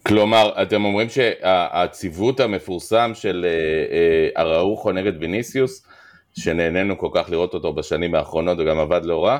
כלומר, 0.07 0.61
אתם 0.61 0.85
אומרים 0.85 1.09
שהציוות 1.09 2.39
המפורסם 2.39 3.11
של 3.13 3.45
אה, 3.45 4.37
אה, 4.37 4.43
אראוחו 4.43 4.91
נגד 4.91 5.21
ויניסיוס, 5.21 5.87
שנהנינו 6.39 6.97
כל 6.97 7.09
כך 7.13 7.29
לראות 7.29 7.53
אותו 7.53 7.73
בשנים 7.73 8.15
האחרונות 8.15 8.57
וגם 8.59 8.79
עבד 8.79 9.05
לא 9.05 9.25
רע, 9.25 9.37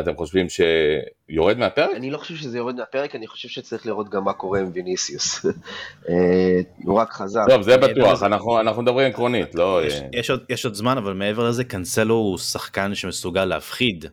אתם 0.00 0.16
חושבים 0.16 0.46
שיורד 0.48 1.58
מהפרק? 1.58 1.90
אני 1.96 2.10
לא 2.10 2.18
חושב 2.18 2.34
שזה 2.34 2.58
יורד 2.58 2.76
מהפרק, 2.76 3.14
אני 3.14 3.26
חושב 3.26 3.48
שצריך 3.48 3.86
לראות 3.86 4.08
גם 4.08 4.24
מה 4.24 4.32
קורה 4.32 4.60
עם 4.60 4.70
ויניסיוס. 4.74 5.46
אה, 6.08 6.60
הוא 6.84 6.98
רק 6.98 7.12
חזר. 7.12 7.40
טוב, 7.48 7.62
זה 7.62 7.76
מעבר 7.76 7.88
בטוח, 7.88 8.22
אנחנו 8.22 8.60
אנחנו 8.60 8.82
מדברים 8.82 9.10
עקרונית, 9.10 9.54
לא... 9.54 9.80
יש, 10.12 10.30
אה, 10.30 10.36
יש, 10.48 10.64
עוד, 10.64 10.74
זמן 10.74 10.98
אבל 10.98 11.12
מעבר 11.12 11.48
לזה 11.48 11.64
קנסלו 11.64 12.14
הוא 12.14 12.38
שחקן 12.38 12.94
שמסוגל 12.94 13.44
להפחיד 13.44 14.04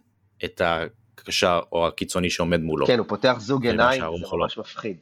את 0.45 0.61
הקשר 0.65 1.59
או 1.71 1.87
הקיצוני 1.87 2.29
שעומד 2.29 2.61
מולו. 2.61 2.87
כן, 2.87 2.99
הוא 2.99 3.07
פותח 3.07 3.35
זוג 3.39 3.65
עיניים, 3.65 4.01
זה. 4.01 4.27
ממש 4.37 4.57
מפחיד. 4.57 4.97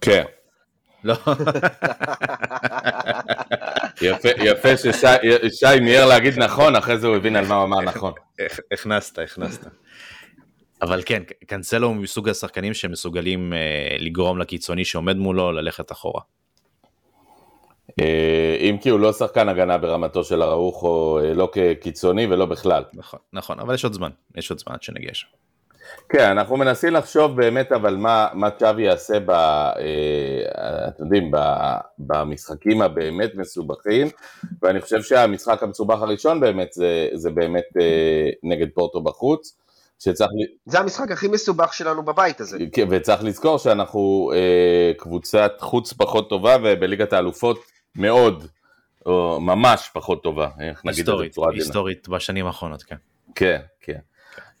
כן. 0.00 0.24
לא, 1.04 1.14
יפה, 4.02 4.28
יפה 4.44 4.76
ששי 4.76 5.80
מיהר 5.80 6.06
להגיד 6.06 6.38
נכון, 6.38 6.76
אחרי 6.76 6.98
זה 6.98 7.06
הוא 7.06 7.16
הבין 7.16 7.36
על 7.36 7.46
מה 7.46 7.54
הוא 7.54 7.64
אמר 7.64 7.80
נכון. 7.80 8.12
הכנסת, 8.72 9.18
הכנסת. 9.18 9.66
אבל 10.82 11.02
כן, 11.06 11.22
קנסלו 11.46 11.86
הוא 11.86 11.96
מסוג 11.96 12.28
השחקנים 12.28 12.74
שמסוגלים 12.74 13.52
אה, 13.52 13.96
לגרום 13.98 14.38
לקיצוני 14.38 14.84
שעומד 14.84 15.16
מולו 15.16 15.52
ללכת 15.52 15.92
אחורה. 15.92 16.20
אה, 18.00 18.56
אם 18.60 18.76
כי 18.82 18.88
הוא 18.88 19.00
לא 19.00 19.12
שחקן 19.12 19.48
הגנה 19.48 19.78
ברמתו 19.78 20.24
של 20.24 20.42
אראוחו, 20.42 21.18
אה, 21.18 21.34
לא 21.34 21.48
כקיצוני 21.52 22.26
ולא 22.26 22.46
בכלל. 22.46 22.84
נכון, 22.92 23.20
נכון, 23.32 23.60
אבל 23.60 23.74
יש 23.74 23.84
עוד 23.84 23.92
זמן, 23.92 24.10
יש 24.36 24.50
עוד 24.50 24.58
זמן 24.58 24.74
עד 24.74 24.82
שנגיע 24.82 25.10
שם. 25.14 25.28
כן, 26.12 26.30
אנחנו 26.30 26.56
מנסים 26.56 26.92
לחשוב 26.92 27.36
באמת 27.36 27.72
אבל 27.72 27.96
מה, 27.96 28.28
מה 28.34 28.50
צ'אבי 28.50 28.82
יעשה, 28.82 29.20
ב, 29.20 29.30
אה, 29.30 30.88
אתם 30.88 31.04
יודעים, 31.04 31.30
ב, 31.30 31.36
במשחקים 31.98 32.82
הבאמת 32.82 33.34
מסובכים, 33.34 34.08
ואני 34.62 34.80
חושב 34.80 35.02
שהמשחק 35.02 35.62
המסובך 35.62 36.02
הראשון 36.02 36.40
באמת 36.40 36.72
זה, 36.72 37.08
זה 37.14 37.30
באמת 37.30 37.64
אה, 37.80 38.30
נגד 38.42 38.66
פורטו 38.74 39.02
בחוץ, 39.02 39.56
שצריך... 39.98 40.30
זה 40.66 40.78
המשחק 40.78 41.10
הכי 41.10 41.28
מסובך 41.28 41.74
שלנו 41.74 42.02
בבית 42.02 42.40
הזה. 42.40 42.58
כן, 42.72 42.86
וצריך 42.90 43.24
לזכור 43.24 43.58
שאנחנו 43.58 44.32
אה, 44.34 44.92
קבוצת 44.98 45.52
חוץ 45.60 45.92
פחות 45.92 46.28
טובה, 46.28 46.56
ובליגת 46.64 47.12
האלופות 47.12 47.60
מאוד, 47.96 48.46
או 49.06 49.40
ממש 49.40 49.90
פחות 49.94 50.22
טובה, 50.22 50.48
איך 50.60 50.84
נגיד 50.84 51.08
את 51.08 51.16
זה 51.18 51.24
בצורה 51.24 51.48
עדינה. 51.48 51.64
היסטורית 51.64 52.08
בשנים 52.08 52.46
האחרונות, 52.46 52.82
כן. 52.82 52.96
כן, 53.34 53.60
כן. 53.80 53.98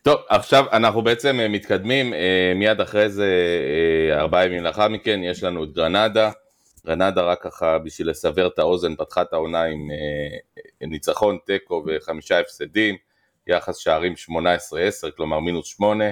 טוב, 0.02 0.20
עכשיו 0.28 0.64
אנחנו 0.72 1.02
בעצם 1.02 1.40
אה, 1.40 1.48
מתקדמים, 1.48 2.14
אה, 2.14 2.52
מיד 2.56 2.80
אחרי 2.80 3.10
זה, 3.10 3.28
אה, 4.10 4.20
ארבעה 4.20 4.46
ימים 4.46 4.64
לאחר 4.64 4.88
מכן, 4.88 5.20
יש 5.22 5.42
לנו 5.42 5.64
את 5.64 5.72
גרנדה. 5.72 6.30
גרנדה 6.86 7.22
רק 7.22 7.42
ככה 7.42 7.78
בשביל 7.78 8.10
לסבר 8.10 8.46
את 8.46 8.58
האוזן, 8.58 8.96
פתחה 8.96 9.22
את 9.22 9.32
העונה 9.32 9.62
עם 9.62 9.88
ניצחון, 10.80 11.38
תיקו 11.46 11.84
וחמישה 11.86 12.40
הפסדים, 12.40 12.96
יחס 13.46 13.76
שערים 13.76 14.14
18-10, 14.16 15.10
כלומר 15.16 15.40
מינוס 15.40 15.66
8. 15.66 16.04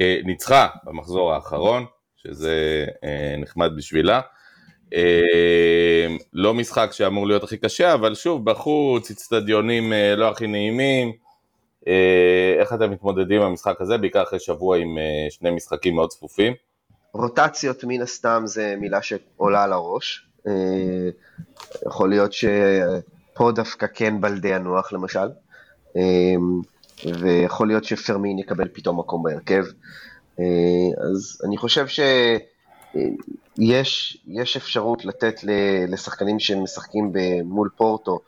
אה, 0.00 0.20
ניצחה 0.24 0.68
במחזור 0.84 1.34
האחרון, 1.34 1.84
שזה 2.16 2.86
נחמד 3.38 3.70
בשבילה. 3.76 4.20
לא 6.32 6.54
משחק 6.54 6.88
שאמור 6.92 7.26
להיות 7.26 7.44
הכי 7.44 7.56
קשה, 7.56 7.94
אבל 7.94 8.14
שוב, 8.14 8.44
בחוץ, 8.50 9.10
אצטדיונים 9.10 9.92
לא 10.16 10.28
הכי 10.28 10.46
נעימים. 10.46 11.27
אה, 11.86 12.56
איך 12.60 12.72
אתם 12.72 12.90
מתמודדים 12.90 13.40
עם 13.40 13.46
המשחק 13.46 13.80
הזה, 13.80 13.98
בעיקר 13.98 14.22
אחרי 14.22 14.40
שבוע 14.40 14.76
עם 14.76 14.98
אה, 14.98 15.30
שני 15.30 15.50
משחקים 15.50 15.94
מאוד 15.94 16.10
צפופים? 16.10 16.52
רוטציות 17.12 17.84
מן 17.84 18.02
הסתם 18.02 18.42
זה 18.46 18.74
מילה 18.80 19.02
שעולה 19.02 19.64
על 19.64 19.72
הראש. 19.72 20.26
אה, 20.46 20.52
יכול 21.86 22.08
להיות 22.08 22.32
שפה 22.32 23.52
דווקא 23.54 23.86
כן 23.94 24.20
בלדי 24.20 24.48
ינוח 24.48 24.92
למשל, 24.92 25.28
ויכול 27.20 27.66
להיות 27.66 27.84
שפרמין 27.84 28.38
יקבל 28.38 28.68
פתאום 28.72 28.98
מקום 28.98 29.22
בהרכב. 29.22 29.64
אז 30.98 31.42
אני 31.46 31.56
חושב 31.56 31.86
שיש 31.86 32.42
יש 34.26 34.56
אפשרות 34.56 35.04
לתת 35.04 35.34
לשחקנים 35.88 36.38
שמשחקים 36.38 37.12
מול 37.44 37.68
פורטו 37.76 38.20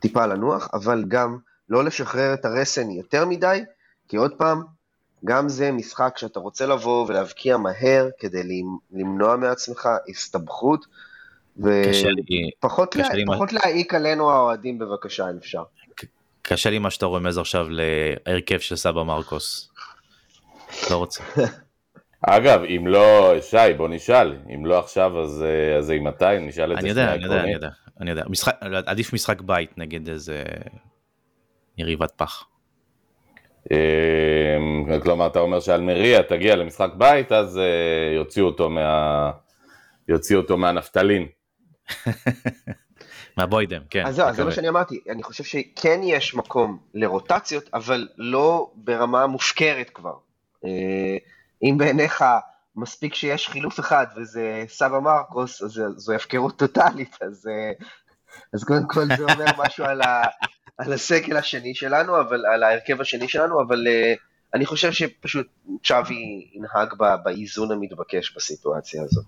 טיפה 0.00 0.26
לנוח, 0.26 0.68
אבל 0.72 1.04
גם 1.08 1.38
לא 1.68 1.84
לשחרר 1.84 2.34
את 2.34 2.44
הרסן 2.44 2.90
יותר 2.90 3.24
מדי, 3.26 3.60
כי 4.08 4.16
עוד 4.16 4.32
פעם, 4.38 4.62
גם 5.24 5.48
זה 5.48 5.72
משחק 5.72 6.14
שאתה 6.18 6.40
רוצה 6.40 6.66
לבוא 6.66 7.06
ולהבקיע 7.08 7.56
מהר 7.56 8.08
כדי 8.18 8.42
למ- 8.42 8.78
למנוע 9.00 9.36
מעצמך 9.36 9.88
הסתבכות, 10.10 10.86
ופחות 11.58 12.96
לה- 12.96 13.08
מה- 13.26 13.34
פחות 13.34 13.52
להעיק 13.52 13.94
עלינו 13.94 14.30
האוהדים 14.30 14.78
בבקשה 14.78 15.30
אם 15.30 15.36
אפשר. 15.36 15.62
קשה 16.42 16.70
לי 16.70 16.78
מה 16.78 16.90
שאתה 16.90 17.06
רומז 17.06 17.38
עכשיו 17.38 17.66
להרכב 17.70 18.58
של 18.58 18.76
סבא 18.76 19.02
מרקוס. 19.02 19.70
לא 20.90 20.96
רוצה. 20.96 21.22
אגב, 22.26 22.60
אם 22.62 22.86
לא, 22.86 23.34
שי, 23.40 23.56
בוא 23.76 23.88
נשאל, 23.88 24.36
אם 24.54 24.66
לא 24.66 24.78
עכשיו 24.78 25.22
אז 25.22 25.42
אה, 25.42 25.78
אז 25.78 25.90
מתי? 26.00 26.24
נשאל 26.40 26.72
את 26.72 26.76
זה 26.76 26.80
אני 26.80 26.88
יודע, 26.88 27.14
אני 27.14 27.24
יודע, 27.24 27.40
אני. 27.42 27.52
יודע, 27.52 27.68
אני 28.00 28.10
יודע. 28.10 28.22
משחק, 28.28 28.54
עדיף 28.86 29.12
משחק 29.12 29.40
בית 29.40 29.78
נגד 29.78 30.08
איזה 30.08 30.42
יריבת 31.78 32.10
פח. 32.16 32.44
אה, 33.72 34.56
כלומר, 35.02 35.26
אתה 35.26 35.38
אומר 35.38 35.60
שאלמריה 35.60 36.22
תגיע 36.22 36.56
למשחק 36.56 36.90
בית, 36.98 37.32
אז 37.32 37.58
אה, 37.58 38.14
יוציאו 38.16 38.46
אותו 38.46 38.70
מה... 38.70 39.30
יוציאו 40.08 40.40
אותו 40.40 40.56
מהנפטלין. 40.56 41.26
מהבוידם, 43.36 43.82
כן. 43.90 44.06
אז 44.06 44.14
זה. 44.32 44.44
מה 44.44 44.50
שאני 44.50 44.68
אמרתי, 44.68 45.00
אני 45.10 45.22
חושב 45.22 45.44
שכן 45.44 46.00
יש 46.02 46.34
מקום 46.34 46.78
לרוטציות, 46.94 47.70
אבל 47.74 48.08
לא 48.16 48.70
ברמה 48.74 49.26
מופקרת 49.26 49.90
כבר. 49.90 50.14
אה, 50.64 51.16
אם 51.62 51.74
בעיניך 51.78 52.24
מספיק 52.76 53.14
שיש 53.14 53.48
חילוף 53.48 53.80
אחד 53.80 54.06
וזה 54.16 54.64
סבא 54.68 54.98
מרקוס, 54.98 55.62
אז 55.62 55.70
זה- 55.70 55.90
זו 55.96 56.12
הפקרות 56.12 56.58
טוטאלית, 56.58 57.16
אז, 57.20 57.48
אה, 57.52 57.72
אז 58.54 58.64
קודם 58.64 58.86
כל 58.88 59.04
זה 59.16 59.22
אומר 59.32 59.44
משהו 59.66 59.84
על, 59.84 60.02
ה, 60.02 60.22
על 60.78 60.92
הסגל 60.92 61.36
השני 61.36 61.74
שלנו, 61.74 62.20
אבל, 62.20 62.46
על 62.46 62.62
ההרכב 62.62 63.00
השני 63.00 63.28
שלנו, 63.28 63.60
אבל 63.60 63.86
אה, 63.88 64.14
אני 64.54 64.66
חושב 64.66 64.92
שפשוט 64.92 65.46
צ'אבי 65.84 66.48
ינהג 66.54 66.94
ב- 66.98 67.14
באיזון 67.24 67.72
המתבקש 67.72 68.36
בסיטואציה 68.36 69.02
הזאת. 69.02 69.24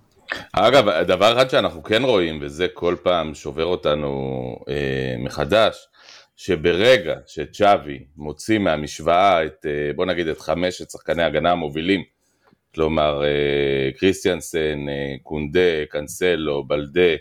אגב, 0.53 1.03
דבר 1.03 1.33
אחד 1.33 1.51
שאנחנו 1.51 1.83
כן 1.83 2.03
רואים, 2.03 2.39
וזה 2.43 2.67
כל 2.75 2.97
פעם 3.03 3.35
שובר 3.35 3.65
אותנו 3.65 4.11
אה, 4.69 5.15
מחדש, 5.19 5.89
שברגע 6.37 7.15
שצ'אבי 7.27 8.05
מוציא 8.17 8.59
מהמשוואה 8.59 9.45
את, 9.45 9.67
אה, 9.67 9.91
בוא 9.97 10.07
נגיד, 10.07 10.29
את 10.29 10.41
חמשת 10.41 10.91
שחקני 10.91 11.23
ההגנה 11.23 11.53
המובילים, 11.53 12.03
כלומר 12.75 13.25
אה, 13.25 13.91
קריסטיאנסן, 13.99 14.89
אה, 14.89 15.15
קונדה, 15.23 15.87
קנסלו, 15.91 16.65
בלדה 16.65 17.17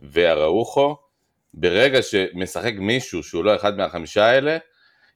ואראוחו, 0.00 0.96
ברגע 1.54 2.02
שמשחק 2.02 2.72
מישהו 2.78 3.22
שהוא 3.22 3.44
לא 3.44 3.56
אחד 3.56 3.76
מהחמישה 3.76 4.24
האלה, 4.24 4.58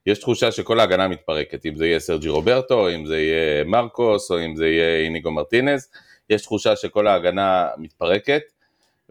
יש 0.05 0.19
תחושה 0.19 0.51
שכל 0.51 0.79
ההגנה 0.79 1.07
מתפרקת, 1.07 1.65
אם 1.65 1.75
זה 1.75 1.87
יהיה 1.87 1.99
סרג'י 1.99 2.29
רוברטו, 2.29 2.89
אם 2.89 3.05
זה 3.05 3.19
יהיה 3.19 3.63
מרקוס, 3.63 4.31
או 4.31 4.45
אם 4.45 4.55
זה 4.55 4.67
יהיה 4.67 5.05
איניגו 5.05 5.31
מרטינז, 5.31 5.89
יש 6.29 6.41
תחושה 6.41 6.75
שכל 6.75 7.07
ההגנה 7.07 7.67
מתפרקת, 7.77 8.41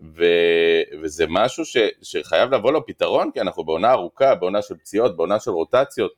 ו... 0.03 0.25
וזה 1.03 1.25
משהו 1.29 1.65
ש... 1.65 1.77
שחייב 2.03 2.55
לבוא 2.55 2.73
לו 2.73 2.87
פתרון, 2.87 3.31
כי 3.35 3.41
אנחנו 3.41 3.65
בעונה 3.65 3.93
ארוכה, 3.93 4.35
בעונה 4.35 4.63
של 4.63 4.75
פציעות, 4.75 5.17
בעונה 5.17 5.41
של 5.41 5.51
רוטציות. 5.51 6.13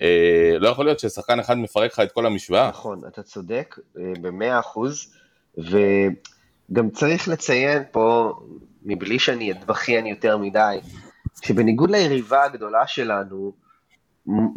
אה, 0.00 0.56
לא 0.58 0.68
יכול 0.68 0.84
להיות 0.84 1.00
ששחקן 1.00 1.40
אחד 1.40 1.58
מפרק 1.58 1.92
לך 1.92 2.00
את 2.00 2.12
כל 2.12 2.26
המשוואה. 2.26 2.68
נכון, 2.68 3.02
אתה 3.08 3.22
צודק 3.22 3.78
אה, 3.98 4.12
במאה 4.20 4.58
אחוז, 4.60 5.14
וגם 5.58 6.90
צריך 6.90 7.28
לציין 7.28 7.82
פה, 7.92 8.32
מבלי 8.84 9.18
שאני 9.18 9.52
אתבכיין 9.52 10.06
יותר 10.06 10.38
מדי, 10.38 10.78
שבניגוד 11.42 11.90
ליריבה 11.90 12.44
הגדולה 12.44 12.86
שלנו, 12.86 13.52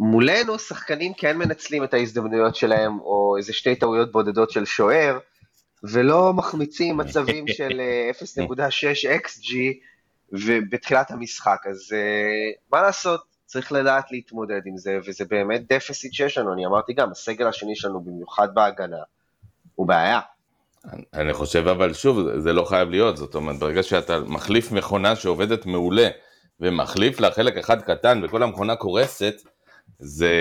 מולנו 0.00 0.58
שחקנים 0.58 1.12
כן 1.16 1.38
מנצלים 1.38 1.84
את 1.84 1.94
ההזדמנויות 1.94 2.56
שלהם, 2.56 3.00
או 3.00 3.34
איזה 3.36 3.52
שתי 3.52 3.76
טעויות 3.76 4.12
בודדות 4.12 4.50
של 4.50 4.64
שוער, 4.64 5.18
ולא 5.82 6.32
מחמיצים 6.32 6.96
מצבים 6.96 7.48
של 7.56 7.80
אה, 7.80 8.10
0.6 8.56 9.22
XG 9.26 9.54
ובתחילת 10.32 11.10
המשחק, 11.10 11.58
אז 11.70 11.92
אה, 11.92 12.50
מה 12.72 12.82
לעשות, 12.82 13.20
צריך 13.46 13.72
לדעת 13.72 14.12
להתמודד 14.12 14.60
עם 14.66 14.76
זה, 14.76 14.98
וזה 15.06 15.24
באמת 15.24 15.72
דפיסיט 15.72 16.12
שיש 16.12 16.38
לנו, 16.38 16.52
אני 16.52 16.66
אמרתי 16.66 16.92
גם, 16.92 17.10
הסגל 17.10 17.46
השני 17.46 17.76
שלנו, 17.76 18.00
במיוחד 18.00 18.54
בהגנה, 18.54 19.02
הוא 19.74 19.88
בעיה. 19.88 20.20
אני 21.14 21.32
חושב 21.32 21.68
אבל 21.68 21.94
שוב, 21.94 22.38
זה 22.38 22.52
לא 22.52 22.64
חייב 22.64 22.90
להיות, 22.90 23.16
זאת 23.16 23.34
אומרת, 23.34 23.56
ברגע 23.58 23.82
שאתה 23.82 24.20
מחליף 24.20 24.72
מכונה 24.72 25.16
שעובדת 25.16 25.66
מעולה, 25.66 26.08
ומחליף 26.60 27.20
לה 27.20 27.30
חלק 27.30 27.56
אחד 27.56 27.82
קטן 27.82 28.20
וכל 28.24 28.42
המכונה 28.42 28.76
קורסת, 28.76 29.34
זה, 29.98 30.32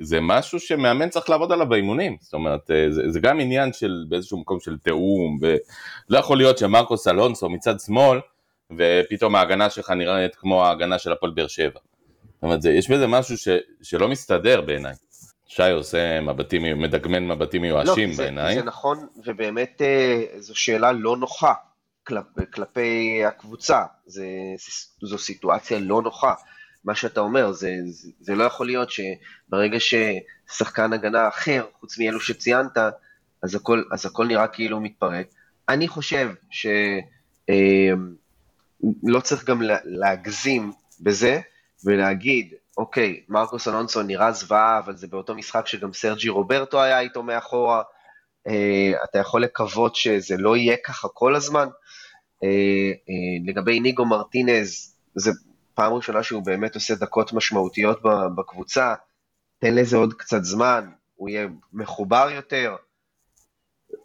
זה 0.00 0.20
משהו 0.20 0.60
שמאמן 0.60 1.08
צריך 1.08 1.30
לעבוד 1.30 1.52
עליו 1.52 1.68
באימונים, 1.68 2.16
זאת 2.20 2.34
אומרת, 2.34 2.70
אה, 2.70 2.90
זה, 2.90 3.02
זה 3.10 3.20
גם 3.20 3.40
עניין 3.40 3.72
של 3.72 4.04
באיזשהו 4.08 4.38
מקום 4.38 4.60
של 4.60 4.78
תיאום, 4.78 5.38
ולא 5.40 6.18
יכול 6.18 6.36
להיות 6.36 6.58
שמרקוס 6.58 7.08
אלונסו 7.08 7.48
מצד 7.48 7.80
שמאל, 7.80 8.18
ופתאום 8.76 9.34
ההגנה 9.34 9.70
שלך 9.70 9.90
נראית 9.90 10.34
כמו 10.34 10.64
ההגנה 10.64 10.98
של 10.98 11.12
הפועל 11.12 11.32
באר 11.32 11.46
שבע. 11.46 11.80
זאת 12.34 12.42
אומרת, 12.42 12.62
זה, 12.62 12.70
יש 12.70 12.90
בזה 12.90 13.06
משהו 13.06 13.38
ש, 13.38 13.48
שלא 13.82 14.08
מסתדר 14.08 14.60
בעיניי. 14.60 14.94
שי 15.48 15.70
עושה 15.70 16.20
מבטים, 16.20 16.82
מדגמן 16.82 17.28
מבטים 17.28 17.62
מיואשים 17.62 18.10
לא, 18.10 18.16
בעיניי. 18.16 18.54
זה 18.54 18.62
נכון, 18.62 19.06
ובאמת 19.26 19.82
אה, 19.82 20.24
זו 20.38 20.54
שאלה 20.56 20.92
לא 20.92 21.16
נוחה 21.16 21.54
כלפ, 22.04 22.24
כלפי 22.54 23.20
הקבוצה, 23.24 23.84
זה, 24.06 24.26
זו 25.02 25.18
סיטואציה 25.18 25.78
לא 25.78 26.02
נוחה. 26.02 26.34
מה 26.84 26.94
שאתה 26.94 27.20
אומר, 27.20 27.52
זה, 27.52 27.74
זה, 27.86 28.08
זה 28.20 28.34
לא 28.34 28.44
יכול 28.44 28.66
להיות 28.66 28.88
שברגע 28.90 29.78
ששחקן 29.80 30.92
הגנה 30.92 31.28
אחר, 31.28 31.66
חוץ 31.80 31.98
מאלו 31.98 32.20
שציינת, 32.20 32.78
אז 33.42 33.54
הכל, 33.54 33.82
אז 33.92 34.06
הכל 34.06 34.26
נראה 34.26 34.46
כאילו 34.46 34.80
מתפרק. 34.80 35.26
אני 35.68 35.88
חושב 35.88 36.30
שלא 36.50 37.50
צריך 39.22 39.44
גם 39.44 39.62
לה, 39.62 39.76
להגזים 39.84 40.72
בזה 41.00 41.40
ולהגיד, 41.84 42.54
אוקיי, 42.78 43.22
מרקוס 43.28 43.68
אלונסו 43.68 44.02
נראה 44.02 44.32
זוועה, 44.32 44.78
אבל 44.78 44.96
זה 44.96 45.06
באותו 45.06 45.34
משחק 45.34 45.66
שגם 45.66 45.92
סרג'י 45.92 46.28
רוברטו 46.28 46.82
היה 46.82 47.00
איתו 47.00 47.22
מאחורה. 47.22 47.82
אה, 48.46 48.92
אתה 49.04 49.18
יכול 49.18 49.42
לקוות 49.42 49.96
שזה 49.96 50.36
לא 50.36 50.56
יהיה 50.56 50.76
ככה 50.84 51.08
כל 51.08 51.34
הזמן. 51.34 51.68
אה, 52.44 52.48
אה, 53.08 53.46
לגבי 53.46 53.80
ניגו 53.80 54.04
מרטינז, 54.04 54.96
זה 55.14 55.30
פעם 55.74 55.92
ראשונה 55.92 56.22
שהוא 56.22 56.42
באמת 56.44 56.74
עושה 56.74 56.94
דקות 56.94 57.32
משמעותיות 57.32 58.00
בקבוצה, 58.36 58.94
תן 59.58 59.74
לזה 59.74 59.96
עוד 59.96 60.14
קצת 60.14 60.44
זמן, 60.44 60.90
הוא 61.16 61.28
יהיה 61.28 61.48
מחובר 61.72 62.28
יותר. 62.34 62.76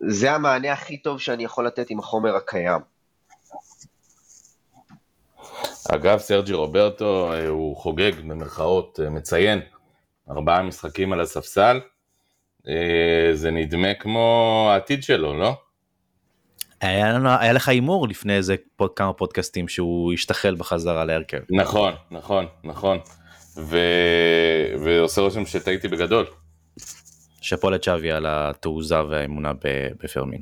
זה 0.09 0.31
המענה 0.31 0.73
הכי 0.73 0.97
טוב 0.97 1.19
שאני 1.19 1.43
יכול 1.43 1.67
לתת 1.67 1.89
עם 1.89 1.99
החומר 1.99 2.35
הקיים. 2.35 2.81
אגב, 5.89 6.19
סרג'י 6.19 6.53
רוברטו 6.53 7.33
אה, 7.33 7.47
הוא 7.47 7.77
חוגג 7.77 8.11
במרכאות, 8.27 8.99
אה, 9.03 9.09
מציין, 9.09 9.61
ארבעה 10.29 10.61
משחקים 10.61 11.13
על 11.13 11.21
הספסל. 11.21 11.79
אה, 12.67 13.29
זה 13.33 13.51
נדמה 13.51 13.93
כמו 13.93 14.67
העתיד 14.71 15.03
שלו, 15.03 15.37
לא? 15.39 15.55
היה, 16.81 17.13
לנו, 17.13 17.29
היה 17.39 17.53
לך 17.53 17.69
הימור 17.69 18.07
לפני 18.07 18.35
איזה 18.35 18.55
פוד, 18.75 18.91
כמה 18.95 19.13
פודקאסטים 19.13 19.67
שהוא 19.67 20.13
השתחל 20.13 20.55
בחזרה 20.55 21.05
להרכב. 21.05 21.39
נכון, 21.49 21.93
נכון, 22.11 22.45
נכון. 22.63 22.97
ו... 23.57 23.77
ועושה 24.83 25.21
רושם 25.21 25.45
שטעיתי 25.45 25.87
בגדול. 25.87 26.25
שאפו 27.41 27.69
לצ'אבי 27.69 28.11
על 28.11 28.25
התעוזה 28.29 29.03
והאמונה 29.03 29.51
בפרמין. 30.03 30.41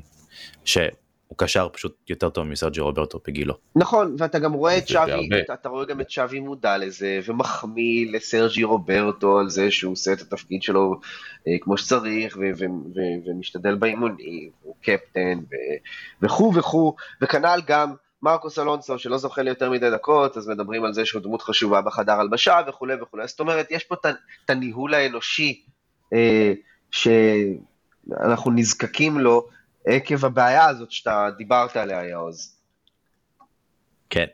שהוא 1.32 1.38
קשר 1.38 1.68
פשוט 1.72 1.96
יותר 2.10 2.30
טוב 2.30 2.46
מסרג'י 2.46 2.80
רוברטו 2.80 3.20
בגילו. 3.26 3.54
נכון, 3.76 4.16
ואתה 4.18 4.38
גם 4.38 4.52
רואה 4.52 4.78
את 4.78 4.86
צ'אבי, 4.86 5.28
אתה, 5.44 5.54
אתה 5.54 5.68
רואה 5.68 5.84
גם 5.84 6.00
את 6.00 6.08
צ'אבי 6.08 6.40
מודע 6.40 6.78
לזה, 6.78 7.20
ומחמיא 7.26 8.12
לסרג'י 8.12 8.64
רוברטו 8.64 9.38
על 9.38 9.50
זה 9.50 9.70
שהוא 9.70 9.92
עושה 9.92 10.12
את 10.12 10.20
התפקיד 10.20 10.62
שלו 10.62 11.00
אה, 11.48 11.52
כמו 11.60 11.76
שצריך, 11.76 12.36
ו- 12.36 12.58
ו- 12.58 12.64
ו- 12.94 13.30
ומשתדל 13.30 13.74
באימונים, 13.74 14.50
הוא 14.62 14.74
קפטן, 14.82 15.40
וכו' 16.22 16.52
וכו', 16.54 16.94
וכנ"ל 17.22 17.60
גם 17.66 17.94
מרקוס 18.22 18.58
אלונסו 18.58 18.98
שלא 18.98 19.18
זוכה 19.18 19.42
ליותר 19.42 19.70
מדי 19.70 19.90
דקות, 19.90 20.36
אז 20.36 20.48
מדברים 20.48 20.84
על 20.84 20.92
זה 20.92 21.06
שהוא 21.06 21.22
דמות 21.22 21.42
חשובה 21.42 21.80
בחדר 21.80 22.20
הלבשה 22.20 22.60
וכולי 22.68 22.94
וכולי, 23.02 23.28
זאת 23.28 23.40
אומרת, 23.40 23.66
יש 23.70 23.84
פה 23.84 23.94
את 24.44 24.50
הניהול 24.50 24.94
האנושי 24.94 25.62
אה, 26.12 26.52
שאנחנו 26.90 28.50
נזקקים 28.50 29.18
לו 29.18 29.48
עקב 29.86 30.24
הבעיה 30.24 30.66
הזאת 30.66 30.90
שאתה 30.90 31.28
דיברת 31.38 31.76
עליה, 31.76 32.04
יעוז. 32.04 32.62
כן, 34.12 34.26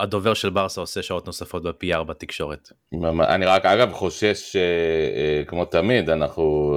הדובר 0.00 0.34
של 0.34 0.50
ברסה 0.50 0.80
עושה 0.80 1.02
שעות 1.02 1.26
נוספות 1.26 1.62
ב-PR 1.62 2.02
בתקשורת. 2.02 2.72
אני 3.20 3.46
רק 3.46 3.66
אגב 3.66 3.92
חושש, 3.92 4.56
אה, 4.56 4.60
אה, 4.60 5.44
כמו 5.44 5.64
תמיד, 5.64 6.10
אנחנו, 6.10 6.76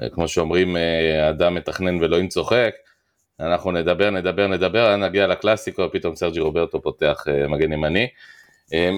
אה, 0.00 0.08
כמו 0.08 0.28
שאומרים, 0.28 0.76
אדם 1.30 1.54
מתכנן 1.54 2.02
ואלוהים 2.02 2.28
צוחק, 2.28 2.74
אנחנו 3.40 3.72
נדבר, 3.72 4.10
נדבר, 4.10 4.46
נדבר, 4.46 4.96
נגיע 4.96 5.26
לקלאסיקו, 5.26 5.92
פתאום 5.92 6.16
סרג'י 6.16 6.40
רוברטו 6.40 6.82
פותח 6.82 7.24
מגן 7.48 7.72
ימני, 7.72 8.08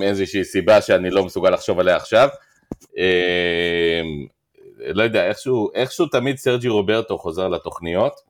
איזושהי 0.02 0.44
סיבה 0.44 0.80
שאני 0.80 1.10
לא 1.10 1.24
מסוגל 1.24 1.50
לחשוב 1.50 1.80
עליה 1.80 1.96
עכשיו. 1.96 2.28
לא 4.86 5.02
יודע, 5.02 5.26
איכשהו, 5.28 5.70
איכשהו 5.74 6.06
תמיד 6.06 6.36
סרג'י 6.36 6.68
רוברטו 6.68 7.18
חוזר 7.18 7.48
לתוכניות, 7.48 8.20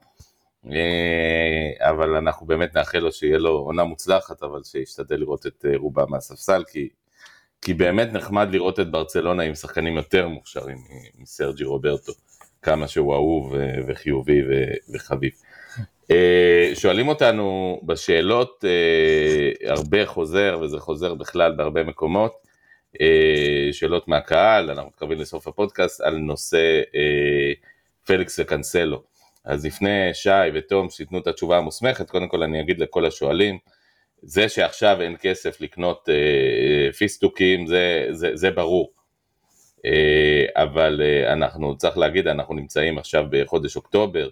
אה, 0.70 1.90
אבל 1.90 2.16
אנחנו 2.16 2.46
באמת 2.46 2.74
נאחל 2.74 2.98
לו 2.98 3.12
שיהיה 3.12 3.38
לו 3.38 3.50
עונה 3.50 3.84
מוצלחת, 3.84 4.42
אבל 4.42 4.62
שישתדל 4.64 5.16
לראות 5.16 5.46
את 5.46 5.64
אה, 5.68 5.76
רובה 5.76 6.04
מהספסל, 6.08 6.62
כי, 6.72 6.88
כי 7.62 7.74
באמת 7.74 8.12
נחמד 8.12 8.48
לראות 8.50 8.80
את 8.80 8.90
ברצלונה 8.90 9.42
עם 9.42 9.54
שחקנים 9.54 9.96
יותר 9.96 10.28
מוכשרים 10.28 10.78
מסרג'י 11.18 11.64
רוברטו, 11.64 12.12
כמה 12.62 12.88
שהוא 12.88 13.14
אהוב 13.14 13.54
אה, 13.54 13.60
וחיובי 13.88 14.40
וחביב. 14.94 15.32
שואלים 16.74 17.08
אותנו 17.08 17.80
בשאלות, 17.82 18.64
הרבה 19.66 20.06
חוזר, 20.06 20.58
וזה 20.62 20.78
חוזר 20.78 21.14
בכלל 21.14 21.56
בהרבה 21.56 21.84
מקומות, 21.84 22.32
שאלות 23.72 24.08
מהקהל, 24.08 24.70
אנחנו 24.70 24.88
מתקרבים 24.88 25.20
לסוף 25.20 25.46
הפודקאסט, 25.48 26.00
על 26.00 26.16
נושא 26.16 26.80
אה, 26.94 27.52
פליקס 28.06 28.38
וקנסלו. 28.38 29.02
אז 29.44 29.66
לפני 29.66 30.14
שי 30.14 30.30
ותום 30.54 30.90
שייתנו 30.90 31.18
את 31.18 31.26
התשובה 31.26 31.58
המוסמכת, 31.58 32.10
קודם 32.10 32.28
כל 32.28 32.42
אני 32.42 32.60
אגיד 32.60 32.78
לכל 32.78 33.06
השואלים, 33.06 33.58
זה 34.22 34.48
שעכשיו 34.48 35.00
אין 35.00 35.16
כסף 35.20 35.60
לקנות 35.60 36.08
אה, 36.08 36.92
פיסטוקים 36.92 37.66
זה, 37.66 38.06
זה, 38.10 38.30
זה 38.34 38.50
ברור. 38.50 38.92
אה, 39.84 40.62
אבל 40.62 41.00
אה, 41.04 41.32
אנחנו, 41.32 41.76
צריך 41.76 41.98
להגיד, 41.98 42.28
אנחנו 42.28 42.54
נמצאים 42.54 42.98
עכשיו 42.98 43.24
בחודש 43.30 43.76
אוקטובר, 43.76 44.28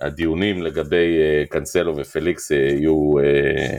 הדיונים 0.00 0.62
לגבי 0.62 1.18
אה, 1.20 1.44
קנסלו 1.48 1.96
ופליקס 1.96 2.52
אה, 2.52 2.56
יהיו 2.56 3.18
אה, 3.18 3.76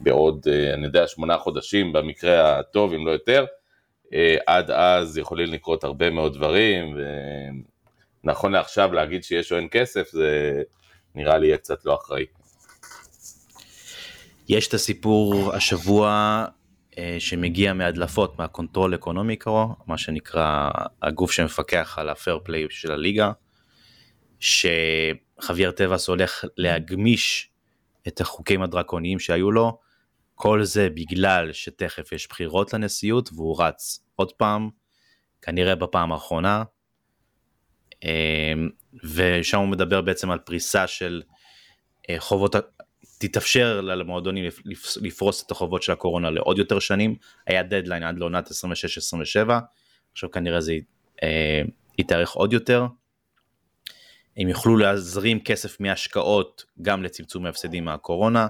בעוד, 0.00 0.46
אה, 0.50 0.74
אני 0.74 0.86
יודע, 0.86 1.06
שמונה 1.06 1.38
חודשים 1.38 1.92
במקרה 1.92 2.58
הטוב, 2.58 2.92
אם 2.92 3.06
לא 3.06 3.10
יותר. 3.10 3.44
אה, 4.14 4.36
עד 4.46 4.70
אז 4.70 5.18
יכולים 5.18 5.52
לקרות 5.52 5.84
הרבה 5.84 6.10
מאוד 6.10 6.34
דברים, 6.34 6.96
ונכון 8.24 8.52
לעכשיו 8.52 8.92
להגיד 8.92 9.24
שיש 9.24 9.52
או 9.52 9.56
אין 9.56 9.68
כסף, 9.70 10.08
זה 10.10 10.62
נראה 11.14 11.38
לי 11.38 11.46
יהיה 11.46 11.56
קצת 11.56 11.84
לא 11.84 11.94
אחראי. 11.94 12.26
יש 14.48 14.68
את 14.68 14.74
הסיפור 14.74 15.54
השבוע 15.54 16.44
אה, 16.98 17.16
שמגיע 17.18 17.72
מהדלפות 17.72 18.38
מה 18.38 18.50
control 18.50 18.94
económico, 18.94 19.68
מה 19.86 19.98
שנקרא 19.98 20.70
הגוף 21.02 21.32
שמפקח 21.32 21.98
על 21.98 22.08
ה 22.08 22.14
fair 22.14 22.38
play 22.44 22.66
של 22.70 22.92
הליגה, 22.92 23.32
שחוויאר 24.40 25.70
טבעס 25.70 26.08
הולך 26.08 26.44
להגמיש 26.56 27.50
את 28.08 28.20
החוקים 28.20 28.62
הדרקוניים 28.62 29.18
שהיו 29.18 29.50
לו, 29.50 29.78
כל 30.42 30.64
זה 30.64 30.88
בגלל 30.90 31.52
שתכף 31.52 32.12
יש 32.12 32.28
בחירות 32.28 32.74
לנשיאות 32.74 33.30
והוא 33.32 33.62
רץ. 33.62 34.04
עוד 34.16 34.32
פעם, 34.32 34.70
כנראה 35.42 35.74
בפעם 35.74 36.12
האחרונה, 36.12 36.62
אמ, 38.04 38.70
ושם 39.14 39.58
הוא 39.58 39.68
מדבר 39.68 40.00
בעצם 40.00 40.30
על 40.30 40.38
פריסה 40.38 40.86
של 40.86 41.22
אה, 42.10 42.16
חובות, 42.18 42.54
תתאפשר 43.18 43.80
למועדונים 43.80 44.44
לפרוס 45.00 45.46
את 45.46 45.50
החובות 45.50 45.82
של 45.82 45.92
הקורונה 45.92 46.30
לעוד 46.30 46.58
יותר 46.58 46.78
שנים, 46.78 47.16
היה 47.46 47.62
דדליין 47.62 48.02
עד 48.02 48.18
לעונת 48.18 48.48
26-27, 48.48 48.50
עכשיו 50.12 50.30
כנראה 50.30 50.60
זה 50.60 50.74
אה, 51.22 51.62
יתארך 51.98 52.30
עוד 52.30 52.52
יותר. 52.52 52.86
הם 54.36 54.48
יוכלו 54.48 54.76
להזרים 54.76 55.40
כסף 55.40 55.80
מהשקעות 55.80 56.64
גם 56.82 57.02
לצמצום 57.02 57.46
ההפסדים 57.46 57.84
מהקורונה, 57.84 58.46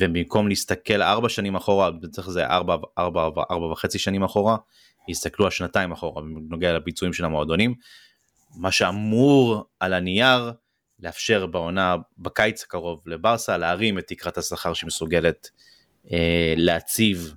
ובמקום 0.00 0.48
להסתכל 0.48 1.02
ארבע 1.02 1.28
שנים 1.28 1.56
אחורה, 1.56 1.90
בדרך 1.90 2.30
זה 2.30 2.46
ארבע, 2.46 2.76
ארבע, 2.98 3.42
ארבע 3.50 3.66
וחצי 3.66 3.98
שנים 3.98 4.22
אחורה, 4.22 4.56
יסתכלו 5.08 5.44
על 5.44 5.50
שנתיים 5.50 5.92
אחורה 5.92 6.22
בנוגע 6.22 6.72
לביצועים 6.72 7.12
של 7.12 7.24
המועדונים, 7.24 7.74
מה 8.56 8.70
שאמור 8.72 9.64
על 9.80 9.92
הנייר 9.92 10.52
לאפשר 11.00 11.46
בעונה 11.46 11.96
בקיץ 12.18 12.62
הקרוב 12.62 13.02
לברסה 13.06 13.56
להרים 13.56 13.98
את 13.98 14.06
תקרת 14.06 14.38
השכר 14.38 14.74
שמסוגלת 14.74 15.50
אה, 16.12 16.54
להציב 16.56 17.34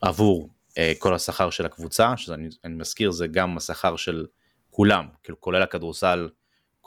עבור 0.00 0.50
אה, 0.78 0.92
כל 0.98 1.14
השכר 1.14 1.50
של 1.50 1.66
הקבוצה, 1.66 2.16
שאני 2.16 2.48
מזכיר 2.68 3.10
זה 3.10 3.26
גם 3.26 3.56
השכר 3.56 3.96
של 3.96 4.26
כולם, 4.70 5.06
כאילו 5.22 5.40
כולל 5.40 5.62
הכדורסל, 5.62 6.28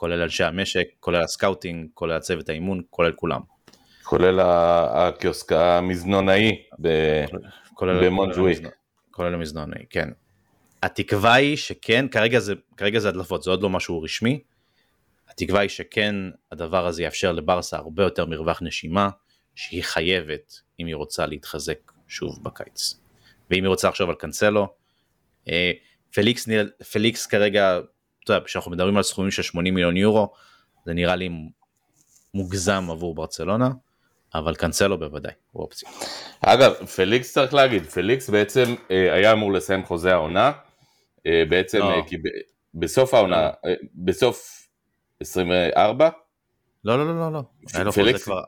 כולל 0.00 0.22
אנשי 0.22 0.44
המשק, 0.44 0.88
כולל 1.00 1.22
ה 1.22 1.29
scouting, 1.29 1.88
כולל 1.94 2.16
הצוות 2.16 2.48
האימון, 2.48 2.82
כולל 2.90 3.12
כולם. 3.12 3.40
כולל 4.02 4.40
הקיוסק 4.40 5.52
המזנונאי 5.52 6.62
במונג'ואיק. 7.80 8.54
כולל 9.10 9.34
המזנונאי, 9.34 9.84
כן. 9.90 10.08
התקווה 10.82 11.34
היא 11.34 11.56
שכן, 11.56 12.08
כרגע 12.08 12.38
זה, 12.38 12.54
כרגע 12.76 12.98
זה 12.98 13.08
הדלפות, 13.08 13.42
זה 13.42 13.50
עוד 13.50 13.62
לא 13.62 13.70
משהו 13.70 14.02
רשמי. 14.02 14.42
התקווה 15.28 15.60
היא 15.60 15.68
שכן 15.68 16.14
הדבר 16.52 16.86
הזה 16.86 17.02
יאפשר 17.02 17.32
לברסה 17.32 17.76
הרבה 17.76 18.02
יותר 18.02 18.26
מרווח 18.26 18.62
נשימה, 18.62 19.08
שהיא 19.54 19.82
חייבת 19.82 20.60
אם 20.80 20.86
היא 20.86 20.94
רוצה 20.94 21.26
להתחזק 21.26 21.92
שוב 22.08 22.38
בקיץ. 22.42 22.94
ואם 23.50 23.64
היא 23.64 23.68
רוצה 23.68 23.88
לחשוב 23.88 24.10
על 24.10 24.16
קאנסלו, 24.16 24.68
אה, 25.48 25.72
פליקס, 26.14 26.48
פליקס 26.92 27.26
כרגע 27.26 27.78
אתה 28.24 28.32
יודע, 28.32 28.44
כשאנחנו 28.44 28.70
מדברים 28.70 28.96
על 28.96 29.02
סכומים 29.02 29.30
של 29.30 29.42
80 29.42 29.74
מיליון 29.74 29.96
יורו, 29.96 30.32
זה 30.86 30.94
נראה 30.94 31.16
לי 31.16 31.28
מוגזם 32.34 32.90
עבור 32.90 33.14
ברצלונה, 33.14 33.70
אבל 34.34 34.54
קאנסלו 34.54 34.98
בוודאי, 34.98 35.32
הוא 35.50 35.62
אופציה. 35.62 35.88
אגב, 36.40 36.72
פליקס 36.74 37.32
צריך 37.32 37.54
להגיד, 37.54 37.86
פליקס 37.86 38.30
בעצם 38.30 38.74
אה, 38.90 39.14
היה 39.14 39.32
אמור 39.32 39.52
לסיים 39.52 39.84
חוזה 39.84 40.12
העונה, 40.12 40.52
אה, 41.26 41.42
בעצם 41.48 41.78
לא. 41.78 41.90
אה, 41.90 42.00
כי 42.06 42.16
ב, 42.16 42.22
בסוף 42.74 43.14
העונה, 43.14 43.50
לא. 43.64 43.72
בסוף 43.94 44.68
24? 45.20 46.08
לא, 46.84 46.98
לא, 46.98 47.06
לא, 47.06 47.20
לא, 47.20 47.32
לא. 47.32 47.42
חוזה 47.92 48.12
כבר, 48.12 48.42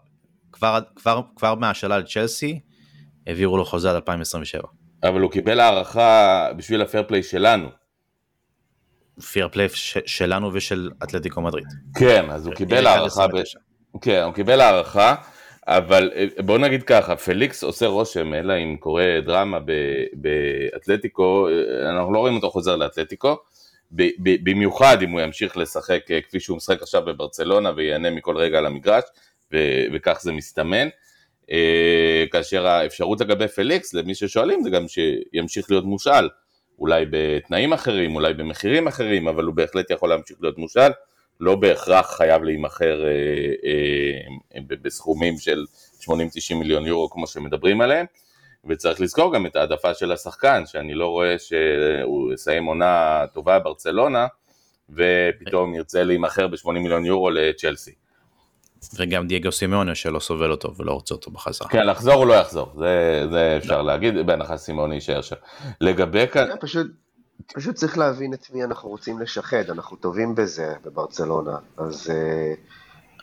כבר, 0.52 0.78
כבר, 0.96 1.20
כבר 1.36 1.54
מהשאלה 1.54 1.98
לצ'לסי, 1.98 2.60
העבירו 3.26 3.56
לו 3.56 3.64
חוזה 3.64 3.90
עד 3.90 3.96
2027. 3.96 4.62
אבל 5.02 5.20
הוא 5.20 5.30
קיבל 5.30 5.60
הארכה 5.60 6.48
בשביל 6.56 6.82
ה 6.82 6.87
fair 6.87 7.04
play 7.08 7.22
שלנו. 7.22 7.68
fair 9.20 9.48
play 9.48 9.68
שלנו 10.06 10.50
ושל 10.52 10.90
אתלטיקו 11.02 11.40
מדריד. 11.40 11.66
כן, 11.98 12.30
אז 12.30 12.46
הוא 12.46 12.54
קיבל 12.54 12.86
הארכה, 12.86 13.26
ב... 13.26 13.32
כן, 14.00 14.22
הוא 14.22 14.34
קיבל 14.34 14.60
הארכה, 14.60 15.14
אבל 15.66 16.10
אה, 16.14 16.26
בוא 16.42 16.58
נגיד 16.58 16.82
ככה, 16.82 17.16
פליקס 17.16 17.64
עושה 17.64 17.86
רושם, 17.86 18.34
אלא 18.34 18.54
אם 18.58 18.76
קורה 18.80 19.04
דרמה 19.24 19.58
באתלטיקו, 20.12 21.48
אה, 21.48 21.90
אנחנו 21.90 22.12
לא 22.12 22.18
רואים 22.18 22.36
אותו 22.36 22.50
חוזר 22.50 22.76
לאתלטיקו, 22.76 23.36
במיוחד 24.20 25.02
אם 25.02 25.10
הוא 25.10 25.20
ימשיך 25.20 25.56
לשחק 25.56 26.10
אה, 26.10 26.20
כפי 26.20 26.40
שהוא 26.40 26.56
משחק 26.56 26.82
עכשיו 26.82 27.04
בברצלונה 27.04 27.70
וייהנה 27.76 28.10
מכל 28.10 28.36
רגע 28.36 28.58
על 28.58 28.66
המגרש, 28.66 29.04
וכך 29.94 30.18
זה 30.22 30.32
מסתמן. 30.32 30.88
כאשר 32.32 32.66
האפשרות 32.66 33.20
לגבי 33.20 33.48
פליקס, 33.48 33.94
למי 33.94 34.14
ששואלים, 34.14 34.62
זה 34.62 34.70
גם 34.70 34.84
שימשיך 34.88 35.70
להיות 35.70 35.84
מושאל, 35.84 36.28
אולי 36.82 37.04
בתנאים 37.10 37.72
אחרים, 37.72 38.14
אולי 38.14 38.34
במחירים 38.34 38.86
אחרים, 38.86 39.28
אבל 39.28 39.44
הוא 39.44 39.54
בהחלט 39.54 39.90
יכול 39.90 40.08
להמשיך 40.08 40.36
להיות 40.40 40.58
מושאל. 40.58 40.92
לא 41.40 41.54
בהכרח 41.56 42.16
חייב 42.16 42.42
להימכר 42.42 43.04
אה, 43.04 43.10
אה, 44.54 44.60
בסכומים 44.82 45.38
של 45.38 45.64
80-90 46.00 46.08
מיליון 46.54 46.86
יורו 46.86 47.10
כמו 47.10 47.26
שמדברים 47.26 47.80
עליהם, 47.80 48.06
וצריך 48.64 49.00
לזכור 49.00 49.34
גם 49.34 49.46
את 49.46 49.56
העדפה 49.56 49.94
של 49.94 50.12
השחקן, 50.12 50.62
שאני 50.66 50.94
לא 50.94 51.06
רואה 51.06 51.38
שהוא 51.38 52.32
יסיים 52.32 52.64
עונה 52.64 53.24
טובה 53.34 53.58
ברצלונה, 53.58 54.26
ופתאום 54.90 55.74
ירצה 55.74 56.02
להימכר 56.02 56.46
ב-80 56.46 56.70
מיליון 56.70 57.04
יורו 57.04 57.30
לצ'לסי. 57.30 57.94
וגם 58.94 59.26
דייגו 59.26 59.52
סימאונה 59.52 59.94
שלא 59.94 60.20
סובל 60.20 60.50
אותו 60.50 60.74
ולא 60.76 60.92
רוצה 60.92 61.14
אותו 61.14 61.30
בחזרה. 61.30 61.68
כן, 61.68 61.86
לחזור 61.86 62.14
הוא 62.14 62.26
לא 62.26 62.34
יחזור, 62.34 62.72
זה, 62.78 63.24
זה 63.30 63.54
אפשר 63.56 63.82
לא. 63.82 63.86
להגיד, 63.86 64.26
בהנחה 64.26 64.56
סימאונה 64.56 64.94
יישאר 64.94 65.22
שם. 65.22 65.36
לגבי 65.80 66.26
כאן... 66.28 66.48
פשוט 66.60 66.86
פשוט 67.54 67.74
צריך 67.74 67.98
להבין 67.98 68.34
את 68.34 68.50
מי 68.52 68.64
אנחנו 68.64 68.88
רוצים 68.88 69.18
לשחד, 69.18 69.70
אנחנו 69.70 69.96
טובים 69.96 70.34
בזה 70.34 70.74
בברצלונה, 70.84 71.56
אז 71.76 72.10
אה, 72.10 72.54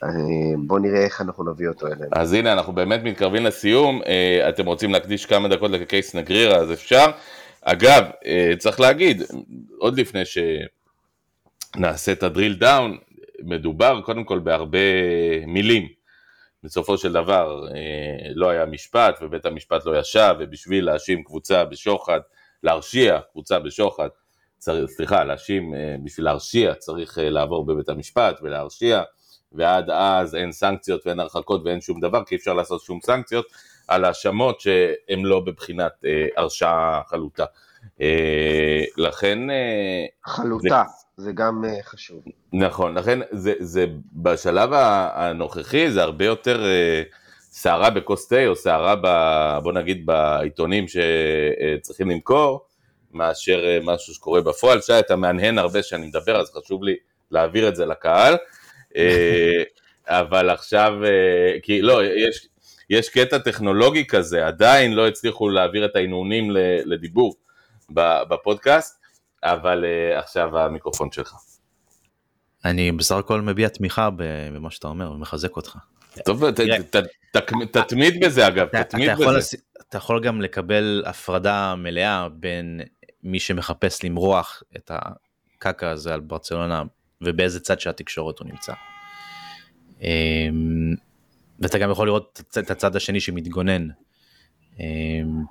אה, 0.04 0.10
בואו 0.58 0.80
נראה 0.80 1.04
איך 1.04 1.22
אנחנו 1.22 1.52
נביא 1.52 1.68
אותו 1.68 1.88
אלינו. 1.88 2.10
אז 2.12 2.34
הנה, 2.34 2.54
אנחנו 2.54 2.74
באמת 2.74 3.04
מתקרבים 3.04 3.46
לסיום, 3.46 4.02
אה, 4.06 4.50
אתם 4.50 4.66
רוצים 4.66 4.92
להקדיש 4.92 5.26
כמה 5.26 5.48
דקות 5.48 5.72
לקייס 5.72 6.16
נגרירה, 6.16 6.58
אז 6.58 6.72
אפשר. 6.72 7.06
אגב, 7.62 8.04
צריך 8.58 8.80
להגיד, 8.80 9.24
עוד 9.78 10.00
לפני 10.00 10.22
שנעשה 11.76 12.12
את 12.12 12.24
הדריל 12.24 12.54
דאון, 12.54 12.98
מדובר 13.44 14.02
קודם 14.02 14.24
כל 14.24 14.40
בהרבה 14.40 14.80
מילים. 15.48 15.88
בסופו 16.64 16.98
של 16.98 17.14
דבר 17.14 17.66
לא 18.36 18.50
היה 18.50 18.66
משפט 18.66 19.20
ובית 19.22 19.46
המשפט 19.46 19.86
לא 19.86 20.00
ישב 20.00 20.36
ובשביל 20.40 20.86
להאשים 20.86 21.24
קבוצה 21.24 21.66
בשוחד 21.66 22.20
להרשיע 22.64 23.20
קבוצה 23.32 23.60
בשוחד, 23.60 24.08
צריך, 24.58 24.90
סליחה, 24.90 25.24
להאשים, 25.24 25.74
אה, 25.74 25.96
בשביל 26.04 26.26
להרשיע 26.26 26.74
צריך 26.74 27.20
אה, 27.20 27.30
לעבור 27.30 27.66
בבית 27.66 27.90
המשפט 27.90 28.40
ולהרשיע, 28.42 29.04
ועד 29.52 29.90
אז 29.90 30.36
אין 30.36 30.52
סנקציות 30.52 31.08
ואין 31.08 31.20
הרחקות 31.20 31.62
ואין 31.66 31.82
שום 31.82 32.00
דבר, 32.00 32.24
כי 32.24 32.36
אפשר 32.36 32.54
לעשות 32.54 32.82
שום 32.82 33.00
סנקציות 33.06 33.46
על 33.88 34.06
האשמות 34.06 34.62
שהן 34.62 35.22
לא 35.22 35.40
בבחינת 35.40 35.92
אה, 36.06 36.28
הרשעה 36.38 37.02
חלוטה. 37.08 37.46
אה, 38.02 38.84
לכן... 38.98 39.50
אה, 39.50 40.06
חלוטה, 40.26 40.84
זה, 41.18 41.24
זה 41.24 41.32
גם 41.32 41.66
אה, 41.66 41.84
חשוב. 41.84 42.24
נכון, 42.54 42.98
לכן 42.98 43.20
זה, 43.32 43.54
זה 43.60 43.86
בשלב 44.14 44.70
הנוכחי 44.74 45.92
זה 45.92 46.04
הרבה 46.04 46.26
יותר... 46.26 46.64
סערה 47.52 47.90
בכוס 47.90 48.28
תה 48.28 48.48
או 48.48 48.56
סערה, 48.56 48.96
ב, 49.02 49.08
בוא 49.64 49.74
נגיד, 49.74 50.06
בעיתונים 50.06 50.86
שצריכים 50.88 52.10
למכור, 52.10 52.66
מאשר 53.14 53.80
משהו 53.84 54.14
שקורה 54.14 54.42
בפועל. 54.42 54.82
שי, 54.82 55.00
אתה 55.00 55.16
מהנהן 55.16 55.58
הרבה 55.58 55.84
שאני 55.84 56.08
מדבר, 56.08 56.40
אז 56.42 56.52
חשוב 56.52 56.84
לי 56.84 56.96
להעביר 57.32 57.70
את 57.70 57.76
זה 57.76 57.86
לקהל. 57.86 58.36
אבל 60.08 60.50
עכשיו, 60.50 60.94
כי 61.62 61.82
לא, 61.82 62.06
יש, 62.06 62.48
יש 62.90 63.10
קטע 63.10 63.38
טכנולוגי 63.38 64.08
כזה, 64.08 64.48
עדיין 64.48 64.94
לא 64.94 65.08
הצליחו 65.08 65.50
להעביר 65.50 65.86
את 65.86 65.96
ההנהונים 65.96 66.52
לדיבור 66.86 67.36
בפודקאסט, 68.30 69.00
אבל 69.44 69.86
עכשיו 70.16 70.58
המיקרופון 70.58 71.12
שלך. 71.12 71.34
אני 72.66 72.92
בסך 72.92 73.16
הכל 73.16 73.42
מביע 73.42 73.70
תמיכה 73.70 74.10
במה 74.16 74.72
שאתה 74.72 74.88
אומר 74.88 75.12
ומחזק 75.12 75.56
אותך. 75.56 75.78
טוב, 76.26 76.44
תתמיד 77.72 78.26
בזה 78.26 78.48
אגב, 78.48 78.68
תתמיד 78.68 79.12
בזה. 79.16 79.58
אתה 79.90 79.98
יכול 79.98 80.24
גם 80.24 80.42
לקבל 80.42 81.04
הפרדה 81.06 81.76
מלאה 81.76 82.28
בין 82.30 82.82
מי 83.24 83.40
שמחפש 83.40 84.04
למרוח 84.04 84.64
את 84.78 84.92
הקקה 84.94 85.92
הזה 85.92 86.14
על 86.14 86.20
ברצלונה 86.20 86.84
ובאיזה 87.22 87.60
צד 87.60 87.80
שהתקשורת 87.80 88.40
הוא 88.40 88.48
נמצא. 88.48 88.74
אמ, 90.02 90.96
ואתה 91.60 91.78
גם 91.78 91.92
יכול 91.92 92.08
לראות 92.08 92.42
את 92.60 92.72
הצד 92.72 92.96
השני 92.96 93.20
שמתגונן 93.20 93.88
אמ, 94.80 95.44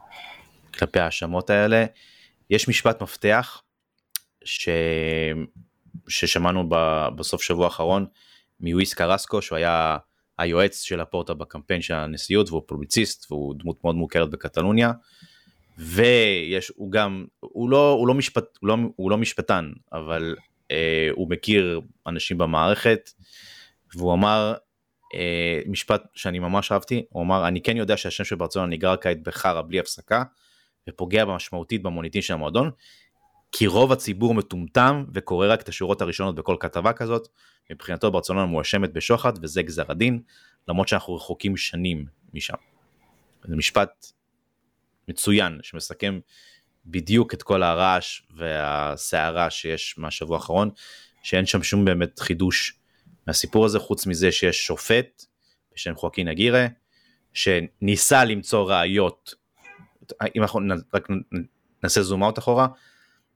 כלפי 0.79 1.01
ההאשמות 1.01 1.51
האלה. 1.51 1.85
יש 2.51 2.69
משפט 2.69 3.03
מפתח 3.03 3.63
ש... 4.45 4.69
ששמענו 6.09 6.69
בסוף 7.17 7.43
שבוע 7.43 7.65
האחרון 7.65 8.07
מוויס 8.61 8.95
קרסקו 8.95 9.43
שהוא 9.43 9.57
היה 9.57 9.97
היועץ 10.39 10.83
של 10.83 11.01
הפורטה 11.01 11.35
בקמפיין 11.35 11.83
של 11.83 11.95
הנשיאות 11.95 12.51
והוא 12.51 12.63
פובליציסט 12.67 13.33
והוא 13.33 13.55
דמות 13.59 13.85
מאוד 13.85 13.97
מוכרת 13.97 14.31
בקטלוניה. 14.31 14.93
ויש 15.79 16.73
הוא 16.77 16.93
גם 16.93 17.27
הוא 17.41 17.71
לא 17.71 17.91
הוא 17.91 18.09
לא 18.09 18.15
משפט 18.15 18.45
הוא 18.61 18.69
לא, 18.69 18.77
הוא 18.97 19.11
לא 19.11 19.19
משפטן 19.19 19.73
אבל 19.93 20.37
אה, 20.71 21.09
הוא 21.13 21.31
מכיר 21.31 21.81
אנשים 22.07 22.39
במערכת 22.39 23.11
והוא 23.95 24.13
אמר 24.13 24.55
אה, 25.15 25.61
משפט 25.67 26.03
שאני 26.15 26.39
ממש 26.39 26.73
אהבתי 26.73 27.05
הוא 27.09 27.23
אמר 27.23 27.49
אני 27.49 27.61
כן 27.61 27.77
יודע 27.77 27.97
שהשם 27.97 28.25
של 28.25 28.37
ברצלונה 28.37 28.69
נגרר 28.69 28.97
כעת 28.97 29.23
בחרא 29.23 29.63
בלי 29.63 29.81
הפסקה 29.81 30.23
ופוגע 30.89 31.25
משמעותית 31.25 31.83
במוניטין 31.83 32.23
של 32.23 32.35
המועדון 32.35 32.71
כי 33.53 33.67
רוב 33.67 33.93
הציבור 33.93 34.35
מטומטם 34.35 35.05
וקורא 35.15 35.47
רק 35.53 35.61
את 35.61 35.69
השורות 35.69 36.03
הראשונות 36.03 36.35
בכל 36.35 36.57
כתבה 36.61 36.93
כזאת 36.93 37.29
מבחינתו 37.71 38.11
ברצלונה 38.11 38.47
מואשמת 38.47 38.93
בשוחד 38.93 39.33
וזה 39.43 39.63
גזר 39.63 39.85
הדין, 39.89 40.23
למרות 40.69 40.89
שאנחנו 40.89 41.15
רחוקים 41.15 41.57
שנים 41.57 42.07
משם. 42.35 42.55
זה 43.45 43.57
משפט 43.57 44.13
מצוין 45.09 45.59
שמסכם 45.63 46.21
בדיוק 46.87 47.35
את 47.35 47.43
כל 47.43 47.63
הרעש 47.63 48.23
והסערה 48.37 49.51
שיש 49.51 49.99
מהשבוע 49.99 50.37
האחרון, 50.37 50.71
שאין 51.23 51.47
שם 51.47 51.63
שום 51.63 51.85
באמת 51.85 52.19
חידוש 52.19 52.79
מהסיפור 53.27 53.65
הזה, 53.65 53.79
חוץ 53.79 54.07
מזה 54.07 54.33
שיש 54.33 54.67
שופט 54.67 55.25
בשם 55.75 55.95
חואקין 55.95 56.29
אגירה, 56.29 56.67
שניסה 57.33 58.25
למצוא 58.25 58.71
ראיות, 58.73 59.35
אם 60.37 60.43
אנחנו 60.43 60.61
רק 60.95 61.09
נעשה 61.83 62.03
זום 62.03 62.23
אאוט 62.23 62.39
אחורה, 62.39 62.67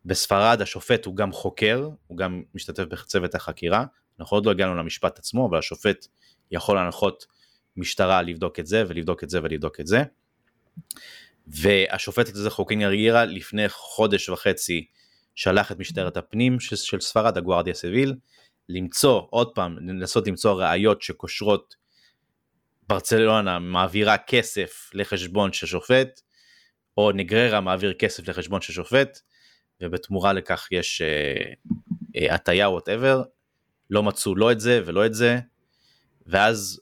בספרד 0.05 0.63
השופט 0.63 1.05
הוא 1.05 1.17
גם 1.17 1.33
חוקר, 1.33 1.89
הוא 2.07 2.19
גם 2.19 2.43
משתתף 2.55 2.83
בצוות 2.83 3.35
החקירה, 3.35 3.85
אנחנו 4.21 4.37
עוד 4.37 4.47
לא 4.47 4.51
הגענו 4.51 4.75
למשפט 4.75 5.19
עצמו, 5.19 5.49
אבל 5.49 5.59
השופט 5.59 6.07
יכול 6.51 6.77
להנחות 6.77 7.27
משטרה 7.77 8.23
לבדוק 8.23 8.59
את 8.59 8.67
זה 8.67 8.85
ולבדוק 8.89 9.25
את 9.25 9.31
זה 9.31 9.41
ולבדוק 9.43 9.81
את 9.81 9.87
זה. 9.87 10.03
והשופט 11.47 12.35
הזה 12.35 12.51
חואקין 12.51 12.81
אגירה 12.81 13.25
לפני 13.25 13.69
חודש 13.69 14.29
וחצי 14.29 14.87
שלח 15.35 15.73
את 15.73 15.79
משטרת 15.79 16.17
הפנים 16.17 16.61
של, 16.61 16.77
של 16.77 17.01
ספרד, 17.01 17.39
הגוארדיה 17.39 17.75
סיביל, 17.75 18.15
למצוא, 18.69 19.23
עוד 19.31 19.55
פעם, 19.55 19.77
לנסות 19.89 20.27
למצוא 20.27 20.63
ראיות 20.63 21.03
שקושרות 21.03 21.75
ברצלונה 22.89 23.59
מעבירה 23.59 24.19
כסף 24.19 24.91
לחשבון 24.95 25.53
של 25.53 25.67
שופט, 25.67 26.21
או 26.97 27.13
נגריירה 27.13 27.61
מעביר 27.61 27.93
כסף 27.93 28.29
לחשבון 28.29 28.61
של 28.61 28.73
שופט, 28.73 29.19
ובתמורה 29.81 30.33
לכך 30.33 30.69
יש 30.71 31.03
הטיה 32.31 32.67
uh, 32.67 32.71
whatever, 32.71 33.23
לא 33.91 34.03
מצאו 34.03 34.37
לא 34.37 34.53
את 34.53 34.61
זה 34.61 34.81
ולא 34.85 35.07
את 35.07 35.15
זה, 35.15 35.39
ואז 36.27 36.81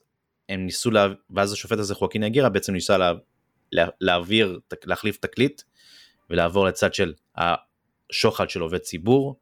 הם 0.48 0.66
ניסו, 0.66 0.90
לה... 0.90 1.06
ואז 1.30 1.52
השופט 1.52 1.78
הזה 1.78 1.94
חואקין 1.94 2.24
אגירה 2.24 2.48
בעצם 2.48 2.72
ניסה 2.72 2.98
לה... 2.98 3.12
לה... 3.72 3.86
להעביר, 4.00 4.60
להחליף 4.84 5.16
תקליט 5.16 5.62
ולעבור 6.30 6.66
לצד 6.66 6.94
של 6.94 7.14
השוחד 7.36 8.50
של 8.50 8.60
עובד 8.60 8.78
ציבור, 8.78 9.40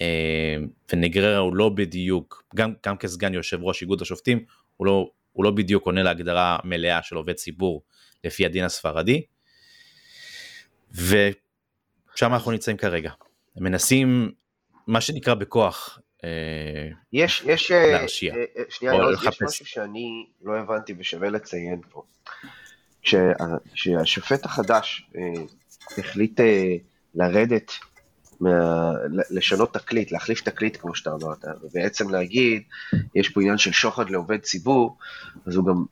אה, 0.00 0.56
ונגררה 0.92 1.38
הוא 1.38 1.56
לא 1.56 1.68
בדיוק, 1.68 2.44
גם, 2.56 2.74
גם 2.86 2.96
כסגן 2.96 3.34
יושב 3.34 3.62
ראש 3.62 3.82
איגוד 3.82 4.02
השופטים, 4.02 4.44
הוא 4.76 4.86
לא, 4.86 5.10
הוא 5.32 5.44
לא 5.44 5.50
בדיוק 5.50 5.86
עונה 5.86 6.02
להגדרה 6.02 6.58
מלאה 6.64 7.02
של 7.02 7.16
עובד 7.16 7.34
ציבור 7.34 7.82
לפי 8.24 8.46
הדין 8.46 8.64
הספרדי, 8.64 9.22
ושם 10.94 12.34
אנחנו 12.34 12.50
נמצאים 12.50 12.76
כרגע. 12.76 13.10
מנסים, 13.56 14.32
מה 14.86 15.00
שנקרא 15.00 15.34
בכוח, 15.34 15.98
אה, 16.24 16.88
יש, 17.12 17.42
יש, 17.46 17.70
אה, 17.70 17.92
להרשיע. 17.92 18.34
אה, 18.34 18.62
שנייה, 18.68 18.94
יש 19.28 19.42
משהו 19.42 19.66
שאני 19.66 20.26
לא 20.42 20.58
הבנתי 20.58 20.94
ושווה 20.98 21.30
לציין 21.30 21.80
פה. 21.90 22.02
כשהשופט 23.72 24.44
החדש 24.44 25.10
החליט 25.98 26.40
לרדת 27.14 27.72
מה, 28.40 28.92
לשנות 29.30 29.74
תקליט, 29.74 30.12
להחליף 30.12 30.40
תקליט 30.40 30.76
כמו 30.80 30.94
שאתה 30.94 31.10
אמרת, 31.10 31.44
ובעצם 31.62 32.10
להגיד, 32.10 32.62
יש 33.14 33.28
פה 33.28 33.40
עניין 33.40 33.58
של 33.58 33.72
שוחד 33.72 34.10
לעובד 34.10 34.40
ציבור, 34.40 34.98
אז 35.46 35.56
הוא 35.56 35.66
גם 35.66 35.84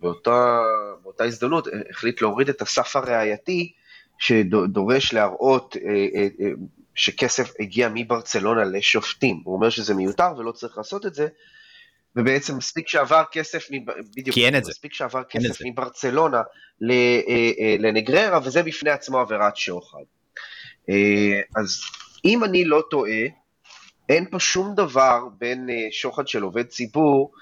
באותה, 0.00 0.58
באותה 1.02 1.24
הזדמנות 1.24 1.68
החליט 1.90 2.22
להוריד 2.22 2.48
את 2.48 2.62
הסף 2.62 2.96
הראייתי 2.96 3.72
שדורש 4.18 5.12
להראות 5.12 5.76
אה, 5.76 5.90
אה, 5.90 6.28
אה, 6.40 6.50
שכסף 6.94 7.52
הגיע 7.60 7.88
מברצלונה 7.94 8.64
לשופטים. 8.64 9.40
הוא 9.44 9.54
אומר 9.54 9.70
שזה 9.70 9.94
מיותר 9.94 10.32
ולא 10.38 10.52
צריך 10.52 10.78
לעשות 10.78 11.06
את 11.06 11.14
זה, 11.14 11.28
ובעצם 12.16 12.56
מספיק 12.56 12.88
שעבר 12.88 13.22
כסף, 13.32 13.68
בדיוק, 14.16 14.34
כי 14.34 14.46
אין 14.46 14.56
את 14.56 14.64
זה. 14.64 14.70
מספיק 14.70 14.94
שעבר 14.94 15.22
כסף 15.24 15.58
מברצלונה 15.64 16.42
לנגררה, 17.78 18.38
וזה 18.44 18.62
בפני 18.62 18.90
עצמו 18.90 19.18
עבירת 19.18 19.56
שוחד. 19.56 20.04
אז 21.56 21.80
אם 22.24 22.44
אני 22.44 22.64
לא 22.64 22.82
טועה, 22.90 23.22
אין 24.08 24.26
פה 24.30 24.40
שום 24.40 24.74
דבר 24.74 25.20
בין 25.38 25.68
שוחד 25.90 26.28
של 26.28 26.42
עובד 26.42 26.66
ציבור 26.66 27.32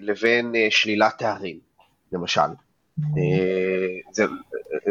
לבין 0.00 0.54
שלילת 0.70 1.18
תארים, 1.18 1.58
למשל. 2.12 2.40
זה, 4.12 4.24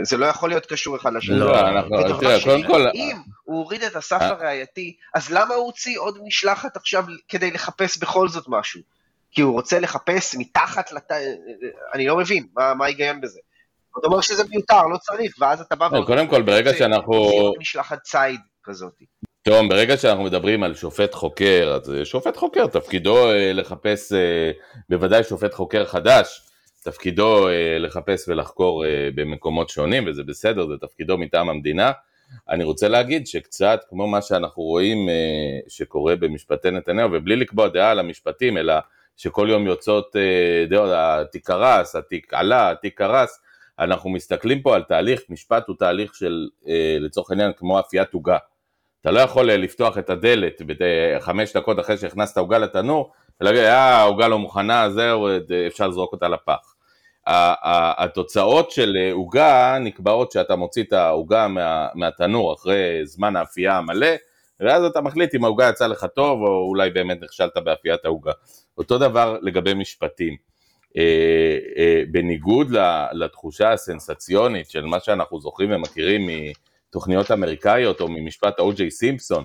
זה 0.04 0.18
לא 0.18 0.26
יכול 0.26 0.50
להיות 0.50 0.66
קשור 0.66 0.96
אחד 0.96 1.14
לשני. 1.14 1.40
לא, 1.40 1.60
אנחנו, 1.70 2.20
תראה, 2.20 2.44
קודם 2.44 2.64
כל... 2.68 2.88
אם 2.94 3.18
הוא 3.44 3.58
הוריד 3.58 3.84
את 3.84 3.96
הסף 3.96 4.22
הראייתי, 4.22 4.96
אז 5.14 5.30
למה 5.30 5.54
הוא 5.56 5.66
הוציא 5.66 6.00
עוד 6.00 6.18
משלחת 6.26 6.78
עכשיו 6.78 7.06
כדי 7.30 7.52
לחפש 7.52 7.98
בכל 7.98 8.30
זאת 8.30 8.46
משהו? 8.48 8.82
כי 9.32 9.42
הוא 9.42 9.54
רוצה 9.54 9.80
לחפש 9.80 10.36
מתחת 10.36 10.92
לת... 10.92 11.12
אני 11.94 12.08
לא 12.08 12.18
מבין, 12.18 12.48
מה 12.56 12.86
ההיגיון 12.86 13.22
בזה? 13.22 13.40
אתה 14.00 14.08
אומר 14.08 14.22
שזה 14.22 14.44
מיותר, 14.50 14.88
לא 14.88 14.98
צריך, 14.98 15.36
ואז 15.40 15.62
אתה 15.62 15.76
בא... 15.76 15.90
לא, 15.92 16.04
קודם 16.06 16.28
כל, 16.28 16.42
ברגע 16.42 16.74
שאנחנו... 16.74 17.54
משלחת 17.60 18.02
ציד 18.02 18.40
כזאת. 18.64 18.94
תראו, 19.44 19.70
ברגע 19.70 19.98
שאנחנו 19.98 20.24
מדברים 20.24 20.64
על 20.64 20.76
שופט 20.76 21.14
חוקר, 21.14 21.80
אז 21.82 21.92
שופט 22.04 22.38
חוקר, 22.38 22.68
תפקידו 22.68 23.30
אה, 23.32 23.54
לחפש, 23.54 24.14
אה, 24.14 24.52
בוודאי 24.90 25.24
שופט 25.24 25.54
חוקר 25.54 25.86
חדש, 25.86 26.42
תפקידו 26.84 27.48
אה, 27.48 27.78
לחפש 27.80 28.28
ולחקור 28.28 28.86
אה, 28.86 29.10
במקומות 29.16 29.70
שונים, 29.70 30.08
וזה 30.08 30.24
בסדר, 30.24 30.68
זה 30.68 30.74
תפקידו 30.82 31.18
מטעם 31.18 31.50
המדינה. 31.50 31.92
אני 32.50 32.64
רוצה 32.64 32.88
להגיד 32.88 33.28
שקצת 33.28 33.80
כמו 33.90 34.08
מה 34.08 34.22
שאנחנו 34.22 34.64
רואים 34.64 35.10
אה, 35.10 35.60
שקורה 35.68 36.16
במשפטי 36.16 36.72
נתניהו, 36.72 37.10
ובלי 37.12 37.36
לקבוע 37.36 37.68
דעה 37.68 37.92
על 37.92 38.00
המשפטים, 38.00 38.58
אלא 38.58 38.74
שכל 39.18 39.48
יום 39.50 39.68
יוצאות 39.68 40.16
דעות, 40.70 40.90
התיק 40.94 41.48
קרס, 41.48 41.96
התיק 41.96 42.34
עלה, 42.34 42.72
התיק 42.72 42.98
קרס, 42.98 43.40
אנחנו 43.80 44.10
מסתכלים 44.10 44.62
פה 44.62 44.76
על 44.76 44.84
תהליך, 44.84 45.22
משפט 45.30 45.68
הוא 45.68 45.76
תהליך 45.80 46.16
של, 46.16 46.48
לצורך 47.00 47.32
העניין, 47.32 47.52
כמו 47.58 47.80
אפיית 47.80 48.14
עוגה. 48.14 48.38
אתה 49.02 49.12
לא 49.12 49.20
יכול 49.20 49.52
לפתוח 49.52 49.98
את 49.98 50.10
הדלת 50.10 50.62
חמש 51.20 51.54
דקות 51.58 51.80
אחרי 51.80 51.98
שהכנסת 51.98 52.38
עוגה 52.38 52.58
לתנור, 52.58 53.12
ולהגיד, 53.42 53.62
אה, 53.62 53.98
העוגה 53.98 54.28
לא 54.28 54.40
מוכנה, 54.40 54.90
זהו, 54.90 55.28
אפשר 55.68 55.88
לזרוק 55.88 56.14
אותה 56.14 56.28
לפח. 56.28 56.73
התוצאות 57.28 58.72
של 58.72 58.98
אה, 58.98 59.12
עוגה 59.12 59.78
נקבעות 59.80 60.32
שאתה 60.32 60.56
מוציא 60.56 60.84
את 60.84 60.94
העוגה 60.94 61.48
מה, 61.48 61.88
מהתנור 61.96 62.54
אחרי 62.54 63.06
זמן 63.06 63.36
האפייה 63.36 63.78
המלא, 63.78 64.08
ואז 64.60 64.84
אתה 64.84 65.02
מחליט 65.02 65.36
אם 65.36 65.44
העוגה 65.44 65.70
יצאה 65.70 65.88
לך 65.88 66.06
טוב 66.16 66.42
או 66.42 66.68
אולי 66.70 66.90
באמת 66.90 67.18
נכשלת 67.22 67.58
באפיית 67.64 68.06
העוגה. 68.06 68.32
אותו 68.78 68.98
דבר 68.98 69.38
לגבי 69.42 69.74
משפטים. 69.74 70.36
אה, 70.98 71.58
אה, 71.78 72.04
בניגוד 72.12 72.68
לתחושה 73.12 73.72
הסנסציונית 73.72 74.70
של 74.70 74.86
מה 74.86 75.00
שאנחנו 75.00 75.40
זוכרים 75.40 75.72
ומכירים 75.72 76.30
מתוכניות 76.90 77.32
אמריקאיות 77.32 78.02
או 78.02 78.08
ממשפט 78.08 78.60
או.ג'יי 78.60 78.92
סימפסון, 78.92 79.44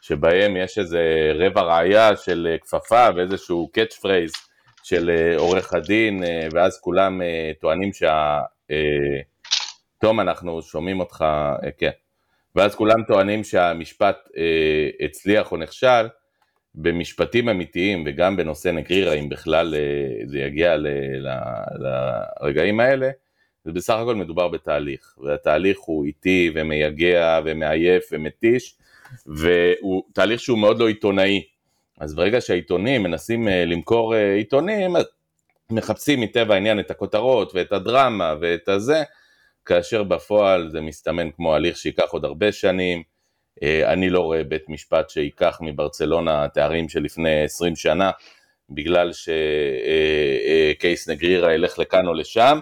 שבהם 0.00 0.56
יש 0.56 0.78
איזה 0.78 1.32
רבע 1.34 1.62
ראייה 1.62 2.16
של 2.16 2.56
כפפה 2.62 3.06
ואיזשהו 3.16 3.70
catch 3.72 3.94
phrase 3.94 4.32
של 4.88 5.10
אה, 5.10 5.36
עורך 5.36 5.74
הדין, 5.74 6.24
אה, 6.24 6.48
ואז 6.52 6.80
כולם 6.80 7.22
אה, 7.22 7.52
טוענים 7.60 7.92
שה... 7.92 8.40
תום, 10.00 10.20
אנחנו 10.20 10.62
שומעים 10.62 11.00
אותך, 11.00 11.24
כן. 11.78 11.90
ואז 12.56 12.74
כולם 12.74 13.02
טוענים 13.02 13.44
שהמשפט 13.44 14.16
הצליח 15.00 15.52
או 15.52 15.56
נכשל, 15.56 16.06
במשפטים 16.74 17.48
אמיתיים 17.48 18.04
וגם 18.06 18.36
בנושא 18.36 18.68
נגריירה, 18.68 19.12
אם 19.12 19.28
בכלל 19.28 19.74
זה 20.26 20.38
יגיע 20.38 20.76
ל, 20.76 20.86
ל, 21.18 21.28
לרגעים 21.78 22.80
האלה, 22.80 23.10
זה 23.64 23.72
בסך 23.72 23.94
הכל 23.94 24.14
מדובר 24.14 24.48
בתהליך, 24.48 25.14
והתהליך 25.18 25.78
הוא 25.80 26.04
איטי 26.04 26.50
ומייגע 26.54 27.40
ומעייף 27.44 28.08
ומתיש, 28.12 28.76
והוא 29.26 30.02
תהליך 30.12 30.40
שהוא 30.40 30.58
מאוד 30.58 30.78
לא 30.78 30.88
עיתונאי, 30.88 31.42
אז 32.00 32.14
ברגע 32.14 32.40
שהעיתונים 32.40 33.02
מנסים 33.02 33.48
אה, 33.48 33.64
למכור 33.64 34.14
אה, 34.14 34.34
עיתונים, 34.34 34.96
מחפשים 35.70 36.20
מטבע 36.20 36.54
העניין 36.54 36.80
את 36.80 36.90
הכותרות 36.90 37.54
ואת 37.54 37.72
הדרמה 37.72 38.34
ואת 38.40 38.68
הזה, 38.68 39.02
כאשר 39.64 40.02
בפועל 40.02 40.70
זה 40.70 40.80
מסתמן 40.80 41.30
כמו 41.30 41.54
הליך 41.54 41.76
שייקח 41.76 42.10
עוד 42.10 42.24
הרבה 42.24 42.52
שנים. 42.52 43.02
אה, 43.62 43.92
אני 43.92 44.10
לא 44.10 44.20
רואה 44.20 44.44
בית 44.44 44.68
משפט 44.68 45.10
שייקח 45.10 45.58
מברצלונה 45.60 46.48
תארים 46.48 46.88
של 46.88 47.02
לפני 47.02 47.44
20 47.44 47.76
שנה, 47.76 48.10
בגלל 48.70 49.10
שקייס 50.72 51.08
נגרירה 51.08 51.54
ילך 51.54 51.78
לכאן 51.78 52.06
או 52.06 52.14
לשם. 52.14 52.58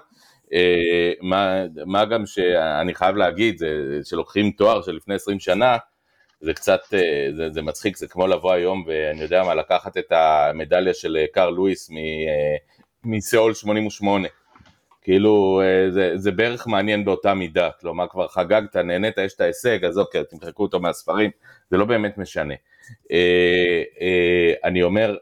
מה, 1.20 1.62
מה 1.86 2.04
גם 2.04 2.26
שאני 2.26 2.94
חייב 2.94 3.16
להגיד, 3.16 3.62
שלוקחים 4.04 4.50
תואר 4.50 4.82
של 4.82 4.92
לפני 4.92 5.14
20 5.14 5.40
שנה, 5.40 5.76
זה 6.40 6.54
קצת, 6.54 6.80
אה, 6.94 7.28
זה, 7.36 7.50
זה 7.52 7.62
מצחיק, 7.62 7.96
זה 7.96 8.08
כמו 8.08 8.26
לבוא 8.26 8.52
היום 8.52 8.84
ואני 8.86 9.22
יודע 9.22 9.42
מה, 9.42 9.54
לקחת 9.54 9.96
את 9.96 10.12
המדליה 10.12 10.94
של 10.94 11.16
אה, 11.16 11.24
קארל 11.32 11.54
לואיס 11.54 11.90
אה, 11.90 11.96
מסיאול 13.04 13.54
88. 13.54 14.28
כאילו, 15.02 15.62
זה, 15.90 16.12
זה 16.16 16.32
בערך 16.32 16.66
מעניין 16.66 17.04
באותה 17.04 17.34
מידה, 17.34 17.70
כלומר 17.80 18.08
כבר 18.08 18.28
חגגת, 18.28 18.76
נהנית, 18.76 19.18
יש 19.18 19.34
את 19.34 19.40
ההישג, 19.40 19.84
אז 19.84 19.98
אוקיי, 19.98 20.24
תמחקו 20.24 20.62
אותו 20.62 20.80
מהספרים, 20.80 21.30
זה 21.70 21.76
לא 21.76 21.84
באמת 21.84 22.18
משנה. 22.18 22.54
אני 24.64 24.82
אומר, 24.82 25.16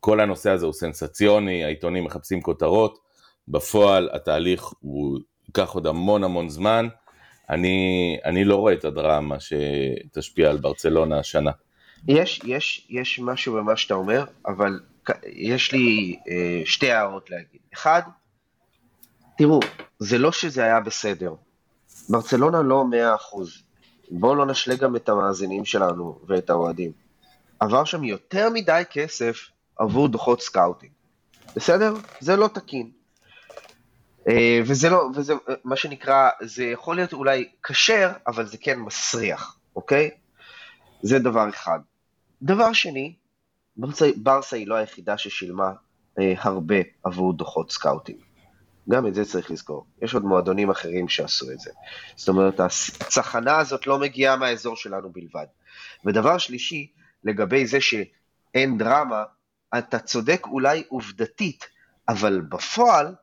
כל 0.00 0.20
הנושא 0.20 0.50
הזה 0.50 0.66
הוא 0.66 0.72
סנסציוני, 0.72 1.64
העיתונים 1.64 2.04
מחפשים 2.04 2.42
כותרות, 2.42 2.98
בפועל 3.48 4.08
התהליך 4.12 4.64
הוא 4.80 5.18
ייקח 5.48 5.70
עוד 5.70 5.86
המון 5.86 6.24
המון 6.24 6.48
זמן, 6.48 6.88
אני, 7.50 8.18
אני 8.24 8.44
לא 8.44 8.56
רואה 8.56 8.72
את 8.72 8.84
הדרמה 8.84 9.36
שתשפיע 9.40 10.50
על 10.50 10.56
ברצלונה 10.56 11.18
השנה. 11.18 11.50
יש, 12.08 12.40
יש, 12.44 12.86
יש 12.90 13.18
משהו 13.18 13.54
במה 13.54 13.76
שאתה 13.76 13.94
אומר, 13.94 14.24
אבל 14.46 14.80
יש 15.26 15.72
לי 15.72 16.18
אה, 16.28 16.62
שתי 16.64 16.90
הערות 16.90 17.30
להגיד. 17.30 17.60
אחד, 17.74 18.02
תראו, 19.38 19.60
זה 19.98 20.18
לא 20.18 20.32
שזה 20.32 20.64
היה 20.64 20.80
בסדר. 20.80 21.34
ברצלונה 22.08 22.62
לא 22.62 22.84
מאה 22.84 23.14
אחוז. 23.14 23.62
בואו 24.10 24.34
לא 24.34 24.46
נשלה 24.46 24.74
גם 24.74 24.96
את 24.96 25.08
המאזינים 25.08 25.64
שלנו 25.64 26.18
ואת 26.26 26.50
האוהדים. 26.50 26.92
עבר 27.60 27.84
שם 27.84 28.04
יותר 28.04 28.50
מדי 28.50 28.82
כסף 28.90 29.48
עבור 29.76 30.08
דוחות 30.08 30.42
scouting. 30.42 30.92
בסדר? 31.56 31.94
זה 32.20 32.36
לא 32.36 32.48
תקין. 32.48 32.90
אה, 34.28 34.60
וזה 34.66 34.90
לא, 34.90 35.10
וזה 35.14 35.32
אה, 35.32 35.54
מה 35.64 35.76
שנקרא, 35.76 36.30
זה 36.42 36.64
יכול 36.64 36.96
להיות 36.96 37.12
אולי 37.12 37.48
כשר, 37.62 38.10
אבל 38.26 38.46
זה 38.46 38.56
כן 38.60 38.78
מסריח, 38.78 39.58
אוקיי? 39.76 40.10
זה 41.02 41.18
דבר 41.18 41.48
אחד. 41.48 41.78
דבר 42.42 42.72
שני, 42.72 43.14
ברסה, 43.76 44.10
ברסה 44.16 44.56
היא 44.56 44.66
לא 44.66 44.74
היחידה 44.74 45.18
ששילמה 45.18 45.72
אה, 46.18 46.34
הרבה 46.38 46.76
עבור 47.04 47.32
דוחות 47.32 47.72
scouting. 47.72 48.18
גם 48.88 49.06
את 49.06 49.14
זה 49.14 49.24
צריך 49.24 49.50
לזכור. 49.50 49.86
יש 50.02 50.14
עוד 50.14 50.24
מועדונים 50.24 50.70
אחרים 50.70 51.08
שעשו 51.08 51.50
את 51.50 51.60
זה. 51.60 51.70
זאת 52.16 52.28
אומרת, 52.28 52.60
הצחנה 52.60 53.58
הזאת 53.58 53.86
לא 53.86 53.98
מגיעה 53.98 54.36
מהאזור 54.36 54.76
שלנו 54.76 55.10
בלבד. 55.12 55.46
ודבר 56.04 56.38
שלישי, 56.38 56.92
לגבי 57.24 57.66
זה 57.66 57.78
שאין 57.80 58.78
דרמה, 58.78 59.24
אתה 59.78 59.98
צודק 59.98 60.46
אולי 60.46 60.82
עובדתית, 60.88 61.68
אבל 62.08 62.40
בפועל, 62.40 63.14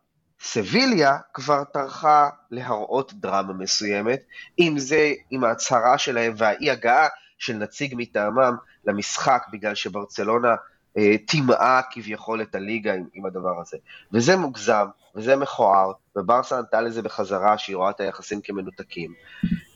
סביליה 0.41 1.17
כבר 1.33 1.63
טרחה 1.63 2.29
להראות 2.51 3.13
דרמה 3.13 3.53
מסוימת, 3.53 4.21
אם 4.59 4.73
זה 4.77 5.13
עם 5.31 5.43
ההצהרה 5.43 5.97
שלהם 5.97 6.33
והאי 6.37 6.71
הגעה 6.71 7.07
של 7.37 7.53
נציג 7.53 7.93
מטעמם 7.97 8.55
למשחק 8.85 9.43
בגלל 9.51 9.75
שברצלונה 9.75 10.55
אה, 10.97 11.15
טימאה 11.27 11.81
כביכול 11.91 12.41
את 12.41 12.55
הליגה 12.55 12.93
עם, 12.93 13.03
עם 13.13 13.25
הדבר 13.25 13.61
הזה. 13.61 13.77
וזה 14.11 14.35
מוגזם, 14.35 14.85
וזה 15.15 15.35
מכוער, 15.35 15.91
וברסה 16.15 16.57
ענתה 16.57 16.81
לזה 16.81 17.01
בחזרה 17.01 17.57
שהיא 17.57 17.75
רואה 17.75 17.89
את 17.89 17.99
היחסים 17.99 18.41
כמנותקים. 18.41 19.13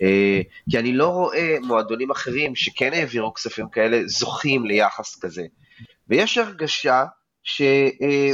אה, 0.01 0.41
כי 0.72 0.80
אני 0.80 0.93
לא 0.93 1.07
רואה 1.07 1.57
מועדונים 1.62 2.12
אחרים 2.12 2.55
שכן 2.55 2.93
העבירו 2.93 3.34
כספים 3.34 3.70
כאלה 3.70 4.01
זוכים 4.05 4.66
ליחס 4.66 5.20
כזה. 5.20 5.45
ויש 6.09 6.38
הרגשה 6.38 7.05
ש... 7.43 7.62
אה, 8.01 8.32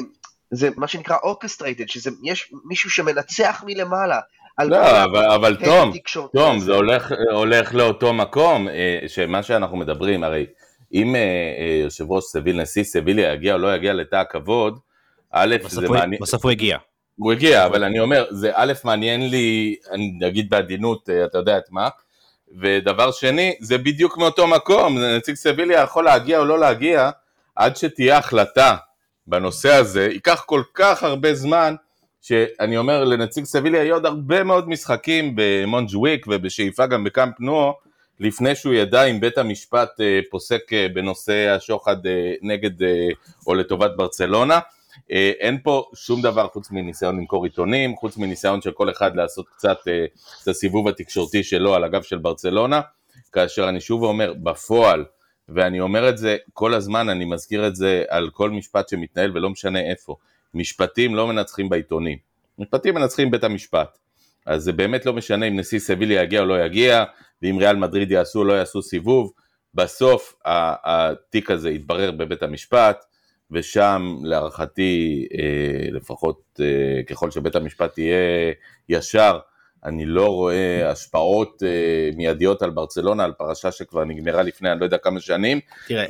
זה 0.52 0.70
מה 0.78 0.88
שנקרא 0.88 1.16
orchestrated, 1.18 1.88
שזה 1.88 2.12
יש 2.24 2.54
מישהו 2.66 2.90
שמנצח 2.90 3.64
מלמעלה. 3.68 4.20
על 4.58 4.70
לא, 4.70 5.04
אבל, 5.04 5.32
אבל 5.32 5.56
תום, 5.66 5.92
התקשורתי 5.96 6.38
תום, 6.38 6.56
הזה. 6.56 6.66
זה 6.66 6.74
הולך, 6.74 7.14
הולך 7.32 7.74
לאותו 7.76 8.14
מקום, 8.14 8.68
אה, 8.70 9.00
שמה 9.08 9.44
שאנחנו 9.44 9.78
מדברים, 9.78 10.24
הרי 10.24 10.46
אם 10.94 11.16
אה, 11.16 11.22
אה, 11.22 11.80
יושב 11.84 12.12
ראש 12.12 12.24
סביל, 12.24 12.62
נשיא 12.62 12.84
סביליה 12.84 13.34
יגיע 13.34 13.54
או 13.54 13.58
לא 13.58 13.76
יגיע 13.76 13.94
לתא 13.94 14.16
הכבוד, 14.16 14.80
א', 15.32 15.56
בסוף 15.60 15.80
זה 15.80 15.88
הוא- 15.88 15.96
מעניין, 15.96 16.22
בסוף 16.22 16.44
הוא 16.44 16.52
הגיע. 16.52 16.78
הוא 17.16 17.32
הגיע, 17.32 17.66
אבל 17.66 17.84
אני 17.84 18.00
אומר, 18.00 18.26
זה 18.32 18.52
א', 18.54 18.74
מעניין 18.84 19.30
לי, 19.30 19.76
אני 19.92 20.20
אגיד 20.28 20.50
בעדינות, 20.50 21.10
אתה 21.26 21.38
יודע 21.38 21.58
את 21.58 21.72
מה, 21.72 21.90
ודבר 22.62 23.12
שני, 23.12 23.56
זה 23.60 23.78
בדיוק 23.78 24.18
מאותו 24.18 24.48
מקום, 24.48 24.98
נציג 25.00 25.36
סביליה 25.36 25.82
יכול 25.82 26.06
להגיע 26.06 26.40
או 26.40 26.46
לא 26.46 26.60
להגיע, 26.60 27.10
עד 27.56 27.76
שתהיה 27.78 28.18
החלטה 28.18 28.76
בנושא 29.28 29.74
הזה, 29.74 30.08
ייקח 30.12 30.44
כל 30.46 30.62
כך 30.74 31.04
הרבה 31.04 31.34
זמן, 31.34 31.76
שאני 32.22 32.78
אומר 32.78 33.04
לנציג 33.04 33.46
סביליה 33.46 33.84
יהיו 33.84 33.96
עוד 33.96 34.06
הרבה 34.06 34.44
מאוד 34.44 34.70
משחקים 34.70 35.34
במונג'וויק 35.36 36.26
ובשאיפה 36.30 36.88
גם 36.88 37.04
בקאמפ 37.04 37.40
נו, 37.40 37.74
לפני 38.20 38.56
שהוא 38.56 38.74
ידע 38.74 39.04
אם 39.04 39.20
בית 39.20 39.38
המשפט 39.38 40.02
אה, 40.02 40.20
פוסק 40.30 40.74
אה, 40.74 40.88
בנושא 40.94 41.50
השוחד 41.50 42.08
אה, 42.08 42.34
נגד 42.42 42.88
או 43.48 43.56
לטובת 43.56 43.92
ברצלונה. 43.96 44.60
אין 45.10 45.58
פה 45.64 45.86
שום 45.96 46.22
דבר 46.22 46.48
חוץ 46.48 46.72
מניסיון 46.72 47.18
למכור 47.18 47.44
עיתונים, 47.44 47.96
חוץ 47.96 48.18
מניסיון 48.18 48.62
של 48.62 48.72
כל 48.72 48.90
אחד 48.90 49.16
לעשות 49.16 49.46
קצת 49.50 49.78
את 50.44 50.48
הסיבוב 50.48 50.88
התקשורתי 50.88 51.44
שלו 51.44 51.76
על 51.76 51.84
הגב 51.84 52.02
של 52.02 52.18
ברצלונה, 52.18 52.82
כאשר 53.32 53.70
אני 53.70 53.82
שוב 53.82 54.04
אומר, 54.04 54.34
בפועל, 54.34 55.06
ואני 55.50 55.80
אומר 55.80 56.10
את 56.10 56.18
זה 56.18 56.38
כל 56.54 56.74
הזמן, 56.74 57.10
אני 57.10 57.26
מזכיר 57.26 57.68
את 57.68 57.76
זה 57.76 58.04
על 58.10 58.30
כל 58.30 58.50
משפט 58.50 58.90
שמתנהל 58.90 59.38
ולא 59.38 59.50
משנה 59.50 59.80
איפה, 59.80 60.16
משפטים 60.54 61.16
לא 61.16 61.28
מנצחים 61.28 61.70
בעיתונים, 61.70 62.18
משפטים 62.60 62.96
מנצחים 62.96 63.32
בית 63.32 63.44
המשפט. 63.44 63.98
אז 64.46 64.64
זה 64.64 64.74
באמת 64.74 65.06
לא 65.06 65.14
משנה 65.14 65.48
אם 65.48 65.60
נשיא 65.60 65.80
סביליה 65.80 66.24
יגיע 66.24 66.42
או 66.42 66.46
לא 66.46 66.66
יגיע, 66.66 67.04
ואם 67.42 67.58
ריאל 67.60 67.76
מדריד 67.76 68.12
יעשו 68.12 68.40
או 68.40 68.44
לא 68.44 68.54
יעשו 68.54 68.82
סיבוב, 68.82 69.34
בסוף 69.74 70.36
התיק 70.46 71.52
הזה 71.52 71.70
יתברר 71.70 72.12
בבית 72.12 72.44
המשפט, 72.44 73.06
ושם 73.52 74.18
להערכתי, 74.24 75.28
אה, 75.34 75.92
לפחות 75.92 76.60
אה, 76.60 77.04
ככל 77.04 77.32
שבית 77.32 77.56
המשפט 77.56 77.98
יהיה 77.98 78.54
ישר, 78.90 79.40
אני 79.88 80.06
לא 80.06 80.28
רואה 80.28 80.92
השפעות 80.92 81.64
אה, 81.64 82.10
מיידיות 82.16 82.62
על 82.62 82.70
ברצלונה, 82.70 83.24
על 83.24 83.32
פרשה 83.34 83.72
שכבר 83.72 84.04
נגמרה 84.06 84.42
לפני 84.44 84.72
אני 84.72 84.80
לא 84.80 84.86
יודע 84.86 84.98
כמה 84.98 85.20
שנים, 85.20 85.60
תראה, 85.88 86.06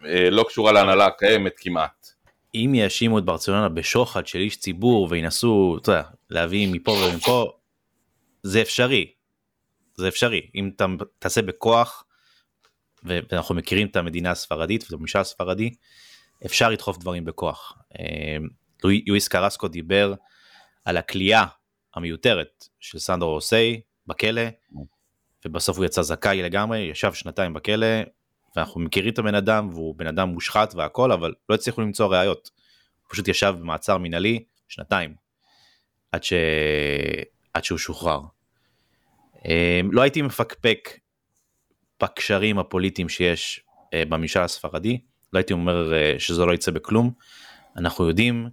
ולא 0.00 0.44
קשורה 0.48 0.72
להנהלה 0.72 1.06
הקיימת 1.06 1.52
כמעט. 1.56 2.08
אם 2.54 2.72
יאשימו 2.74 3.18
את 3.18 3.24
ברצלונה 3.24 3.68
בשוחד 3.68 4.26
של 4.26 4.38
איש 4.38 4.56
ציבור 4.56 5.06
וינסו, 5.10 5.78
אתה 5.82 5.92
יודע, 5.92 6.02
להביא 6.30 6.68
מפה 6.72 6.90
ומפה, 6.90 7.52
זה 8.42 8.62
אפשרי. 8.62 9.12
זה 9.94 10.08
אפשרי. 10.08 10.50
אם 10.54 10.70
אתה 10.76 10.86
תעשה 11.18 11.42
בכוח, 11.42 12.04
ואנחנו 13.04 13.54
מכירים 13.54 13.86
את 13.86 13.96
המדינה 13.96 14.30
הספרדית 14.30 14.82
ואת 14.84 14.92
הממשל 14.92 15.18
הספרדי, 15.18 15.70
אפשר 16.46 16.68
לדחוף 16.70 16.98
דברים 16.98 17.24
בכוח. 17.24 17.78
אה, 17.98 18.36
לואי- 18.84 19.02
יואיס 19.06 19.28
קרסקו 19.28 19.68
דיבר 19.68 20.14
על 20.84 20.96
הכליאה 20.96 21.44
המיותרת 21.98 22.64
של 22.80 22.98
סנדרו 22.98 23.30
רוסי 23.30 23.80
בכלא, 24.06 24.42
ובסוף 25.44 25.76
הוא 25.76 25.84
יצא 25.84 26.02
זכאי 26.02 26.42
לגמרי, 26.42 26.78
ישב 26.78 27.12
שנתיים 27.12 27.54
בכלא, 27.54 27.86
ואנחנו 28.56 28.80
מכירים 28.80 29.12
את 29.12 29.18
הבן 29.18 29.34
אדם, 29.34 29.68
והוא 29.68 29.94
בן 29.94 30.06
אדם 30.06 30.28
מושחת 30.28 30.74
והכל, 30.74 31.12
אבל 31.12 31.34
לא 31.48 31.54
הצליחו 31.54 31.80
למצוא 31.80 32.06
ראיות. 32.06 32.50
הוא 33.02 33.10
פשוט 33.10 33.28
ישב 33.28 33.54
במעצר 33.60 33.98
מינהלי 33.98 34.44
שנתיים, 34.68 35.14
עד, 36.12 36.22
ש... 36.22 36.32
עד 37.54 37.64
שהוא 37.64 37.78
שוחרר. 37.78 38.20
אה, 39.46 39.80
לא 39.92 40.02
הייתי 40.02 40.22
מפקפק 40.22 40.98
בקשרים 42.02 42.58
הפוליטיים 42.58 43.08
שיש 43.08 43.60
אה, 43.94 44.02
בממשל 44.08 44.40
הספרדי, 44.40 45.00
לא 45.32 45.38
הייתי 45.38 45.52
אומר 45.52 45.94
אה, 45.94 46.14
שזה 46.18 46.44
לא 46.44 46.54
יצא 46.54 46.70
בכלום. 46.70 47.10
אנחנו 47.76 48.08
יודעים, 48.08 48.48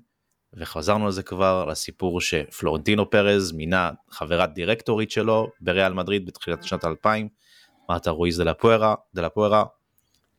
וחזרנו 0.55 1.05
על 1.05 1.11
זה 1.11 1.23
כבר, 1.23 1.65
לסיפור 1.65 2.21
שפלורנטינו 2.21 3.09
פרז 3.09 3.51
מינה 3.51 3.91
חברת 4.09 4.53
דירקטורית 4.53 5.11
שלו 5.11 5.51
בריאל 5.59 5.93
מדריד 5.93 6.25
בתחילת 6.25 6.63
שנת 6.63 6.85
2000, 6.85 7.27
מרתה 7.89 8.11
רואיז 8.11 8.37
דה 8.37 8.43
לה 9.21 9.29
פוארה, 9.29 9.65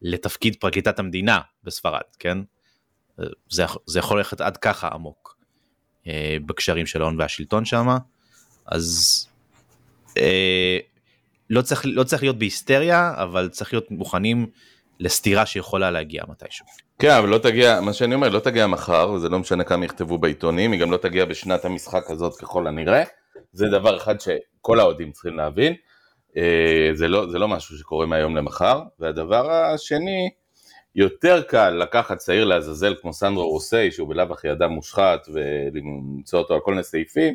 לתפקיד 0.02 0.56
פרקליטת 0.60 0.98
המדינה 0.98 1.40
בספרד, 1.64 2.00
כן? 2.18 2.38
זה, 3.50 3.64
זה 3.86 3.98
יכול 3.98 4.18
ללכת 4.18 4.40
עד 4.40 4.56
ככה 4.56 4.88
עמוק 4.88 5.36
אה, 6.06 6.36
בקשרים 6.46 6.86
של 6.86 7.02
ההון 7.02 7.20
והשלטון 7.20 7.64
שם, 7.64 7.86
אז 8.66 9.26
אה, 10.18 10.78
לא, 11.50 11.62
צריך, 11.62 11.82
לא 11.84 12.04
צריך 12.04 12.22
להיות 12.22 12.38
בהיסטריה, 12.38 13.14
אבל 13.16 13.48
צריך 13.48 13.72
להיות 13.72 13.90
מוכנים 13.90 14.46
לסתירה 15.00 15.46
שיכולה 15.46 15.90
להגיע 15.90 16.24
מתישהו. 16.28 16.66
כן, 16.98 17.10
אבל 17.10 17.28
לא 17.28 17.38
תגיע, 17.38 17.80
מה 17.80 17.92
שאני 17.92 18.14
אומר, 18.14 18.28
לא 18.28 18.40
תגיע 18.40 18.66
מחר, 18.66 19.10
וזה 19.10 19.28
לא 19.28 19.38
משנה 19.38 19.64
כמה 19.64 19.84
יכתבו 19.84 20.18
בעיתונים, 20.18 20.72
היא 20.72 20.80
גם 20.80 20.90
לא 20.90 20.96
תגיע 20.96 21.24
בשנת 21.24 21.64
המשחק 21.64 22.10
הזאת 22.10 22.36
ככל 22.36 22.66
הנראה. 22.66 23.02
זה 23.52 23.68
דבר 23.68 23.96
אחד 23.96 24.20
שכל 24.20 24.80
האוהדים 24.80 25.12
צריכים 25.12 25.36
להבין. 25.36 25.74
אה, 26.36 26.90
זה 26.94 27.08
לא, 27.08 27.30
זה 27.30 27.38
לא 27.38 27.48
משהו 27.48 27.78
שקורה 27.78 28.06
מהיום 28.06 28.36
למחר. 28.36 28.82
והדבר 28.98 29.50
השני, 29.50 30.30
יותר 30.94 31.42
קל 31.42 31.70
לקחת 31.70 32.18
צעיר 32.18 32.44
לעזאזל 32.44 32.94
כמו 33.00 33.12
סנדרו 33.12 33.48
רוסי, 33.48 33.90
שהוא 33.90 34.08
בלאו 34.08 34.32
הכי 34.32 34.52
אדם 34.52 34.70
מושחת, 34.70 35.28
ולמצוא 35.32 36.38
אותו 36.38 36.54
על 36.54 36.60
כל 36.60 36.70
מיני 36.70 36.84
סעיפים, 36.84 37.34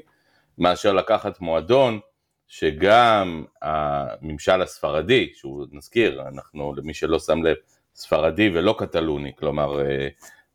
מאשר 0.57 0.93
לקחת 0.93 1.41
מועדון 1.41 1.99
שגם 2.47 3.43
הממשל 3.61 4.61
הספרדי, 4.61 5.29
שהוא 5.33 5.65
נזכיר, 5.71 6.23
אנחנו 6.27 6.73
למי 6.77 6.93
שלא 6.93 7.19
שם 7.19 7.43
לב, 7.43 7.55
ספרדי 7.95 8.51
ולא 8.53 8.75
קטלוני, 8.77 9.31
כלומר 9.39 9.81
אה, 9.81 10.07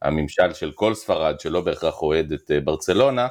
הממשל 0.03 0.53
של 0.55 0.73
כל 0.73 0.95
ספרד 0.95 1.41
שלא 1.41 1.61
בהכרח 1.61 2.03
אוהד 2.03 2.33
את 2.33 2.51
אה, 2.51 2.61
ברצלונה, 2.61 3.29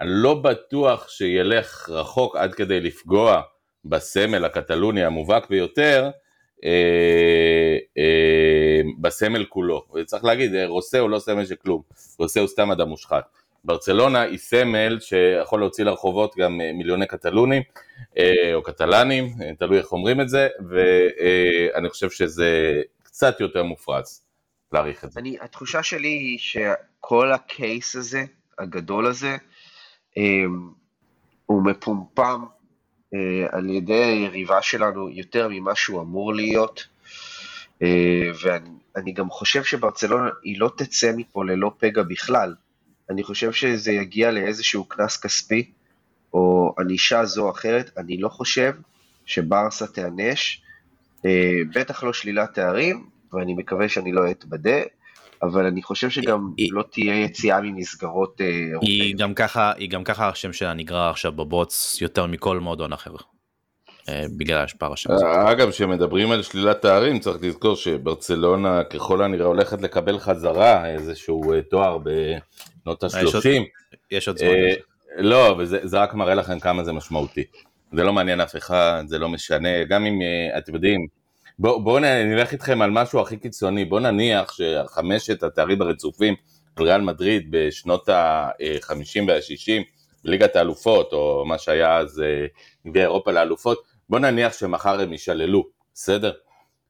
אני 0.00 0.08
לא 0.12 0.34
בטוח 0.34 1.08
שילך 1.08 1.88
רחוק 1.88 2.36
עד 2.36 2.54
כדי 2.54 2.80
לפגוע 2.80 3.40
בסמל 3.84 4.44
הקטלוני 4.44 5.04
המובהק 5.04 5.50
ביותר, 5.50 6.10
אה, 6.64 7.78
בסמל 9.00 9.44
כולו. 9.44 9.84
וצריך 9.94 10.24
להגיד, 10.24 10.50
רוסה 10.66 10.98
הוא 10.98 11.10
לא 11.10 11.18
סמל 11.18 11.44
של 11.46 11.54
כלום, 11.54 11.82
רוסה 12.18 12.40
הוא 12.40 12.48
סתם 12.48 12.70
אדם 12.70 12.88
מושחת. 12.88 13.24
ברצלונה 13.64 14.20
היא 14.20 14.38
סמל 14.38 14.98
שיכול 15.00 15.60
להוציא 15.60 15.84
לרחובות 15.84 16.34
גם 16.38 16.58
מיליוני 16.58 17.06
קטלונים 17.06 17.62
או 18.54 18.62
קטלנים, 18.62 19.28
תלוי 19.58 19.78
איך 19.78 19.92
אומרים 19.92 20.20
את 20.20 20.28
זה, 20.28 20.48
ואני 20.68 21.88
חושב 21.88 22.10
שזה 22.10 22.82
קצת 23.14 23.40
יותר 23.40 23.62
מופרז 23.62 24.20
להעריך 24.72 25.04
את 25.04 25.12
זה. 25.12 25.20
אני, 25.20 25.36
התחושה 25.40 25.82
שלי 25.82 26.08
היא 26.08 26.38
שכל 26.38 27.32
הקייס 27.32 27.96
הזה, 27.96 28.24
הגדול 28.58 29.06
הזה, 29.06 29.36
אמ, 30.16 30.70
הוא 31.46 31.62
מפומפם 31.64 32.44
אה, 33.14 33.46
על 33.50 33.70
ידי 33.70 34.04
היריבה 34.04 34.62
שלנו 34.62 35.10
יותר 35.10 35.48
ממה 35.50 35.74
שהוא 35.74 36.02
אמור 36.02 36.34
להיות, 36.34 36.86
אה, 37.82 38.30
ואני 38.42 38.70
אני 38.96 39.12
גם 39.12 39.30
חושב 39.30 39.64
שברצלונה 39.64 40.30
היא 40.42 40.60
לא 40.60 40.70
תצא 40.76 41.12
מפה 41.16 41.44
ללא 41.44 41.72
פגע 41.78 42.02
בכלל. 42.02 42.54
אני 43.10 43.22
חושב 43.22 43.52
שזה 43.52 43.92
יגיע 43.92 44.30
לאיזשהו 44.30 44.84
קנס 44.84 45.16
כספי, 45.16 45.72
או 46.32 46.74
ענישה 46.78 47.24
זו 47.24 47.44
או 47.44 47.50
אחרת, 47.50 47.90
אני 47.96 48.16
לא 48.16 48.28
חושב 48.28 48.72
שברסה 49.26 49.86
תיענש, 49.86 50.63
בטח 51.74 52.04
לא 52.04 52.12
שלילת 52.12 52.54
תארים, 52.54 53.04
ואני 53.32 53.54
מקווה 53.54 53.88
שאני 53.88 54.12
לא 54.12 54.30
אתבדה, 54.30 54.80
אבל 55.42 55.66
אני 55.66 55.82
חושב 55.82 56.10
שגם 56.10 56.50
היא- 56.56 56.68
לא 56.72 56.84
תהיה 56.90 57.24
יציאה 57.24 57.60
ממסגרות 57.60 58.40
אה, 58.40 58.46
היא 58.46 58.70
אירופאיות. 58.70 59.20
גם 59.20 59.34
ככה, 59.34 59.72
היא 59.76 59.90
גם 59.90 60.04
ככה 60.04 60.28
השם 60.28 60.52
שלה 60.52 60.74
נגרר 60.74 61.10
עכשיו 61.10 61.32
בבוץ 61.32 61.98
יותר 62.00 62.26
מכל 62.26 62.60
מועדון 62.60 62.92
אחר. 62.92 63.10
אה, 64.08 64.24
בגלל 64.38 64.58
ההשפעה 64.58 64.92
השם. 64.92 65.10
אגב, 65.48 65.70
כשמדברים 65.70 66.30
על 66.30 66.42
שלילת 66.42 66.82
תארים, 66.82 67.18
צריך 67.18 67.36
לזכור 67.42 67.76
שברצלונה 67.76 68.84
ככל 68.84 69.22
הנראה 69.22 69.46
הולכת 69.46 69.82
לקבל 69.82 70.18
חזרה 70.18 70.88
איזשהו 70.90 71.52
אה, 71.52 71.62
תואר 71.62 71.98
בשנות 71.98 73.02
עוד- 73.02 73.12
ה-30. 73.14 73.62
יש 74.10 74.28
עוד 74.28 74.38
זמן. 74.38 74.48
אה, 74.48 74.74
לא, 75.18 75.56
וזה 75.58 75.78
זה 75.82 75.98
רק 76.02 76.14
מראה 76.14 76.34
לכם 76.34 76.60
כמה 76.60 76.84
זה 76.84 76.92
משמעותי. 76.92 77.44
זה 77.92 78.02
לא 78.02 78.12
מעניין 78.12 78.40
אף 78.40 78.56
אחד, 78.56 79.04
זה 79.06 79.18
לא 79.18 79.28
משנה, 79.28 79.84
גם 79.84 80.06
אם 80.06 80.22
אה, 80.22 80.58
אתם 80.58 80.74
יודעים, 80.74 81.06
בואו 81.58 81.82
בוא 81.82 82.00
נלך 82.00 82.52
איתכם 82.52 82.82
על 82.82 82.90
משהו 82.90 83.20
הכי 83.20 83.36
קיצוני, 83.36 83.84
בואו 83.84 84.00
נניח 84.00 84.52
שחמשת 84.52 85.42
התארים 85.42 85.82
הרצופים 85.82 86.34
של 86.78 86.84
ריאל 86.84 87.00
מדריד 87.00 87.46
בשנות 87.50 88.08
ה-50 88.08 89.22
וה-60 89.28 89.82
בליגת 90.24 90.56
האלופות, 90.56 91.12
או 91.12 91.44
מה 91.46 91.58
שהיה 91.58 91.98
אז 91.98 92.20
אה, 92.20 92.46
גביע 92.86 93.02
אירופה 93.02 93.32
לאלופות, 93.32 93.82
בואו 94.08 94.22
נניח 94.22 94.52
שמחר 94.52 95.00
הם 95.00 95.12
יישללו, 95.12 95.64
בסדר? 95.94 96.32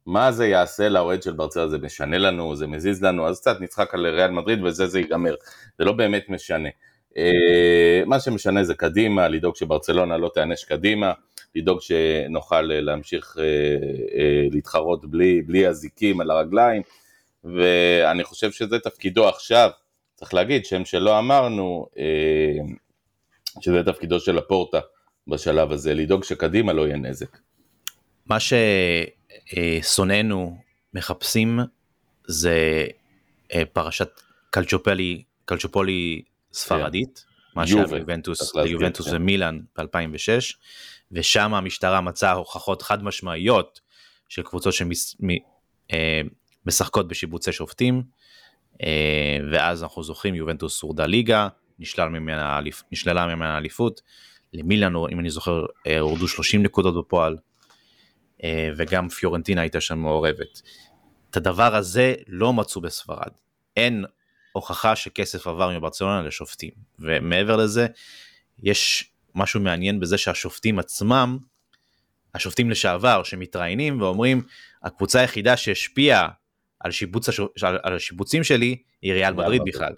מה 0.07 0.33
זה 0.33 0.47
יעשה 0.47 0.89
לאוהד 0.89 1.23
של 1.23 1.33
ברצלונה? 1.33 1.69
זה 1.69 1.79
משנה 1.79 2.19
לנו, 2.19 2.57
זה 2.57 2.67
מזיז 2.67 3.03
לנו, 3.03 3.29
אז 3.29 3.41
קצת 3.41 3.61
נצחק 3.61 3.95
על 3.95 4.07
ריאל 4.07 4.31
מדריד 4.31 4.65
וזה 4.65 4.87
זה 4.87 5.01
ייגמר. 5.01 5.35
זה 5.79 5.85
לא 5.85 5.93
באמת 5.93 6.29
משנה. 6.29 6.69
אה, 7.17 8.03
מה 8.07 8.21
שמשנה 8.21 8.65
זה 8.65 8.75
קדימה, 8.75 9.29
לדאוג 9.29 9.57
שברצלונה 9.57 10.17
לא 10.17 10.31
תיענש 10.35 10.65
קדימה, 10.65 11.13
לדאוג 11.55 11.81
שנוכל 11.81 12.63
להמשיך 12.63 13.37
להתחרות 14.51 15.05
בלי, 15.05 15.43
בלי 15.43 15.69
אזיקים 15.69 16.21
על 16.21 16.31
הרגליים, 16.31 16.83
ואני 17.45 18.25
חושב 18.25 18.51
שזה 18.51 18.79
תפקידו 18.79 19.29
עכשיו, 19.29 19.71
צריך 20.15 20.35
להגיד, 20.35 20.65
שם 20.65 20.85
שלא 20.85 21.19
אמרנו, 21.19 21.87
שזה 23.61 23.83
תפקידו 23.85 24.21
של 24.21 24.39
הפורטה 24.39 24.81
בשלב 25.29 25.73
הזה, 25.73 25.95
לדאוג 25.95 26.25
שקדימה 26.25 26.73
לא 26.73 26.87
יהיה 26.87 26.97
נזק. 26.97 27.39
מה 28.27 28.37
ששונאינו 29.81 30.57
מחפשים 30.95 31.59
זה 32.27 32.87
אה, 33.55 33.63
פרשת 33.73 34.21
קלצ'ופלי, 34.51 35.23
קלצ'ופולי 35.45 36.23
ספרדית, 36.55 37.25
מה 37.55 37.67
שהיה 37.67 37.87
ביובנטוס, 37.87 38.55
ליובנטוס 38.55 39.09
כן. 39.09 39.17
ומילאן 39.17 39.61
ב-2006, 39.79 40.57
ושם 41.13 41.55
המשטרה 41.55 42.01
מצאה 42.01 42.33
הוכחות 42.33 42.83
חד 42.83 43.03
משמעיות 43.03 43.81
של 44.29 44.43
קבוצות 44.43 44.75
שמשחקות 46.65 47.05
אה, 47.05 47.09
בשיבוצי 47.09 47.53
שופטים, 47.53 48.03
אה, 48.83 49.39
ואז 49.53 49.83
אנחנו 49.83 50.03
זוכרים 50.03 50.35
יובנטוס 50.35 50.81
שורדה 50.81 51.07
ליגה, 51.07 51.49
נשלל 51.79 52.09
ממנה, 52.09 52.61
נשללה 52.93 53.27
ממנה 53.27 53.59
אליפות, 53.59 54.01
למילאן 54.53 54.93
אם 55.13 55.21
אני 55.21 55.31
זוכר 55.31 55.65
הורדו 56.01 56.29
30 56.29 56.63
נקודות 56.63 57.07
בפועל, 57.07 57.37
וגם 58.77 59.09
פיורנטינה 59.09 59.61
הייתה 59.61 59.81
שם 59.81 59.99
מעורבת. 59.99 60.63
את 61.31 61.37
הדבר 61.37 61.75
הזה 61.75 62.15
לא 62.29 62.53
מצאו 62.53 62.81
בספרד. 62.81 63.31
אין 63.77 64.05
הוכחה 64.55 64.97
שכסף 64.97 65.47
עבר 65.47 65.79
מברצלונה 65.79 66.23
לשופטים. 66.23 66.71
ומעבר 66.99 67.57
לזה, 67.57 67.87
יש 68.63 69.11
משהו 69.35 69.61
מעניין 69.61 70.01
בזה 70.01 70.19
שהשופטים 70.19 70.79
עצמם, 70.79 71.39
השופטים 72.35 72.71
לשעבר 72.71 73.23
שמתראיינים 73.23 74.01
ואומרים, 74.01 74.43
הקבוצה 74.83 75.21
היחידה 75.21 75.57
שהשפיעה 75.57 76.29
על, 76.81 76.91
שיבוץ 76.91 77.29
השופ... 77.29 77.51
על, 77.83 77.97
השיבוצים 77.97 78.45
שלי 78.45 78.77
היא 79.03 79.13
ריאל 79.13 79.35
מדריד 79.35 79.63
בכלל. 79.67 79.93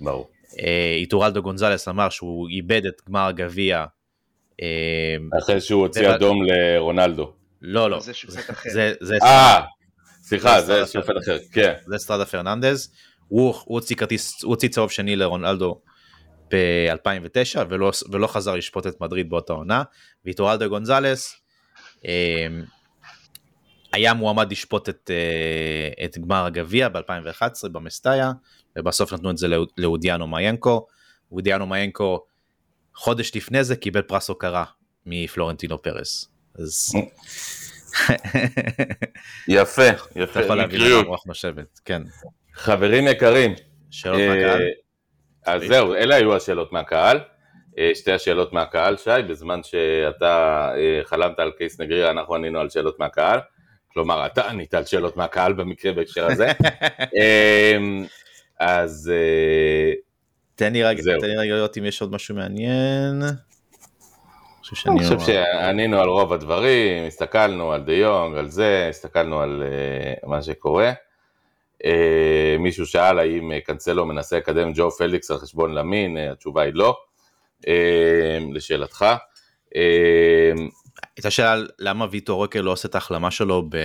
ברור. 0.00 0.30
אה, 0.58 0.94
איטורלדו 0.96 1.42
גונזלס 1.42 1.88
אמר 1.88 2.08
שהוא 2.08 2.48
איבד 2.48 2.86
את 2.86 3.02
גמר 3.08 3.26
הגביע. 3.26 3.84
אה, 4.62 5.16
אחרי 5.38 5.60
שהוא 5.60 5.82
הוציא 5.82 6.14
אדום 6.14 6.42
לרונלדו. 6.42 7.32
לא, 7.62 7.90
לא. 7.90 8.00
זה 8.00 8.14
שופט 8.14 8.50
אחר. 8.50 8.70
זה, 9.00 9.18
אה, 9.22 9.60
סליחה, 10.22 10.62
זה 10.62 10.86
שופט 10.86 11.14
אחר, 11.22 11.38
כן. 11.52 11.74
זה 11.86 11.98
סטרדה 11.98 12.24
פרננדז, 12.24 12.92
הוא, 13.30 13.54
הוציא 13.64 13.96
כרטיס, 13.96 14.42
הוא 14.42 14.50
הוציא 14.50 14.68
צהוב 14.68 14.90
שני 14.90 15.16
לרונלדו 15.16 15.80
ב-2009 16.50 17.58
ולא, 17.68 17.90
ולא 18.12 18.26
חזר 18.26 18.54
לשפוט 18.54 18.86
את 18.86 19.00
מדריד 19.00 19.30
באותה 19.30 19.52
עונה, 19.52 19.82
ואיטורלדו 20.24 20.68
גונזלס 20.68 21.36
אה, 22.06 22.46
היה 23.92 24.14
מועמד 24.14 24.52
לשפוט 24.52 24.88
את, 24.88 25.10
אה, 25.10 26.04
את 26.04 26.18
גמר 26.18 26.44
הגביע 26.44 26.88
ב-2011 26.88 27.68
במסטאיה, 27.72 28.32
ובסוף 28.78 29.12
נתנו 29.12 29.30
את 29.30 29.38
זה 29.38 29.46
לאודיאנו 29.78 30.26
מיינקו, 30.26 30.86
אודיאנו 31.32 31.66
מיינקו 31.66 32.24
חודש 32.94 33.36
לפני 33.36 33.64
זה 33.64 33.76
קיבל 33.76 34.02
פרס 34.02 34.28
הוקרה 34.28 34.64
מפלורנטינו 35.06 35.82
פרס. 35.82 36.28
אז 36.54 36.92
יפה, 39.48 39.82
יפה, 40.16 40.22
אתה 40.32 40.40
יכול 40.40 40.56
להבין 40.56 40.80
למה 40.80 41.08
רוח 41.08 41.26
נושבת, 41.26 41.80
כן. 41.84 42.02
חברים 42.54 43.06
יקרים. 43.06 43.54
שאלות 43.90 44.20
מהקהל? 44.20 44.62
אה, 45.48 45.54
אז 45.54 45.62
זהו, 45.68 45.94
אלה 45.94 46.14
היו 46.14 46.36
השאלות 46.36 46.72
מהקהל. 46.72 47.20
אה, 47.78 47.90
שתי 47.94 48.12
השאלות 48.12 48.52
מהקהל, 48.52 48.96
שי, 48.96 49.10
בזמן 49.28 49.60
שאתה 49.62 50.68
אה, 50.76 51.00
חלמת 51.04 51.38
על 51.38 51.50
קייס 51.58 51.80
נגריר, 51.80 52.10
אנחנו 52.10 52.34
ענינו 52.34 52.60
על 52.60 52.70
שאלות 52.70 52.98
מהקהל. 52.98 53.38
כלומר, 53.92 54.26
אתה 54.26 54.48
ענית 54.48 54.74
על 54.74 54.84
שאלות 54.84 55.16
מהקהל 55.16 55.52
במקרה 55.52 55.92
בהקשר 55.92 56.26
הזה. 56.26 56.52
אז 58.60 59.12
תן 60.54 60.72
לי 60.72 60.82
רגע, 60.82 61.02
תן 61.20 61.26
לי 61.26 61.36
רגע 61.36 61.54
לראות 61.54 61.78
אם 61.78 61.84
יש 61.84 62.00
עוד 62.00 62.12
משהו 62.12 62.34
מעניין. 62.34 63.22
אני 64.86 64.98
חושב 65.04 65.20
שענינו 65.20 66.00
על 66.00 66.08
רוב 66.08 66.32
הדברים, 66.32 67.06
הסתכלנו 67.06 67.72
על 67.72 67.82
דה 67.82 67.92
יונג, 67.92 68.36
על 68.36 68.48
זה, 68.48 68.86
הסתכלנו 68.88 69.40
על 69.40 69.62
מה 70.26 70.42
שקורה. 70.42 70.92
Uh, 71.82 72.58
מישהו 72.58 72.86
שאל 72.86 73.18
האם 73.18 73.52
uh, 73.52 73.66
קנצלו 73.66 74.06
מנסה 74.06 74.36
לקדם 74.36 74.72
ג'ו 74.74 74.90
פליקס 74.90 75.30
על 75.30 75.38
חשבון 75.38 75.74
למין, 75.74 76.16
uh, 76.16 76.32
התשובה 76.32 76.62
היא 76.62 76.72
לא, 76.74 76.96
uh, 77.62 77.66
לשאלתך. 78.52 79.04
הייתה 81.16 81.30
שאלה 81.30 81.62
למה 81.78 82.06
ויטור 82.10 82.36
רוקר 82.36 82.60
לא 82.60 82.70
עושה 82.70 82.88
את 82.88 82.94
ההחלמה 82.94 83.30
שלו 83.30 83.66
ב... 83.68 83.76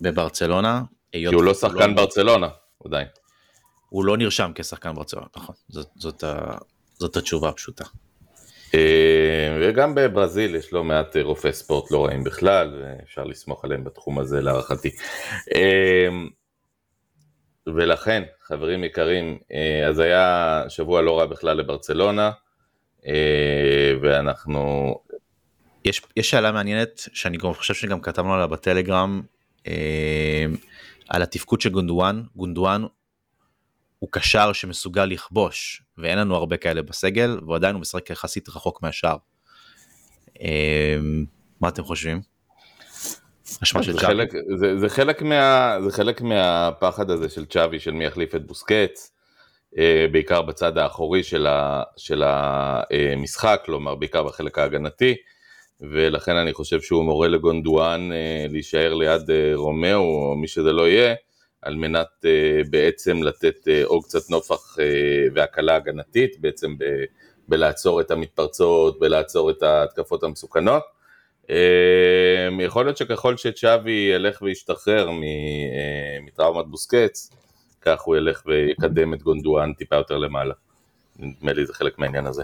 בברצלונה. 0.00 0.82
כי 1.12 1.24
הוא 1.24 1.44
לא 1.44 1.54
שחקן 1.54 1.90
לא... 1.90 1.96
ברצלונה, 1.96 2.48
עדיין. 2.84 3.06
הוא 3.88 4.04
לא 4.04 4.16
נרשם 4.16 4.50
כשחקן 4.54 4.94
ברצלונה, 4.94 5.26
נכון, 5.36 5.54
זאת, 5.68 5.88
זאת, 5.96 6.24
זאת 6.98 7.16
התשובה 7.16 7.48
הפשוטה. 7.48 7.84
אה, 8.74 9.58
וגם 9.60 9.94
בברזיל 9.94 10.54
יש 10.54 10.72
לא 10.72 10.84
מעט 10.84 11.16
רופאי 11.16 11.52
ספורט 11.52 11.90
לא 11.90 12.04
רעים 12.04 12.24
בכלל, 12.24 12.82
ואפשר 12.82 13.24
לסמוך 13.24 13.64
עליהם 13.64 13.84
בתחום 13.84 14.18
הזה 14.18 14.40
להערכתי. 14.40 14.90
אה, 17.70 17.84
ולכן, 17.84 18.22
חברים 18.42 18.84
יקרים, 18.84 19.38
אה, 19.52 19.88
אז 19.88 19.98
היה 19.98 20.64
שבוע 20.68 21.02
לא 21.02 21.18
רע 21.18 21.26
בכלל 21.26 21.56
לברצלונה, 21.56 22.30
ואנחנו... 24.02 24.94
יש, 25.84 26.02
יש 26.16 26.30
שאלה 26.30 26.52
מעניינת, 26.52 27.00
שאני 27.12 27.36
גם 27.36 27.54
חושב 27.54 27.74
שגם 27.74 28.00
כתבנו 28.00 28.34
עליה 28.34 28.46
בטלגרם, 28.46 29.22
על 31.08 31.22
התפקוד 31.22 31.60
של 31.60 31.70
גונדואן. 31.70 32.22
גונדואן 32.36 32.84
הוא 33.98 34.08
קשר 34.12 34.52
שמסוגל 34.52 35.04
לכבוש, 35.04 35.82
ואין 35.98 36.18
לנו 36.18 36.36
הרבה 36.36 36.56
כאלה 36.56 36.82
בסגל, 36.82 37.40
ועדיין 37.48 37.74
הוא 37.74 37.80
משחק 37.80 38.10
יחסית 38.10 38.48
רחוק 38.48 38.82
מהשאר. 38.82 39.16
מה 41.60 41.68
אתם 41.68 41.82
חושבים? 41.82 42.20
זה 43.92 43.98
חלק, 43.98 44.32
זה, 44.56 44.78
זה, 44.78 44.88
חלק 44.88 45.22
מה, 45.22 45.76
זה 45.84 45.92
חלק 45.92 46.20
מהפחד 46.20 47.10
הזה 47.10 47.28
של 47.28 47.46
צ'אבי, 47.46 47.80
של 47.80 47.90
מי 47.90 48.04
יחליף 48.04 48.34
את 48.34 48.46
בוסקץ, 48.46 49.12
אה, 49.78 50.06
בעיקר 50.12 50.42
בצד 50.42 50.78
האחורי 50.78 51.22
של, 51.22 51.46
ה, 51.46 51.82
של 51.96 52.22
המשחק, 52.26 53.62
כלומר 53.64 53.94
בעיקר 53.94 54.22
בחלק 54.22 54.58
ההגנתי, 54.58 55.14
ולכן 55.80 56.36
אני 56.36 56.52
חושב 56.52 56.80
שהוא 56.80 57.04
מורה 57.04 57.28
לגונדואן 57.28 58.12
אה, 58.12 58.46
להישאר 58.50 58.94
ליד 58.94 59.30
אה, 59.30 59.52
רומאו, 59.54 60.00
או 60.00 60.36
מי 60.36 60.48
שזה 60.48 60.72
לא 60.72 60.88
יהיה, 60.88 61.14
על 61.62 61.74
מנת 61.74 62.24
בעצם 62.70 63.22
לתת 63.22 63.68
עוד 63.84 64.04
קצת 64.04 64.30
נופח 64.30 64.76
והקלה 65.34 65.76
הגנתית, 65.76 66.40
בעצם 66.40 66.78
ב, 66.78 66.84
בלעצור 67.48 68.00
את 68.00 68.10
המתפרצות, 68.10 69.00
בלעצור 69.00 69.50
את 69.50 69.62
ההתקפות 69.62 70.22
המסוכנות. 70.22 70.82
Uh, 71.50 72.62
יכול 72.62 72.84
להיות 72.84 72.96
שככל 72.96 73.36
שצ'אבי 73.36 74.10
ילך 74.14 74.42
וישתחרר 74.42 75.08
uh, 75.08 75.12
מטראומת 76.22 76.66
בוסקץ, 76.66 77.30
כך 77.80 78.00
הוא 78.00 78.16
ילך 78.16 78.42
ויקדם 78.46 79.14
את 79.14 79.22
גונדואן 79.22 79.72
טיפה 79.72 79.96
יותר 79.96 80.18
למעלה. 80.18 80.54
נדמה 81.18 81.52
לי 81.52 81.66
זה 81.66 81.74
חלק 81.74 81.98
מהעניין 81.98 82.26
הזה. 82.26 82.42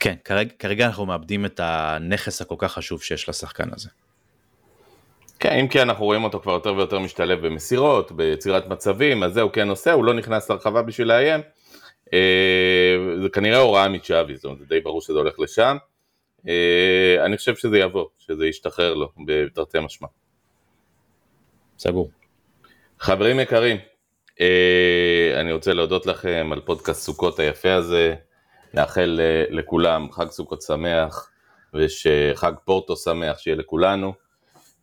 כן, 0.00 0.14
כרגע, 0.24 0.50
כרגע 0.58 0.86
אנחנו 0.86 1.06
מאבדים 1.06 1.46
את 1.46 1.60
הנכס 1.62 2.40
הכל 2.40 2.54
כך 2.58 2.72
חשוב 2.72 3.02
שיש 3.02 3.28
לשחקן 3.28 3.68
הזה. 3.72 3.88
כן, 5.38 5.52
אם 5.52 5.68
כי 5.68 5.82
אנחנו 5.82 6.04
רואים 6.04 6.24
אותו 6.24 6.40
כבר 6.40 6.52
יותר 6.52 6.74
ויותר 6.74 6.98
משתלב 6.98 7.46
במסירות, 7.46 8.12
ביצירת 8.12 8.66
מצבים, 8.66 9.22
אז 9.22 9.32
זה 9.32 9.42
הוא 9.42 9.50
כן 9.50 9.68
עושה, 9.68 9.92
הוא 9.92 10.04
לא 10.04 10.14
נכנס 10.14 10.50
לרחבה 10.50 10.82
בשביל 10.82 11.08
לאיים. 11.08 11.40
אה, 12.12 12.96
זה 13.22 13.28
כנראה 13.28 13.58
הוראה 13.58 13.88
מצ'אבי, 13.88 14.36
זאת 14.36 14.44
אומרת, 14.44 14.58
זה 14.58 14.64
די 14.68 14.80
ברור 14.80 15.00
שזה 15.00 15.18
הולך 15.18 15.38
לשם. 15.38 15.76
אה, 16.48 17.24
אני 17.24 17.36
חושב 17.36 17.56
שזה 17.56 17.78
יבוא, 17.78 18.06
שזה 18.18 18.46
ישתחרר 18.46 18.94
לו, 18.94 19.12
בתרתי 19.26 19.78
משמע. 19.80 20.08
סגור. 21.78 22.10
חברים 22.98 23.40
יקרים, 23.40 23.76
אה, 24.40 25.40
אני 25.40 25.52
רוצה 25.52 25.72
להודות 25.74 26.06
לכם 26.06 26.50
על 26.52 26.60
פודקאסט 26.60 27.02
סוכות 27.02 27.38
היפה 27.38 27.74
הזה, 27.74 28.14
לאחל 28.74 29.20
לכולם 29.50 30.12
חג 30.12 30.30
סוכות 30.30 30.62
שמח, 30.62 31.30
ושחג 31.74 32.52
פורטו 32.64 32.96
שמח 32.96 33.38
שיהיה 33.38 33.56
לכולנו. 33.56 34.12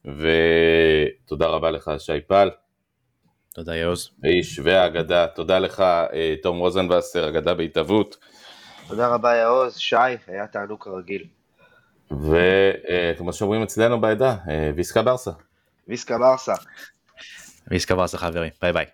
ותודה 0.07 1.47
רבה 1.47 1.71
לך 1.71 1.91
שי 1.97 2.21
פל. 2.27 2.49
תודה 3.53 3.75
יעוז. 3.75 4.09
האיש 4.23 4.59
והאגדה, 4.63 5.27
תודה 5.27 5.59
לך 5.59 5.79
אה, 6.13 6.35
תום 6.43 6.57
רוזנבסר, 6.57 7.29
אגדה 7.29 7.53
בהתהוות. 7.53 8.17
תודה 8.87 9.07
רבה 9.07 9.35
יעוז, 9.35 9.77
שי, 9.77 9.95
היה 10.27 10.47
תענוג 10.47 10.83
כרגיל. 10.83 11.25
וכמו 12.11 13.33
שאומרים 13.33 13.63
אצלנו 13.63 14.01
בעדה, 14.01 14.35
אה, 14.49 14.71
ויסקה 14.75 15.01
ברסה. 15.01 15.31
ויסקה 15.87 16.17
ברסה. 16.17 16.53
ויסקה 17.67 17.95
ברסה 17.95 18.17
חברים, 18.17 18.51
ביי 18.61 18.73
ביי. 18.73 18.85